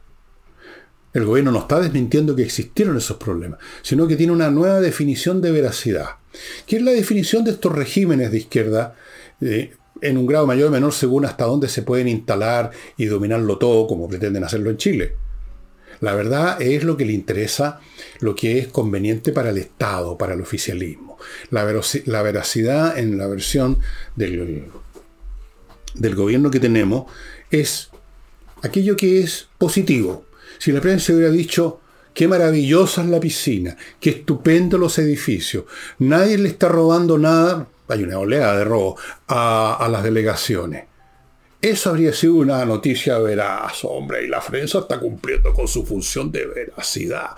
El 1.14 1.26
gobierno 1.26 1.52
no 1.52 1.60
está 1.60 1.80
desmintiendo 1.80 2.36
que 2.36 2.44
existieron 2.44 2.98
esos 2.98 3.18
problemas, 3.18 3.60
sino 3.82 4.08
que 4.08 4.16
tiene 4.16 4.34
una 4.34 4.52
nueva 4.52 4.82
definición 4.82 5.42
de 5.42 5.52
veracidad, 5.52 6.18
que 6.66 6.78
es 6.78 6.82
la 6.82 6.92
definición 6.92 7.44
de 7.44 7.52
estos 7.52 7.72
regímenes 7.72 8.32
de 8.32 8.38
izquierda, 8.38 8.96
eh, 9.42 9.74
en 10.02 10.18
un 10.18 10.28
grado 10.28 10.46
mayor 10.46 10.68
o 10.68 10.72
menor 10.72 10.94
según 10.94 11.26
hasta 11.26 11.46
dónde 11.46 11.70
se 11.70 11.82
pueden 11.82 12.08
instalar 12.08 12.72
y 12.98 13.06
dominarlo 13.06 13.58
todo, 13.58 13.88
como 13.88 14.08
pretenden 14.08 14.44
hacerlo 14.44 14.70
en 14.70 14.78
Chile. 14.78 15.16
La 16.00 16.14
verdad 16.14 16.62
es 16.62 16.84
lo 16.84 16.96
que 16.98 17.06
le 17.06 17.14
interesa, 17.14 17.80
lo 18.20 18.36
que 18.36 18.60
es 18.60 18.68
conveniente 18.68 19.32
para 19.32 19.50
el 19.50 19.58
Estado, 19.58 20.18
para 20.18 20.34
el 20.34 20.42
oficialismo. 20.42 21.18
La, 21.50 21.64
veracidad 21.64 22.98
en 23.00 23.18
la 23.18 23.26
versión 23.26 23.80
del 24.16 24.70
gobierno 26.16 26.52
que 26.52 26.60
tenemos 26.60 27.12
es 27.50 27.90
aquello 28.64 28.96
que 28.96 29.22
es 29.22 29.48
positivo. 29.58 30.26
Si 30.58 30.72
la 30.72 30.82
prensa 30.82 31.14
hubiera 31.14 31.32
dicho, 31.32 31.82
qué 32.14 32.28
maravillosa 32.28 33.04
es 33.04 33.10
la 33.10 33.20
piscina, 33.20 33.78
qué 34.00 34.10
estupendo 34.10 34.78
los 34.78 34.98
edificios, 34.98 35.66
nadie 36.00 36.38
le 36.38 36.50
está 36.50 36.68
robando 36.68 37.18
nada, 37.18 37.68
hay 37.88 38.04
una 38.04 38.20
oleada 38.20 38.58
de 38.58 38.66
robo, 38.66 38.98
a, 39.28 39.88
las 39.92 40.04
delegaciones. 40.04 40.86
Eso 41.62 41.90
habría 41.90 42.14
sido 42.14 42.36
una 42.36 42.66
noticia 42.66 43.18
veraz, 43.20 43.84
hombre, 43.84 44.24
y 44.26 44.28
la 44.28 44.42
prensa 44.42 44.80
está 44.80 45.00
cumpliendo 45.00 45.54
con 45.54 45.68
su 45.68 45.86
función 45.86 46.32
de 46.32 46.46
veracidad. 46.46 47.32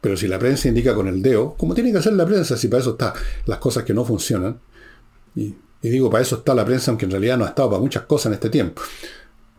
Pero 0.00 0.16
si 0.16 0.28
la 0.28 0.38
prensa 0.38 0.68
indica 0.68 0.94
con 0.94 1.08
el 1.08 1.22
dedo, 1.22 1.54
como 1.54 1.74
tiene 1.74 1.90
que 1.90 1.98
hacer 1.98 2.12
la 2.12 2.26
prensa, 2.26 2.56
si 2.56 2.68
para 2.68 2.80
eso 2.80 2.90
está 2.90 3.14
las 3.46 3.58
cosas 3.58 3.84
que 3.84 3.94
no 3.94 4.04
funcionan, 4.04 4.60
y, 5.34 5.54
y 5.82 5.88
digo, 5.88 6.10
para 6.10 6.22
eso 6.22 6.36
está 6.36 6.54
la 6.54 6.64
prensa, 6.64 6.90
aunque 6.90 7.04
en 7.04 7.12
realidad 7.12 7.38
no 7.38 7.44
ha 7.44 7.48
estado 7.48 7.70
para 7.70 7.80
muchas 7.80 8.02
cosas 8.02 8.26
en 8.26 8.34
este 8.34 8.50
tiempo. 8.50 8.82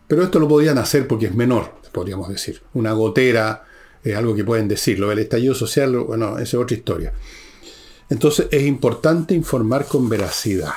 Pero 0.07 0.23
esto 0.23 0.39
lo 0.39 0.47
podían 0.47 0.77
hacer 0.77 1.07
porque 1.07 1.27
es 1.27 1.35
menor, 1.35 1.73
podríamos 1.91 2.29
decir. 2.29 2.61
Una 2.73 2.93
gotera 2.93 3.65
es 4.03 4.15
algo 4.15 4.35
que 4.35 4.43
pueden 4.43 4.67
decir. 4.67 4.99
Lo 4.99 5.09
del 5.09 5.19
estallido 5.19 5.53
social, 5.53 5.97
bueno, 5.97 6.37
esa 6.37 6.43
es 6.43 6.53
otra 6.55 6.77
historia. 6.77 7.13
Entonces 8.09 8.47
es 8.51 8.63
importante 8.63 9.33
informar 9.33 9.85
con 9.85 10.07
veracidad. 10.07 10.73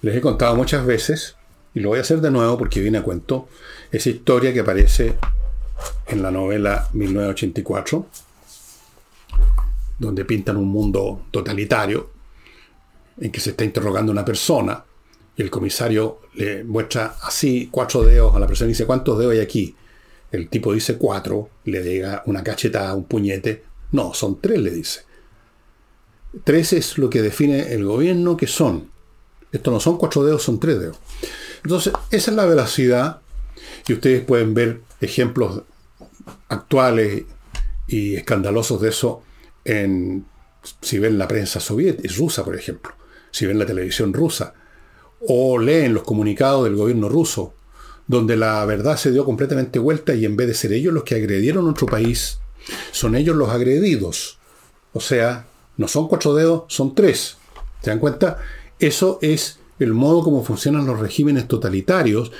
Les 0.00 0.16
he 0.16 0.20
contado 0.20 0.56
muchas 0.56 0.86
veces, 0.86 1.36
y 1.74 1.80
lo 1.80 1.90
voy 1.90 1.98
a 1.98 2.02
hacer 2.02 2.20
de 2.20 2.30
nuevo 2.30 2.56
porque 2.58 2.80
viene 2.80 2.98
a 2.98 3.02
cuento, 3.02 3.48
esa 3.90 4.08
historia 4.08 4.52
que 4.52 4.60
aparece 4.60 5.16
en 6.06 6.22
la 6.22 6.30
novela 6.30 6.88
1984, 6.92 8.06
donde 9.98 10.24
pintan 10.24 10.56
un 10.56 10.68
mundo 10.68 11.26
totalitario, 11.30 12.10
en 13.20 13.30
que 13.30 13.40
se 13.40 13.50
está 13.50 13.64
interrogando 13.64 14.10
una 14.10 14.24
persona, 14.24 14.82
y 15.36 15.42
el 15.42 15.50
comisario 15.50 16.20
le 16.34 16.64
muestra 16.64 17.16
así 17.22 17.68
cuatro 17.70 18.02
dedos 18.02 18.34
a 18.34 18.38
la 18.38 18.46
persona 18.46 18.68
y 18.68 18.72
dice, 18.72 18.86
¿cuántos 18.86 19.18
dedos 19.18 19.32
hay 19.32 19.40
aquí? 19.40 19.74
El 20.30 20.48
tipo 20.48 20.72
dice 20.72 20.96
cuatro, 20.96 21.50
le 21.64 21.82
llega 21.82 22.22
una 22.26 22.42
cachetada, 22.42 22.94
un 22.94 23.04
puñete. 23.04 23.64
No, 23.92 24.14
son 24.14 24.40
tres, 24.40 24.58
le 24.60 24.70
dice. 24.70 25.02
Tres 26.44 26.72
es 26.72 26.96
lo 26.98 27.10
que 27.10 27.20
define 27.20 27.72
el 27.72 27.84
gobierno 27.84 28.36
que 28.36 28.46
son. 28.46 28.90
Esto 29.52 29.70
no 29.70 29.80
son 29.80 29.98
cuatro 29.98 30.24
dedos, 30.24 30.42
son 30.42 30.58
tres 30.58 30.80
dedos. 30.80 30.98
Entonces, 31.62 31.92
esa 32.10 32.30
es 32.30 32.36
la 32.36 32.46
veracidad. 32.46 33.20
Y 33.86 33.92
ustedes 33.92 34.24
pueden 34.24 34.54
ver 34.54 34.80
ejemplos 35.00 35.62
actuales 36.48 37.24
y 37.86 38.14
escandalosos 38.14 38.80
de 38.80 38.88
eso 38.88 39.22
en, 39.64 40.24
si 40.80 40.98
ven 40.98 41.18
la 41.18 41.28
prensa 41.28 41.60
soviética, 41.60 42.14
rusa, 42.16 42.44
por 42.44 42.56
ejemplo. 42.56 42.92
Si 43.30 43.44
ven 43.44 43.58
la 43.58 43.66
televisión 43.66 44.12
rusa 44.12 44.54
o 45.28 45.58
leen 45.58 45.94
los 45.94 46.02
comunicados 46.02 46.64
del 46.64 46.76
gobierno 46.76 47.08
ruso, 47.08 47.54
donde 48.06 48.36
la 48.36 48.64
verdad 48.66 48.96
se 48.96 49.12
dio 49.12 49.24
completamente 49.24 49.78
vuelta 49.78 50.14
y 50.14 50.24
en 50.24 50.36
vez 50.36 50.48
de 50.48 50.54
ser 50.54 50.72
ellos 50.72 50.92
los 50.92 51.04
que 51.04 51.14
agredieron 51.14 51.66
a 51.66 51.70
otro 51.70 51.86
país, 51.86 52.38
son 52.90 53.14
ellos 53.14 53.36
los 53.36 53.50
agredidos. 53.50 54.38
O 54.92 55.00
sea, 55.00 55.46
no 55.76 55.88
son 55.88 56.08
cuatro 56.08 56.34
dedos, 56.34 56.64
son 56.68 56.94
tres. 56.94 57.36
¿Se 57.80 57.90
dan 57.90 57.98
cuenta? 57.98 58.38
Eso 58.78 59.18
es 59.22 59.58
el 59.78 59.94
modo 59.94 60.22
como 60.22 60.44
funcionan 60.44 60.86
los 60.86 61.00
regímenes 61.00 61.48
totalitarios, 61.48 62.32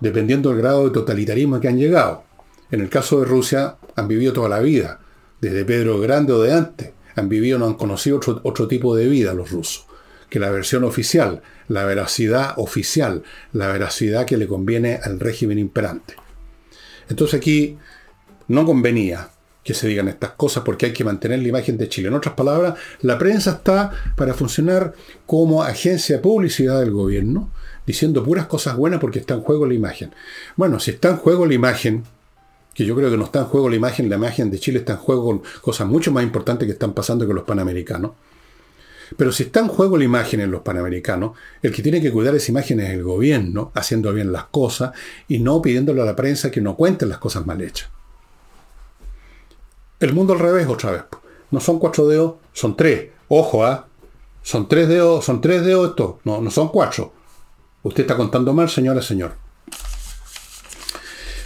dependiendo 0.00 0.50
del 0.50 0.58
grado 0.58 0.84
de 0.84 0.90
totalitarismo 0.90 1.60
que 1.60 1.68
han 1.68 1.78
llegado. 1.78 2.24
En 2.70 2.80
el 2.80 2.88
caso 2.88 3.20
de 3.20 3.26
Rusia, 3.26 3.76
han 3.96 4.08
vivido 4.08 4.32
toda 4.32 4.48
la 4.48 4.60
vida, 4.60 5.00
desde 5.40 5.64
Pedro 5.64 6.00
Grande 6.00 6.32
o 6.32 6.40
de 6.40 6.52
antes. 6.52 6.92
Han 7.16 7.28
vivido, 7.28 7.58
no 7.58 7.66
han 7.66 7.74
conocido 7.74 8.16
otro, 8.16 8.40
otro 8.42 8.66
tipo 8.66 8.96
de 8.96 9.06
vida 9.06 9.34
los 9.34 9.50
rusos 9.50 9.86
que 10.34 10.40
la 10.40 10.50
versión 10.50 10.82
oficial, 10.82 11.42
la 11.68 11.84
veracidad 11.84 12.54
oficial, 12.56 13.22
la 13.52 13.68
veracidad 13.68 14.26
que 14.26 14.36
le 14.36 14.48
conviene 14.48 14.98
al 15.00 15.20
régimen 15.20 15.60
imperante. 15.60 16.16
Entonces 17.08 17.38
aquí 17.38 17.78
no 18.48 18.66
convenía 18.66 19.28
que 19.62 19.74
se 19.74 19.86
digan 19.86 20.08
estas 20.08 20.30
cosas 20.30 20.64
porque 20.64 20.86
hay 20.86 20.92
que 20.92 21.04
mantener 21.04 21.38
la 21.38 21.46
imagen 21.46 21.78
de 21.78 21.88
Chile. 21.88 22.08
En 22.08 22.14
otras 22.14 22.34
palabras, 22.34 22.74
la 23.02 23.16
prensa 23.16 23.52
está 23.52 23.92
para 24.16 24.34
funcionar 24.34 24.94
como 25.24 25.62
agencia 25.62 26.16
de 26.16 26.22
publicidad 26.22 26.80
del 26.80 26.90
gobierno, 26.90 27.52
diciendo 27.86 28.24
puras 28.24 28.48
cosas 28.48 28.76
buenas 28.76 28.98
porque 28.98 29.20
está 29.20 29.34
en 29.34 29.42
juego 29.42 29.66
la 29.66 29.74
imagen. 29.74 30.12
Bueno, 30.56 30.80
si 30.80 30.90
está 30.90 31.10
en 31.10 31.18
juego 31.18 31.46
la 31.46 31.54
imagen, 31.54 32.02
que 32.74 32.84
yo 32.84 32.96
creo 32.96 33.08
que 33.08 33.16
no 33.16 33.26
está 33.26 33.38
en 33.38 33.44
juego 33.44 33.68
la 33.68 33.76
imagen, 33.76 34.10
la 34.10 34.16
imagen 34.16 34.50
de 34.50 34.58
Chile 34.58 34.80
está 34.80 34.94
en 34.94 34.98
juego 34.98 35.26
con 35.26 35.42
cosas 35.60 35.86
mucho 35.86 36.10
más 36.10 36.24
importantes 36.24 36.66
que 36.66 36.72
están 36.72 36.92
pasando 36.92 37.24
con 37.24 37.36
los 37.36 37.44
panamericanos. 37.44 38.14
Pero 39.16 39.32
si 39.32 39.44
está 39.44 39.60
en 39.60 39.68
juego 39.68 39.96
la 39.96 40.04
imagen 40.04 40.40
en 40.40 40.50
los 40.50 40.62
panamericanos, 40.62 41.32
el 41.62 41.72
que 41.72 41.82
tiene 41.82 42.00
que 42.00 42.12
cuidar 42.12 42.34
esa 42.34 42.50
imagen 42.50 42.80
es 42.80 42.90
el 42.90 43.02
gobierno, 43.02 43.70
haciendo 43.74 44.12
bien 44.12 44.32
las 44.32 44.44
cosas 44.46 44.92
y 45.28 45.38
no 45.38 45.60
pidiéndole 45.62 46.02
a 46.02 46.04
la 46.04 46.16
prensa 46.16 46.50
que 46.50 46.60
no 46.60 46.76
cuente 46.76 47.06
las 47.06 47.18
cosas 47.18 47.46
mal 47.46 47.60
hechas. 47.60 47.88
El 50.00 50.12
mundo 50.12 50.32
al 50.32 50.40
revés 50.40 50.66
otra 50.66 50.90
vez. 50.90 51.02
No 51.50 51.60
son 51.60 51.78
cuatro 51.78 52.06
dedos, 52.06 52.34
son 52.52 52.76
tres. 52.76 53.10
Ojo, 53.28 53.64
¿ah? 53.64 53.86
Son 54.42 54.68
tres 54.68 54.88
dedos, 54.88 55.24
son 55.24 55.40
tres 55.40 55.64
dedos 55.64 55.90
esto. 55.90 56.20
No, 56.24 56.40
no 56.40 56.50
son 56.50 56.68
cuatro. 56.68 57.12
Usted 57.82 58.02
está 58.02 58.16
contando 58.16 58.52
mal, 58.52 58.68
señora, 58.68 59.00
señor. 59.00 59.43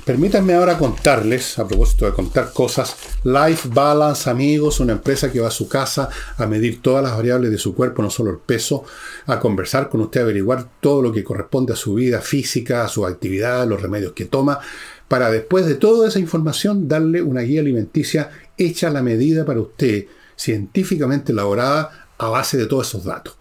Permítanme 0.09 0.55
ahora 0.55 0.79
contarles, 0.79 1.59
a 1.59 1.69
propósito 1.69 2.07
de 2.07 2.15
contar 2.15 2.55
cosas, 2.55 2.97
Life 3.25 3.69
Balance, 3.71 4.31
amigos, 4.31 4.81
una 4.81 4.95
empresa 4.95 5.31
que 5.31 5.39
va 5.39 5.49
a 5.49 5.51
su 5.51 5.69
casa 5.69 6.09
a 6.39 6.47
medir 6.47 6.81
todas 6.81 7.03
las 7.05 7.15
variables 7.15 7.51
de 7.51 7.59
su 7.59 7.75
cuerpo, 7.75 8.01
no 8.01 8.09
solo 8.09 8.31
el 8.31 8.39
peso, 8.39 8.85
a 9.27 9.39
conversar 9.39 9.91
con 9.91 10.01
usted, 10.01 10.21
a 10.21 10.23
averiguar 10.23 10.67
todo 10.81 11.03
lo 11.03 11.13
que 11.13 11.23
corresponde 11.23 11.75
a 11.75 11.77
su 11.77 11.93
vida 11.93 12.23
física, 12.23 12.85
a 12.85 12.89
su 12.89 13.05
actividad, 13.05 13.69
los 13.69 13.83
remedios 13.83 14.15
que 14.15 14.25
toma, 14.25 14.61
para 15.09 15.31
después 15.31 15.67
de 15.67 15.75
toda 15.75 16.09
esa 16.09 16.19
información 16.19 16.89
darle 16.89 17.21
una 17.21 17.43
guía 17.43 17.61
alimenticia 17.61 18.31
hecha 18.57 18.89
a 18.89 18.93
la 18.93 19.03
medida 19.03 19.45
para 19.45 19.61
usted, 19.61 20.07
científicamente 20.37 21.33
elaborada, 21.33 22.09
a 22.17 22.29
base 22.31 22.57
de 22.57 22.65
todos 22.65 22.89
esos 22.89 23.05
datos. 23.05 23.37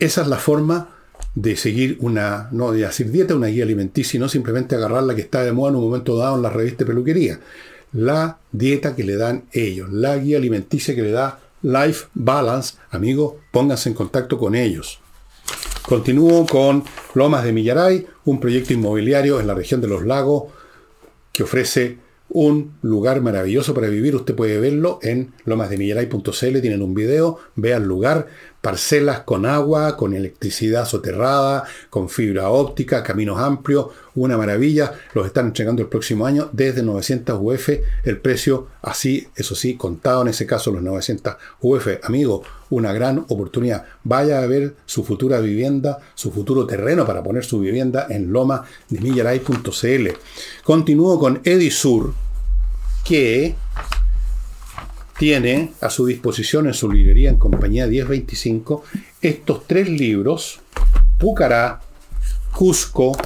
Esa 0.00 0.22
es 0.22 0.26
la 0.26 0.38
forma 0.38 0.97
de 1.40 1.56
seguir 1.56 1.98
una, 2.00 2.48
no 2.50 2.72
de 2.72 2.80
decir 2.80 3.12
dieta, 3.12 3.36
una 3.36 3.46
guía 3.46 3.62
alimenticia, 3.62 4.18
no 4.18 4.28
simplemente 4.28 4.74
agarrar 4.74 5.04
la 5.04 5.14
que 5.14 5.20
está 5.20 5.44
de 5.44 5.52
moda 5.52 5.70
en 5.70 5.76
un 5.76 5.84
momento 5.84 6.16
dado 6.16 6.34
en 6.34 6.42
la 6.42 6.50
revista 6.50 6.78
de 6.78 6.86
peluquería. 6.86 7.38
La 7.92 8.38
dieta 8.50 8.96
que 8.96 9.04
le 9.04 9.16
dan 9.16 9.44
ellos, 9.52 9.88
la 9.92 10.16
guía 10.16 10.38
alimenticia 10.38 10.96
que 10.96 11.02
le 11.02 11.12
da 11.12 11.38
Life 11.62 12.06
Balance, 12.14 12.74
amigos, 12.90 13.34
pónganse 13.52 13.88
en 13.88 13.94
contacto 13.94 14.36
con 14.36 14.56
ellos. 14.56 14.98
Continúo 15.82 16.44
con 16.44 16.82
Lomas 17.14 17.44
de 17.44 17.52
Millaray, 17.52 18.04
un 18.24 18.40
proyecto 18.40 18.72
inmobiliario 18.72 19.38
en 19.38 19.46
la 19.46 19.54
región 19.54 19.80
de 19.80 19.88
los 19.88 20.04
lagos 20.04 20.52
que 21.32 21.44
ofrece 21.44 21.98
un 22.30 22.74
lugar 22.82 23.20
maravilloso 23.22 23.74
para 23.74 23.88
vivir. 23.88 24.14
Usted 24.14 24.34
puede 24.34 24.58
verlo 24.58 24.98
en 25.02 25.32
lomasdemillaray.cl, 25.44 26.60
tienen 26.60 26.82
un 26.82 26.94
video, 26.94 27.38
vea 27.56 27.78
el 27.78 27.84
lugar, 27.84 28.26
parcelas 28.60 29.20
con 29.20 29.46
agua, 29.46 29.96
con 29.96 30.14
electricidad 30.14 30.84
soterrada, 30.84 31.64
con 31.90 32.08
fibra 32.08 32.50
óptica, 32.50 33.02
caminos 33.02 33.38
amplios, 33.38 33.86
una 34.14 34.36
maravilla. 34.36 34.92
Los 35.14 35.26
están 35.26 35.46
entregando 35.46 35.82
el 35.82 35.88
próximo 35.88 36.26
año 36.26 36.48
desde 36.52 36.82
900 36.82 37.38
UF, 37.40 37.68
el 38.04 38.18
precio 38.20 38.66
así, 38.82 39.28
eso 39.36 39.54
sí, 39.54 39.76
contado 39.76 40.22
en 40.22 40.28
ese 40.28 40.46
caso 40.46 40.72
los 40.72 40.82
900 40.82 41.36
UF. 41.60 41.88
Amigo, 42.02 42.42
una 42.70 42.92
gran 42.92 43.24
oportunidad. 43.28 43.84
Vaya 44.02 44.42
a 44.42 44.46
ver 44.46 44.74
su 44.86 45.04
futura 45.04 45.40
vivienda, 45.40 45.98
su 46.14 46.32
futuro 46.32 46.66
terreno 46.66 47.06
para 47.06 47.22
poner 47.22 47.44
su 47.44 47.60
vivienda 47.60 48.06
en 48.10 48.32
lomasdemillaray.cl. 48.32 50.08
Continúo 50.64 51.18
con 51.18 51.40
Edisur, 51.44 52.12
que 53.04 53.54
tiene 55.18 55.72
a 55.80 55.90
su 55.90 56.06
disposición 56.06 56.66
en 56.66 56.74
su 56.74 56.90
librería 56.90 57.30
en 57.30 57.38
compañía 57.38 57.86
1025 57.86 58.84
estos 59.20 59.66
tres 59.66 59.88
libros, 59.88 60.60
Pucará, 61.18 61.80
Cusco 62.52 63.16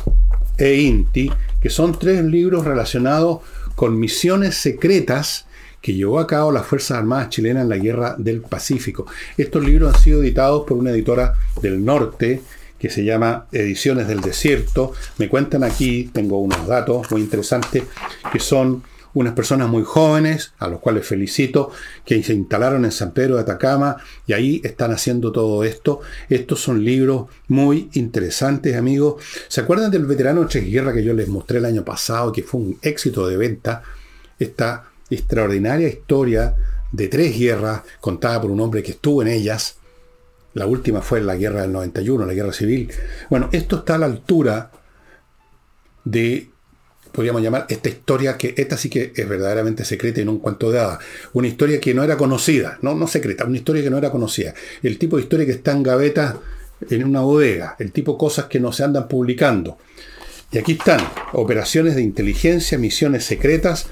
e 0.57 0.75
Inti, 0.77 1.31
que 1.61 1.71
son 1.71 1.99
tres 1.99 2.25
libros 2.25 2.65
relacionados 2.65 3.41
con 3.75 3.99
misiones 3.99 4.57
secretas 4.57 5.47
que 5.81 5.95
llevó 5.95 6.21
a 6.21 6.27
cabo 6.27 6.53
las 6.53 6.67
Fuerzas 6.67 6.99
Armadas 6.99 7.29
chilenas 7.29 7.65
en 7.65 7.69
la 7.69 7.77
Guerra 7.77 8.15
del 8.17 8.41
Pacífico. 8.41 9.07
Estos 9.37 9.65
libros 9.65 9.95
han 9.95 10.01
sido 10.01 10.23
editados 10.23 10.65
por 10.67 10.79
una 10.79 10.91
editora 10.91 11.35
del 11.61 11.85
norte 11.85 12.41
que 12.79 12.89
se 12.89 13.05
llama 13.05 13.47
Ediciones 13.53 14.09
del 14.09 14.21
Desierto. 14.21 14.93
Me 15.19 15.29
cuentan 15.29 15.63
aquí, 15.65 16.11
tengo 16.13 16.39
unos 16.39 16.67
datos 16.67 17.11
muy 17.11 17.21
interesantes, 17.21 17.85
que 18.33 18.39
son 18.39 18.83
unas 19.15 19.35
personas 19.35 19.69
muy 19.69 19.83
jóvenes, 19.83 20.53
a 20.59 20.69
los 20.69 20.81
cuales 20.81 21.07
felicito, 21.07 21.71
que 22.05 22.23
se 22.23 22.33
instalaron 22.33 22.85
en 22.85 22.93
San 22.93 23.13
Pedro 23.13 23.37
de 23.37 23.43
Atacama 23.43 23.97
y 24.27 24.33
ahí 24.33 24.61
están 24.65 24.93
haciendo 24.93 25.33
todo 25.33 25.65
esto. 25.65 26.01
Estos 26.29 26.61
son 26.61 26.85
libros 26.85 27.27
muy 27.49 27.91
interesantes, 27.95 28.77
amigos. 28.77 29.23
¿Se 29.49 29.61
acuerdan 29.61 29.91
del 29.91 30.07
veterano 30.07 30.47
Tres 30.47 30.71
Guerras 30.71 30.95
que 30.95 31.05
yo 31.05 31.13
les 31.15 31.29
mostré 31.29 31.59
el 31.59 31.67
año 31.67 31.85
pasado, 31.85 32.33
que 32.33 32.43
fue 32.43 32.61
un 32.61 32.79
éxito 32.83 33.27
de 33.27 33.37
venta? 33.37 33.83
Esta 34.39 34.85
extraordinaria 35.11 35.89
historia 35.89 36.55
de 36.91 37.09
tres 37.09 37.39
guerras 37.39 37.83
contada 38.01 38.41
por 38.41 38.51
un 38.51 38.61
hombre 38.61 38.83
que 38.83 38.93
estuvo 38.93 39.23
en 39.23 39.29
ellas. 39.29 39.77
La 40.55 40.67
última 40.67 41.01
fue 41.01 41.21
la 41.21 41.37
guerra 41.37 41.63
del 41.63 41.73
91, 41.73 42.27
la 42.27 42.35
guerra 42.35 42.53
civil. 42.53 42.91
Bueno, 43.31 43.49
esto 43.53 43.77
está 43.77 43.95
a 43.95 43.99
la 43.99 44.07
altura 44.07 44.71
de 46.05 46.52
podríamos 47.13 47.43
llamar 47.43 47.67
esta 47.69 47.89
historia 47.89 48.37
que 48.37 48.55
esta 48.57 48.77
sí 48.77 48.89
que 48.89 49.13
es 49.15 49.29
verdaderamente 49.29 49.85
secreta 49.85 50.21
y 50.21 50.25
no 50.25 50.33
un 50.33 50.39
cuento 50.39 50.71
de 50.71 50.81
hadas. 50.81 50.99
Una 51.35 51.49
historia 51.49 51.81
que 51.81 51.95
no 51.95 52.03
era 52.03 52.17
conocida, 52.17 52.79
no, 52.83 52.95
no 52.95 53.07
secreta, 53.07 53.45
una 53.45 53.59
historia 53.59 53.83
que 53.83 53.91
no 53.91 53.99
era 53.99 54.11
conocida. 54.11 54.55
El 54.83 54.99
tipo 54.99 55.17
de 55.17 55.23
historia 55.23 55.47
que 55.47 55.53
está 55.53 55.73
en 55.73 55.83
gaveta 55.83 56.41
en 56.91 57.05
una 57.05 57.21
bodega, 57.21 57.77
el 57.79 57.93
tipo 57.93 58.19
cosas 58.19 58.47
que 58.47 58.61
no 58.61 58.73
se 58.73 58.85
andan 58.85 59.09
publicando. 59.09 59.79
Y 60.51 60.59
aquí 60.59 60.73
están, 60.73 61.01
operaciones 61.33 61.95
de 61.95 62.03
inteligencia, 62.03 62.79
misiones 62.79 63.25
secretas, 63.25 63.87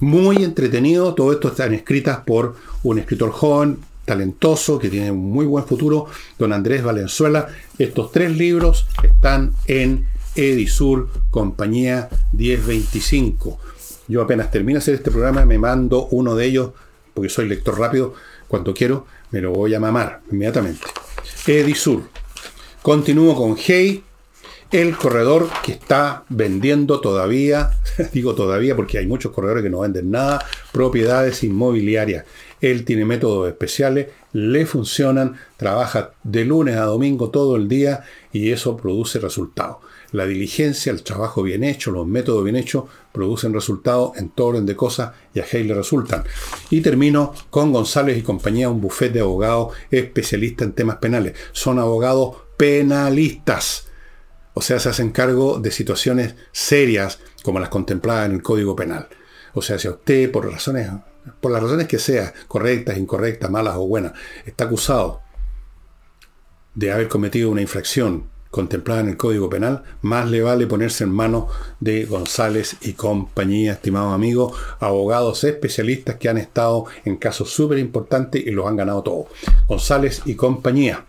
muy 0.00 0.44
entretenido, 0.44 1.14
todo 1.14 1.32
esto 1.32 1.48
están 1.48 1.74
escritas 1.74 2.18
por 2.24 2.56
un 2.82 2.98
escritor 2.98 3.30
joven, 3.30 3.78
talentoso, 4.04 4.78
que 4.78 4.88
tiene 4.88 5.10
un 5.10 5.30
muy 5.30 5.44
buen 5.44 5.64
futuro, 5.64 6.06
don 6.38 6.52
Andrés 6.52 6.82
Valenzuela. 6.82 7.48
Estos 7.78 8.10
tres 8.10 8.36
libros 8.36 8.86
están 9.02 9.52
en 9.66 10.06
Edisur, 10.38 11.08
compañía 11.32 12.08
1025. 12.32 13.58
Yo 14.06 14.22
apenas 14.22 14.52
termino 14.52 14.76
de 14.76 14.82
hacer 14.82 14.94
este 14.94 15.10
programa, 15.10 15.44
me 15.44 15.58
mando 15.58 16.06
uno 16.12 16.36
de 16.36 16.46
ellos, 16.46 16.70
porque 17.12 17.28
soy 17.28 17.48
lector 17.48 17.76
rápido, 17.76 18.14
cuando 18.46 18.72
quiero, 18.72 19.04
me 19.32 19.40
lo 19.40 19.52
voy 19.52 19.74
a 19.74 19.80
mamar 19.80 20.20
inmediatamente. 20.30 20.86
Edisur. 21.44 22.04
Continúo 22.82 23.34
con 23.34 23.56
Hey, 23.58 24.04
el 24.70 24.96
corredor 24.96 25.48
que 25.64 25.72
está 25.72 26.22
vendiendo 26.28 27.00
todavía, 27.00 27.72
digo 28.12 28.36
todavía 28.36 28.76
porque 28.76 28.98
hay 28.98 29.08
muchos 29.08 29.32
corredores 29.32 29.64
que 29.64 29.70
no 29.70 29.80
venden 29.80 30.12
nada, 30.12 30.46
propiedades 30.70 31.42
inmobiliarias. 31.42 32.24
Él 32.60 32.84
tiene 32.84 33.04
métodos 33.04 33.48
especiales, 33.48 34.08
le 34.32 34.66
funcionan, 34.66 35.36
trabaja 35.56 36.12
de 36.22 36.44
lunes 36.44 36.76
a 36.76 36.82
domingo 36.82 37.30
todo 37.30 37.56
el 37.56 37.68
día 37.68 38.04
y 38.32 38.52
eso 38.52 38.76
produce 38.76 39.18
resultados. 39.18 39.87
La 40.12 40.24
diligencia, 40.26 40.90
el 40.90 41.02
trabajo 41.02 41.42
bien 41.42 41.64
hecho, 41.64 41.90
los 41.90 42.06
métodos 42.06 42.42
bien 42.42 42.56
hechos 42.56 42.84
producen 43.12 43.52
resultados 43.52 44.16
en 44.16 44.30
todo 44.30 44.48
orden 44.48 44.64
de 44.64 44.74
cosas 44.74 45.12
y 45.34 45.40
a 45.40 45.44
Hey 45.48 45.64
le 45.64 45.74
resultan. 45.74 46.24
Y 46.70 46.80
termino 46.80 47.34
con 47.50 47.72
González 47.72 48.16
y 48.16 48.22
compañía, 48.22 48.70
un 48.70 48.80
bufete 48.80 49.14
de 49.14 49.20
abogados 49.20 49.76
especialistas 49.90 50.68
en 50.68 50.72
temas 50.72 50.96
penales. 50.96 51.36
Son 51.52 51.78
abogados 51.78 52.36
penalistas. 52.56 53.88
O 54.54 54.62
sea, 54.62 54.80
se 54.80 54.88
hacen 54.88 55.12
cargo 55.12 55.60
de 55.60 55.70
situaciones 55.70 56.34
serias 56.52 57.20
como 57.42 57.60
las 57.60 57.68
contempladas 57.68 58.26
en 58.26 58.36
el 58.36 58.42
Código 58.42 58.74
Penal. 58.74 59.08
O 59.52 59.62
sea, 59.62 59.78
si 59.78 59.88
a 59.88 59.92
usted, 59.92 60.32
por 60.32 60.50
razones, 60.50 60.90
por 61.40 61.52
las 61.52 61.62
razones 61.62 61.86
que 61.86 61.98
sea, 61.98 62.32
correctas, 62.48 62.96
incorrectas, 62.96 63.50
malas 63.50 63.76
o 63.76 63.86
buenas, 63.86 64.12
está 64.46 64.64
acusado 64.64 65.20
de 66.74 66.92
haber 66.92 67.08
cometido 67.08 67.50
una 67.50 67.60
infracción 67.60 68.28
contemplada 68.50 69.00
en 69.00 69.08
el 69.10 69.16
Código 69.16 69.50
Penal, 69.50 69.82
más 70.02 70.30
le 70.30 70.42
vale 70.42 70.66
ponerse 70.66 71.04
en 71.04 71.10
manos 71.10 71.46
de 71.80 72.04
González 72.06 72.76
y 72.80 72.94
compañía, 72.94 73.72
estimados 73.72 74.14
amigos, 74.14 74.58
abogados 74.80 75.44
especialistas 75.44 76.16
que 76.16 76.28
han 76.28 76.38
estado 76.38 76.86
en 77.04 77.16
casos 77.16 77.50
súper 77.50 77.78
importantes 77.78 78.46
y 78.46 78.50
los 78.50 78.66
han 78.66 78.76
ganado 78.76 79.02
todos. 79.02 79.26
González 79.66 80.22
y 80.24 80.34
compañía. 80.34 81.04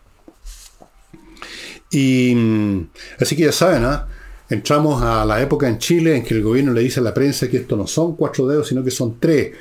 Y 1.92 2.34
mm, 2.36 2.90
así 3.20 3.36
que 3.36 3.44
ya 3.44 3.52
saben, 3.52 3.86
¿ah? 3.86 4.08
entramos 4.50 5.02
a 5.02 5.26
la 5.26 5.42
época 5.42 5.68
en 5.68 5.78
Chile 5.78 6.18
en 6.18 6.24
que 6.24 6.34
el 6.34 6.44
gobierno 6.44 6.74
le 6.74 6.82
dice 6.82 7.00
a 7.00 7.04
la 7.04 7.14
prensa 7.14 7.50
que 7.50 7.58
esto 7.58 7.76
no 7.76 7.88
son 7.88 8.16
cuatro 8.16 8.48
dedos, 8.48 8.68
sino 8.68 8.84
que 8.84 8.92
son 8.92 9.20
tres, 9.20 9.54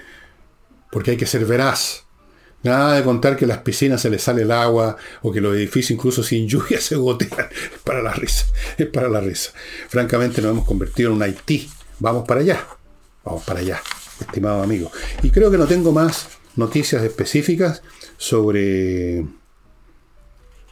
porque 0.91 1.13
hay 1.13 1.17
que 1.17 1.27
ser 1.27 1.45
veraz. 1.45 2.05
Nada 2.63 2.97
de 2.97 3.05
contar 3.05 3.37
que 3.37 3.47
las 3.47 3.59
piscinas 3.59 4.01
se 4.01 4.11
les 4.11 4.23
sale 4.23 4.43
el 4.43 4.51
agua 4.51 4.97
o 5.23 5.31
que 5.31 5.41
los 5.41 5.55
edificios 5.55 5.93
incluso 5.93 6.23
sin 6.23 6.49
lluvia 6.49 6.81
se 6.81 6.97
gotean. 6.97 7.49
Es 7.51 7.81
para 7.85 8.03
la 8.03 8.13
risa. 8.13 8.47
Es 8.77 8.87
para 8.87 9.09
la 9.09 9.21
risa. 9.21 9.53
Francamente 9.89 10.43
nos 10.43 10.53
hemos 10.53 10.67
convertido 10.67 11.11
en 11.11 11.17
un 11.17 11.23
Haití. 11.23 11.71
Vamos 12.01 12.27
para 12.27 12.41
allá. 12.41 12.67
Vamos 13.25 13.45
para 13.45 13.61
allá, 13.61 13.81
estimado 14.21 14.63
amigo. 14.63 14.91
Y 15.23 15.31
creo 15.31 15.51
que 15.51 15.59
no 15.59 15.67
tengo 15.67 15.93
más 15.93 16.29
noticias 16.57 17.03
específicas 17.03 17.83
sobre, 18.17 19.27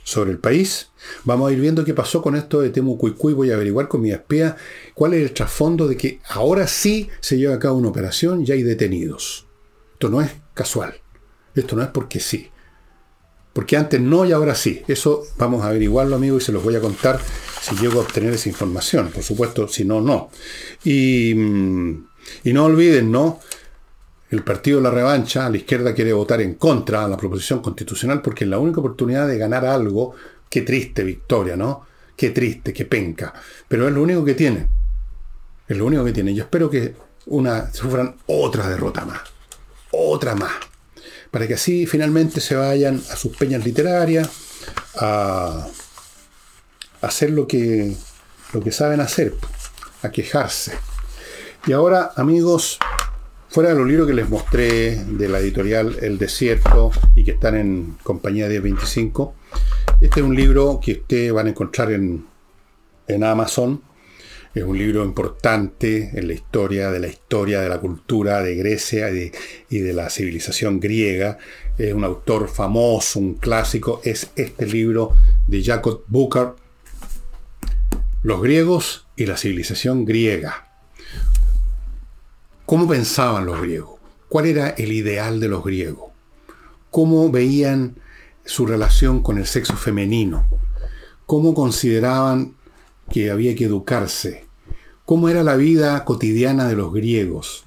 sobre 0.02 0.30
el 0.30 0.38
país. 0.38 0.88
Vamos 1.24 1.50
a 1.50 1.52
ir 1.52 1.60
viendo 1.60 1.84
qué 1.84 1.92
pasó 1.92 2.22
con 2.22 2.34
esto 2.34 2.60
de 2.60 2.70
Temu 2.70 2.96
Cuicuy. 2.96 3.34
Voy 3.34 3.50
a 3.50 3.54
averiguar 3.54 3.88
con 3.88 4.00
mi 4.00 4.10
espía 4.10 4.56
cuál 4.94 5.14
es 5.14 5.22
el 5.22 5.32
trasfondo 5.32 5.86
de 5.86 5.96
que 5.96 6.20
ahora 6.28 6.66
sí 6.66 7.10
se 7.20 7.36
lleva 7.36 7.54
a 7.54 7.58
cabo 7.58 7.76
una 7.76 7.88
operación 7.88 8.42
y 8.46 8.50
hay 8.52 8.62
detenidos. 8.62 9.46
Esto 9.92 10.08
no 10.08 10.22
es 10.22 10.30
casual. 10.54 10.94
Esto 11.56 11.74
no 11.74 11.82
es 11.82 11.88
porque 11.88 12.20
sí. 12.20 12.50
Porque 13.52 13.78
antes 13.78 13.98
no 14.00 14.26
y 14.26 14.32
ahora 14.32 14.54
sí. 14.54 14.82
Eso 14.86 15.24
vamos 15.38 15.64
a 15.64 15.68
averiguarlo, 15.68 16.16
amigos, 16.16 16.42
y 16.42 16.46
se 16.46 16.52
los 16.52 16.62
voy 16.62 16.76
a 16.76 16.80
contar 16.80 17.18
si 17.62 17.74
llego 17.76 18.00
a 18.00 18.02
obtener 18.02 18.34
esa 18.34 18.50
información. 18.50 19.10
Por 19.10 19.22
supuesto, 19.22 19.66
si 19.66 19.84
no, 19.84 20.02
no. 20.02 20.28
Y, 20.84 21.32
mm, 21.34 22.06
no 22.52 22.64
olviden, 22.66 23.10
¿no? 23.10 23.40
El 24.30 24.42
partido 24.42 24.76
de 24.76 24.82
la 24.82 24.90
revancha, 24.90 25.48
la 25.48 25.56
izquierda 25.56 25.94
quiere 25.94 26.12
votar 26.12 26.42
en 26.42 26.54
contra 26.56 27.04
de 27.04 27.08
la 27.08 27.16
proposición 27.16 27.60
constitucional 27.60 28.20
porque 28.20 28.44
es 28.44 28.50
la 28.50 28.58
única 28.58 28.80
oportunidad 28.80 29.26
de 29.26 29.38
ganar 29.38 29.64
algo. 29.64 30.14
Qué 30.50 30.60
triste 30.60 31.02
victoria, 31.02 31.56
¿no? 31.56 31.86
Qué 32.14 32.30
triste, 32.30 32.74
qué 32.74 32.84
penca. 32.84 33.32
Pero 33.66 33.88
es 33.88 33.94
lo 33.94 34.02
único 34.02 34.22
que 34.22 34.34
tiene. 34.34 34.68
Es 35.66 35.76
lo 35.76 35.86
único 35.86 36.04
que 36.04 36.12
tiene. 36.12 36.34
Yo 36.34 36.42
espero 36.42 36.68
que 36.68 36.94
una, 37.26 37.72
sufran 37.72 38.16
otra 38.26 38.68
derrota 38.68 39.06
más. 39.06 39.20
Otra 39.92 40.34
más 40.34 40.52
para 41.36 41.46
que 41.46 41.52
así 41.52 41.84
finalmente 41.84 42.40
se 42.40 42.54
vayan 42.56 43.02
a 43.10 43.14
sus 43.14 43.36
peñas 43.36 43.62
literarias, 43.62 44.26
a, 44.98 45.66
hacer 47.02 47.28
lo 47.28 47.46
que, 47.46 47.94
lo 48.54 48.62
que 48.62 48.72
saben 48.72 49.02
hacer, 49.02 49.34
a 50.02 50.10
quejarse. 50.10 50.72
Y 51.66 51.72
ahora, 51.72 52.12
amigos, 52.16 52.78
Fuera 53.50 53.68
de 53.68 53.76
los 53.76 53.86
libros 53.86 54.06
que 54.06 54.14
les 54.14 54.28
mostré 54.30 54.96
de 55.04 55.28
la 55.28 55.38
editorial 55.38 55.96
El 56.00 56.16
Desierto 56.16 56.90
y 57.14 57.22
que 57.22 57.32
están 57.32 57.54
en 57.54 57.98
compañía 58.02 58.48
de 58.48 58.60
25, 58.60 59.34
este 60.00 60.20
es 60.20 60.26
un 60.26 60.34
libro 60.34 60.80
que 60.82 60.92
ustedes 60.92 61.32
van 61.34 61.48
a 61.48 61.50
encontrar 61.50 61.92
en, 61.92 62.26
en 63.08 63.24
Amazon. 63.24 63.82
Es 64.56 64.64
un 64.64 64.78
libro 64.78 65.04
importante 65.04 66.18
en 66.18 66.28
la 66.28 66.32
historia, 66.32 66.90
de 66.90 66.98
la 66.98 67.08
historia 67.08 67.60
de 67.60 67.68
la 67.68 67.78
cultura 67.78 68.40
de 68.40 68.54
Grecia 68.54 69.10
y 69.10 69.78
de, 69.78 69.92
la 69.92 70.08
civilización 70.08 70.80
griega. 70.80 71.36
Es 71.76 71.92
un 71.92 72.04
autor 72.04 72.48
famoso, 72.48 73.18
un 73.18 73.34
clásico. 73.34 74.00
Es 74.02 74.30
este 74.34 74.64
libro 74.64 75.14
de 75.46 75.62
Jacob 75.62 76.04
Booker, 76.06 76.54
Los 78.22 78.40
griegos 78.40 79.06
y 79.14 79.26
la 79.26 79.36
civilización 79.36 80.06
griega. 80.06 80.70
¿Cómo 82.64 82.88
pensaban 82.88 83.44
los 83.44 83.60
griegos? 83.60 84.00
¿Cuál 84.30 84.46
era 84.46 84.70
el 84.70 84.90
ideal 84.90 85.38
de 85.38 85.48
los 85.48 85.62
griegos? 85.62 86.12
¿Cómo 86.90 87.30
veían 87.30 88.00
su 88.46 88.64
relación 88.64 89.22
con 89.22 89.36
el 89.36 89.44
sexo 89.44 89.76
femenino? 89.76 90.48
¿Cómo 91.26 91.52
consideraban 91.52 92.56
que 93.10 93.30
había 93.30 93.54
que 93.54 93.66
educarse? 93.66 94.45
¿Cómo 95.06 95.28
era 95.28 95.44
la 95.44 95.54
vida 95.54 96.04
cotidiana 96.04 96.66
de 96.66 96.74
los 96.74 96.92
griegos? 96.92 97.64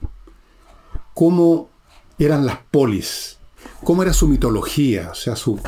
¿Cómo 1.14 1.70
eran 2.20 2.46
las 2.46 2.58
polis? 2.70 3.38
¿Cómo 3.82 4.04
era 4.04 4.12
su 4.12 4.28
mitología? 4.28 5.12
O 5.12 5.16
sea, 5.16 5.38
sus 5.38 5.62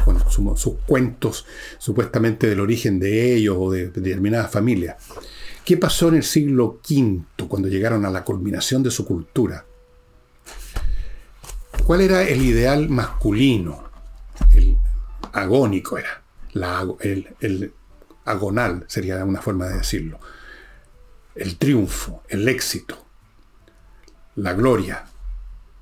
cuentos 0.86 1.45
supuestamente 1.78 2.47
del 2.47 2.59
origen 2.59 2.99
de 2.99 3.36
ellos 3.36 3.55
o 3.57 3.72
de, 3.72 3.88
de 3.88 4.01
determinadas 4.01 4.51
familias. 4.51 4.97
¿Qué 5.63 5.78
pasó 5.78 6.09
en 6.09 6.15
el 6.15 6.24
siglo 6.24 6.82
V 6.89 7.24
cuando 7.47 7.69
llegaron 7.69 8.05
a 8.05 8.09
la 8.09 8.26
culminación 8.26 8.84
de 8.84 8.91
su 8.91 9.05
cultura? 9.05 9.65
¿Cuál 11.86 12.01
era 12.01 12.24
el 12.24 12.41
ideal 12.41 12.89
masculino? 12.89 13.86
El 14.51 14.78
agónico 15.32 15.97
era. 15.97 16.22
el, 16.99 17.30
el 17.39 17.74
agonal 18.26 18.84
sería 18.89 19.24
una 19.24 19.41
forma 19.41 19.67
de 19.67 19.78
decirlo. 19.78 20.19
El 21.41 21.57
triunfo, 21.57 22.21
el 22.29 22.47
éxito, 22.47 22.95
la 24.35 24.53
gloria, 24.53 25.05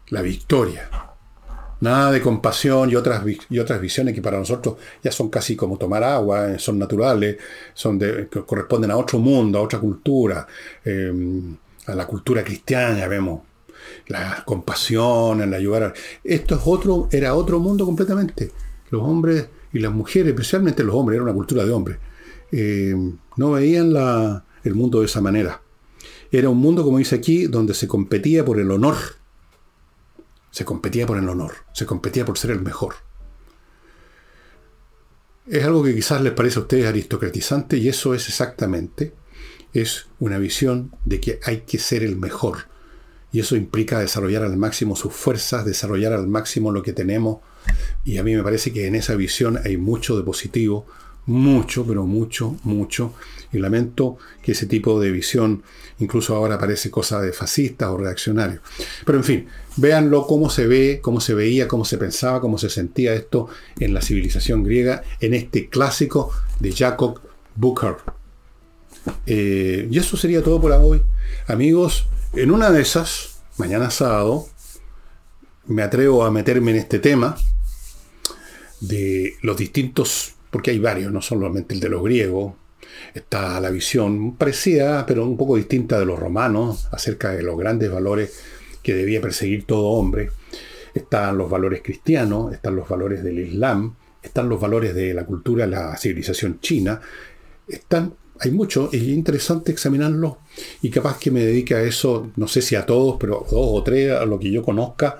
la 0.07 0.21
victoria. 0.21 0.89
Nada 1.81 2.13
de 2.13 2.21
compasión 2.21 2.89
y 2.89 2.95
otras, 2.95 3.21
y 3.49 3.59
otras 3.59 3.81
visiones 3.81 4.15
que 4.15 4.21
para 4.21 4.39
nosotros 4.39 4.77
ya 5.03 5.11
son 5.11 5.27
casi 5.29 5.57
como 5.57 5.77
tomar 5.77 6.01
agua, 6.01 6.51
eh, 6.51 6.59
son 6.59 6.79
naturales, 6.79 7.35
son 7.73 7.99
de, 7.99 8.29
corresponden 8.29 8.89
a 8.91 8.95
otro 8.95 9.19
mundo, 9.19 9.59
a 9.59 9.61
otra 9.61 9.79
cultura, 9.79 10.47
eh, 10.85 11.11
a 11.87 11.93
la 11.93 12.07
cultura 12.07 12.41
cristiana, 12.41 13.05
vemos 13.09 13.41
la 14.07 14.43
compasión, 14.45 15.41
el 15.41 15.53
ayudar. 15.53 15.83
A... 15.83 15.93
Esto 16.23 16.55
es 16.55 16.61
otro, 16.63 17.09
era 17.11 17.35
otro 17.35 17.59
mundo 17.59 17.85
completamente. 17.85 18.49
Los 18.91 19.01
hombres 19.01 19.49
y 19.73 19.79
las 19.79 19.91
mujeres, 19.91 20.29
especialmente 20.29 20.85
los 20.85 20.95
hombres, 20.95 21.17
era 21.17 21.23
una 21.23 21.33
cultura 21.33 21.65
de 21.65 21.71
hombres, 21.73 21.97
eh, 22.53 22.95
no 23.35 23.51
veían 23.51 23.91
la, 23.91 24.45
el 24.63 24.75
mundo 24.75 24.99
de 24.99 25.05
esa 25.05 25.21
manera. 25.21 25.61
Era 26.31 26.49
un 26.49 26.57
mundo, 26.57 26.83
como 26.83 26.99
dice 26.99 27.15
aquí, 27.15 27.47
donde 27.47 27.73
se 27.73 27.87
competía 27.87 28.45
por 28.45 28.59
el 28.59 28.69
honor 28.71 29.19
se 30.51 30.65
competía 30.65 31.05
por 31.05 31.17
el 31.17 31.29
honor, 31.29 31.53
se 31.73 31.85
competía 31.85 32.25
por 32.25 32.37
ser 32.37 32.51
el 32.51 32.61
mejor. 32.61 32.95
Es 35.47 35.63
algo 35.63 35.83
que 35.83 35.95
quizás 35.95 36.21
les 36.21 36.33
parece 36.33 36.59
a 36.59 36.63
ustedes 36.63 36.85
aristocratizante 36.85 37.77
y 37.77 37.89
eso 37.89 38.13
es 38.13 38.27
exactamente, 38.27 39.13
es 39.73 40.07
una 40.19 40.37
visión 40.37 40.91
de 41.05 41.19
que 41.19 41.39
hay 41.43 41.61
que 41.61 41.79
ser 41.79 42.03
el 42.03 42.15
mejor. 42.15 42.67
Y 43.31 43.39
eso 43.39 43.55
implica 43.55 43.99
desarrollar 43.99 44.43
al 44.43 44.57
máximo 44.57 44.95
sus 44.95 45.13
fuerzas, 45.13 45.65
desarrollar 45.65 46.13
al 46.13 46.27
máximo 46.27 46.71
lo 46.71 46.81
que 46.81 46.93
tenemos. 46.93 47.39
Y 48.03 48.17
a 48.17 48.23
mí 48.23 48.35
me 48.35 48.41
parece 48.41 48.73
que 48.73 48.87
en 48.87 48.95
esa 48.95 49.15
visión 49.15 49.59
hay 49.63 49.77
mucho 49.77 50.17
de 50.17 50.23
positivo, 50.23 50.87
mucho, 51.29 51.85
pero 51.85 52.05
mucho, 52.05 52.57
mucho. 52.63 53.13
Y 53.51 53.59
lamento 53.59 54.17
que 54.41 54.51
ese 54.51 54.65
tipo 54.65 54.99
de 54.99 55.11
visión 55.11 55.63
incluso 55.99 56.35
ahora 56.35 56.57
parece 56.57 56.89
cosa 56.89 57.21
de 57.21 57.31
fascistas 57.33 57.89
o 57.89 57.97
reaccionarios. 57.97 58.61
Pero 59.05 59.17
en 59.17 59.23
fin, 59.23 59.47
véanlo 59.77 60.25
cómo 60.25 60.49
se 60.49 60.65
ve, 60.67 60.99
cómo 61.01 61.21
se 61.21 61.33
veía, 61.33 61.67
cómo 61.67 61.85
se 61.85 61.97
pensaba, 61.97 62.41
cómo 62.41 62.57
se 62.57 62.69
sentía 62.69 63.13
esto 63.13 63.49
en 63.79 63.93
la 63.93 64.01
civilización 64.01 64.63
griega, 64.63 65.03
en 65.19 65.33
este 65.33 65.69
clásico 65.69 66.31
de 66.59 66.71
Jacob 66.71 67.19
Booker. 67.55 67.97
Eh, 69.25 69.87
y 69.89 69.97
eso 69.97 70.17
sería 70.17 70.43
todo 70.43 70.59
por 70.59 70.71
hoy. 70.71 71.01
Amigos, 71.47 72.07
en 72.33 72.51
una 72.51 72.71
de 72.71 72.81
esas, 72.81 73.41
mañana 73.57 73.91
sábado, 73.91 74.47
me 75.67 75.83
atrevo 75.83 76.25
a 76.25 76.31
meterme 76.31 76.71
en 76.71 76.77
este 76.77 76.99
tema 76.99 77.37
de 78.79 79.35
los 79.41 79.57
distintos 79.57 80.35
porque 80.49 80.71
hay 80.71 80.79
varios, 80.79 81.11
no 81.11 81.21
solamente 81.21 81.73
el 81.73 81.79
de 81.79 81.89
los 81.89 82.03
griegos, 82.03 82.53
está 83.13 83.59
la 83.59 83.69
visión 83.69 84.35
parecida, 84.35 85.05
pero 85.05 85.25
un 85.25 85.37
poco 85.37 85.55
distinta 85.55 85.99
de 85.99 86.05
los 86.05 86.19
romanos, 86.19 86.87
acerca 86.91 87.31
de 87.31 87.43
los 87.43 87.57
grandes 87.57 87.91
valores 87.91 88.39
que 88.81 88.93
debía 88.93 89.21
perseguir 89.21 89.65
todo 89.65 89.89
hombre. 89.89 90.31
Están 90.93 91.37
los 91.37 91.49
valores 91.49 91.81
cristianos, 91.83 92.53
están 92.53 92.75
los 92.75 92.87
valores 92.87 93.23
del 93.23 93.39
Islam, 93.39 93.95
están 94.21 94.49
los 94.49 94.59
valores 94.59 94.95
de 94.95 95.13
la 95.13 95.25
cultura, 95.25 95.67
la 95.67 95.95
civilización 95.97 96.59
china. 96.59 96.99
Están, 97.67 98.13
hay 98.39 98.51
mucho, 98.51 98.89
es 98.91 99.03
interesante 99.03 99.71
examinarlo 99.71 100.39
y 100.81 100.89
capaz 100.89 101.19
que 101.19 101.31
me 101.31 101.43
dedique 101.43 101.75
a 101.75 101.81
eso, 101.81 102.31
no 102.35 102.47
sé 102.47 102.61
si 102.61 102.75
a 102.75 102.85
todos, 102.85 103.17
pero 103.19 103.45
dos 103.49 103.69
o 103.71 103.83
tres, 103.83 104.11
a 104.11 104.25
lo 104.25 104.39
que 104.39 104.51
yo 104.51 104.63
conozca, 104.63 105.19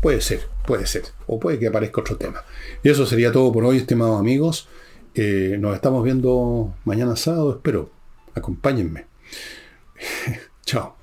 puede 0.00 0.20
ser, 0.20 0.48
puede 0.66 0.86
ser, 0.86 1.04
o 1.26 1.38
puede 1.38 1.58
que 1.58 1.68
aparezca 1.68 2.00
otro 2.00 2.16
tema. 2.16 2.44
Y 2.82 2.88
eso 2.88 3.06
sería 3.06 3.32
todo 3.32 3.52
por 3.52 3.64
hoy, 3.64 3.78
estimados 3.78 4.18
amigos. 4.18 4.68
Eh, 5.14 5.56
nos 5.58 5.74
estamos 5.74 6.04
viendo 6.04 6.74
mañana 6.84 7.16
sábado, 7.16 7.52
espero. 7.52 7.90
Acompáñenme. 8.34 9.06
Chao. 10.64 10.99